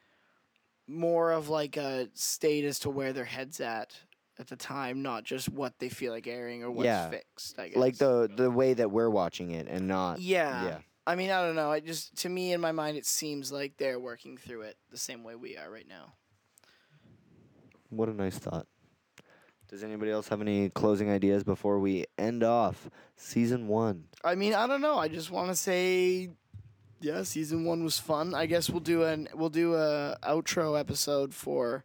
more 0.87 1.33
of 1.33 1.49
like 1.49 1.77
a 1.77 2.09
state 2.15 2.65
as 2.65 2.79
to 2.81 2.91
where 2.91 3.13
their 3.13 3.25
heads 3.25 3.61
at 3.61 3.99
at 4.39 4.49
the 4.49 4.57
time, 4.57 5.03
not 5.03 5.25
just 5.25 5.49
what 5.49 5.79
they 5.79 5.89
feel 5.89 6.13
like 6.13 6.27
airing 6.27 6.63
or 6.63 6.71
what's 6.71 6.87
yeah, 6.87 7.11
fixed. 7.11 7.59
I 7.59 7.69
guess. 7.69 7.77
like 7.77 7.97
the 7.99 8.31
the 8.35 8.51
way 8.51 8.75
that 8.75 8.91
we're 8.91 9.11
watching 9.11 9.53
it 9.53 9.69
and 9.69 9.89
not. 9.89 10.21
Yeah. 10.21 10.65
Yeah. 10.65 10.79
I 11.07 11.17
mean, 11.17 11.31
I 11.31 11.43
don't 11.43 11.55
know. 11.57 11.71
I 11.71 11.81
just 11.81 12.17
to 12.19 12.29
me 12.29 12.53
in 12.53 12.61
my 12.61 12.73
mind, 12.73 12.97
it 12.97 13.07
seems 13.07 13.53
like 13.53 13.77
they're 13.77 14.01
working 14.01 14.37
through 14.37 14.63
it 14.63 14.77
the 14.91 14.99
same 14.99 15.23
way 15.23 15.35
we 15.35 15.57
are 15.57 15.71
right 15.71 15.89
now. 15.89 16.15
What 17.91 18.09
a 18.09 18.13
nice 18.13 18.39
thought. 18.39 18.67
Does 19.75 19.83
anybody 19.83 20.13
else 20.13 20.29
have 20.29 20.41
any 20.41 20.71
closing 20.71 21.11
ideas 21.11 21.43
before 21.43 21.81
we 21.81 22.05
end 22.17 22.45
off 22.45 22.89
season 23.17 23.67
one? 23.67 24.05
I 24.23 24.37
mean, 24.37 24.55
I 24.55 24.69
don't 24.69 24.81
know. 24.81 24.99
I 24.99 25.09
just 25.09 25.33
want 25.33 25.49
to 25.49 25.57
say, 25.57 26.31
yeah, 27.01 27.25
season 27.25 27.65
one 27.65 27.83
was 27.83 27.99
fun. 27.99 28.37
I 28.37 28.47
guess 28.47 28.71
we'll 28.71 28.79
do 28.79 29.03
an 29.03 29.29
we'll 29.35 29.49
do 29.49 29.75
a 29.75 30.17
outro 30.23 30.79
episode 30.79 31.35
for 31.35 31.83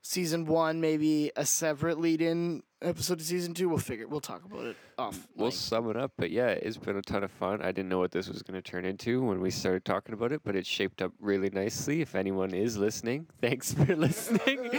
season 0.00 0.46
one, 0.46 0.80
maybe 0.80 1.30
a 1.36 1.44
separate 1.44 2.00
lead-in 2.00 2.62
episode 2.82 3.20
of 3.20 3.26
season 3.26 3.54
two. 3.54 3.68
We'll 3.68 3.78
figure. 3.78 4.06
We'll 4.08 4.20
talk 4.20 4.44
about 4.44 4.64
it 4.64 4.76
off. 4.98 5.28
We'll 5.36 5.50
sum 5.50 5.90
it 5.90 5.96
up, 5.96 6.12
but 6.16 6.30
yeah, 6.30 6.48
it's 6.48 6.76
been 6.76 6.96
a 6.96 7.02
ton 7.02 7.22
of 7.24 7.30
fun. 7.30 7.62
I 7.62 7.72
didn't 7.72 7.88
know 7.88 7.98
what 7.98 8.10
this 8.12 8.28
was 8.28 8.42
going 8.42 8.60
to 8.60 8.70
turn 8.70 8.84
into 8.84 9.22
when 9.22 9.40
we 9.40 9.50
started 9.50 9.84
talking 9.84 10.12
about 10.14 10.32
it, 10.32 10.42
but 10.44 10.56
it 10.56 10.66
shaped 10.66 11.02
up 11.02 11.12
really 11.20 11.50
nicely. 11.50 12.00
If 12.00 12.14
anyone 12.14 12.54
is 12.54 12.76
listening, 12.76 13.26
thanks 13.40 13.72
for 13.72 13.94
listening. 13.96 14.70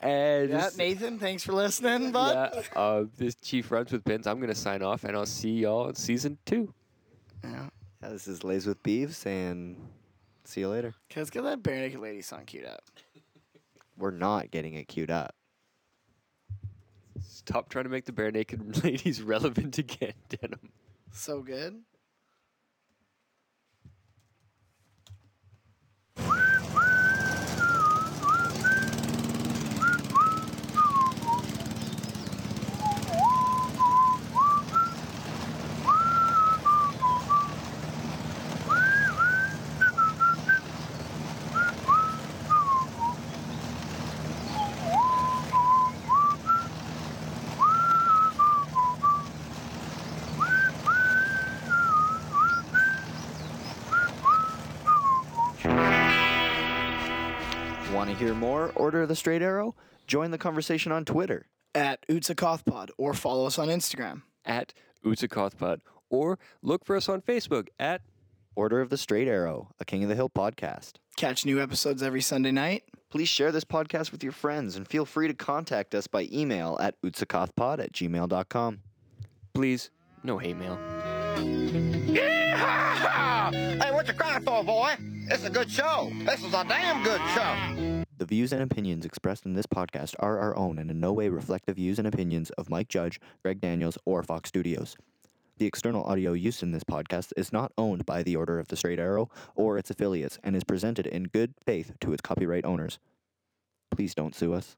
and 0.00 0.50
Yeah, 0.50 0.68
Nathan, 0.76 1.18
thanks 1.18 1.42
for 1.44 1.52
listening, 1.52 2.12
bud. 2.12 2.52
yeah, 2.54 2.80
uh, 2.80 3.04
this 3.16 3.34
Chief 3.36 3.70
runs 3.70 3.92
with 3.92 4.04
Pins. 4.04 4.26
I'm 4.26 4.36
going 4.38 4.48
to 4.48 4.54
sign 4.54 4.82
off, 4.82 5.04
and 5.04 5.16
I'll 5.16 5.26
see 5.26 5.50
y'all 5.60 5.88
in 5.88 5.94
season 5.94 6.38
two. 6.46 6.72
Yeah. 7.44 7.68
Yeah, 8.02 8.08
this 8.08 8.26
is 8.28 8.42
Lays 8.44 8.66
with 8.66 8.82
Beeves, 8.82 9.26
and 9.26 9.76
see 10.44 10.60
you 10.62 10.68
later. 10.68 10.94
Okay, 11.10 11.20
let's 11.20 11.30
get 11.30 11.42
that 11.44 11.62
Barenaked 11.62 12.00
Lady 12.00 12.22
song 12.22 12.44
queued 12.46 12.64
up. 12.64 12.82
We're 13.98 14.10
not 14.10 14.50
getting 14.50 14.72
it 14.74 14.88
queued 14.88 15.10
up. 15.10 15.34
Stop 17.40 17.70
trying 17.70 17.84
to 17.84 17.90
make 17.90 18.04
the 18.04 18.12
bare 18.12 18.30
naked 18.30 18.84
ladies 18.84 19.22
relevant 19.22 19.78
again, 19.78 20.12
Denim. 20.28 20.72
So 21.10 21.40
good. 21.40 21.80
To 58.70 58.78
Order 58.78 59.02
of 59.02 59.08
the 59.08 59.16
Straight 59.16 59.42
Arrow? 59.42 59.74
Join 60.06 60.30
the 60.30 60.38
conversation 60.38 60.92
on 60.92 61.04
Twitter. 61.04 61.46
At 61.74 62.06
Utsakothpod 62.08 62.90
or 62.98 63.14
follow 63.14 63.46
us 63.46 63.58
on 63.58 63.68
Instagram. 63.68 64.22
At 64.44 64.72
Utsakothpod. 65.04 65.80
Or 66.08 66.38
look 66.62 66.84
for 66.84 66.96
us 66.96 67.08
on 67.08 67.20
Facebook 67.20 67.68
at 67.78 68.02
Order 68.56 68.80
of 68.80 68.90
the 68.90 68.98
Straight 68.98 69.28
Arrow, 69.28 69.68
a 69.78 69.84
King 69.84 70.02
of 70.02 70.08
the 70.08 70.16
Hill 70.16 70.30
podcast. 70.30 70.94
Catch 71.16 71.46
new 71.46 71.60
episodes 71.60 72.02
every 72.02 72.20
Sunday 72.20 72.50
night. 72.50 72.82
Please 73.10 73.28
share 73.28 73.52
this 73.52 73.64
podcast 73.64 74.10
with 74.12 74.22
your 74.22 74.32
friends 74.32 74.76
and 74.76 74.86
feel 74.86 75.04
free 75.04 75.28
to 75.28 75.34
contact 75.34 75.94
us 75.94 76.06
by 76.06 76.28
email 76.32 76.76
at 76.80 77.00
utsakothpod 77.02 77.78
at 77.80 77.92
gmail.com. 77.92 78.80
Please, 79.54 79.90
no 80.22 80.38
hate 80.38 80.56
mail. 80.56 80.78
Hey, 83.52 83.90
what 83.92 84.06
you 84.06 84.14
crying 84.14 84.42
for, 84.42 84.62
boy? 84.64 84.94
It's 85.28 85.44
a 85.44 85.50
good 85.50 85.70
show. 85.70 86.10
This 86.24 86.42
is 86.44 86.54
a 86.54 86.64
damn 86.64 87.02
good 87.04 87.20
show. 87.34 87.89
The 88.20 88.26
views 88.26 88.52
and 88.52 88.62
opinions 88.62 89.06
expressed 89.06 89.46
in 89.46 89.54
this 89.54 89.64
podcast 89.64 90.14
are 90.18 90.38
our 90.38 90.54
own 90.54 90.78
and 90.78 90.90
in 90.90 91.00
no 91.00 91.10
way 91.10 91.30
reflect 91.30 91.64
the 91.64 91.72
views 91.72 91.98
and 91.98 92.06
opinions 92.06 92.50
of 92.50 92.68
Mike 92.68 92.88
Judge, 92.88 93.18
Greg 93.42 93.62
Daniels, 93.62 93.96
or 94.04 94.22
Fox 94.22 94.50
Studios. 94.50 94.94
The 95.56 95.64
external 95.64 96.04
audio 96.04 96.34
used 96.34 96.62
in 96.62 96.70
this 96.70 96.84
podcast 96.84 97.32
is 97.38 97.50
not 97.50 97.72
owned 97.78 98.04
by 98.04 98.22
the 98.22 98.36
Order 98.36 98.58
of 98.58 98.68
the 98.68 98.76
Straight 98.76 98.98
Arrow 98.98 99.30
or 99.54 99.78
its 99.78 99.88
affiliates 99.88 100.38
and 100.44 100.54
is 100.54 100.64
presented 100.64 101.06
in 101.06 101.30
good 101.32 101.54
faith 101.64 101.92
to 102.00 102.12
its 102.12 102.20
copyright 102.20 102.66
owners. 102.66 102.98
Please 103.90 104.14
don't 104.14 104.34
sue 104.34 104.52
us. 104.52 104.76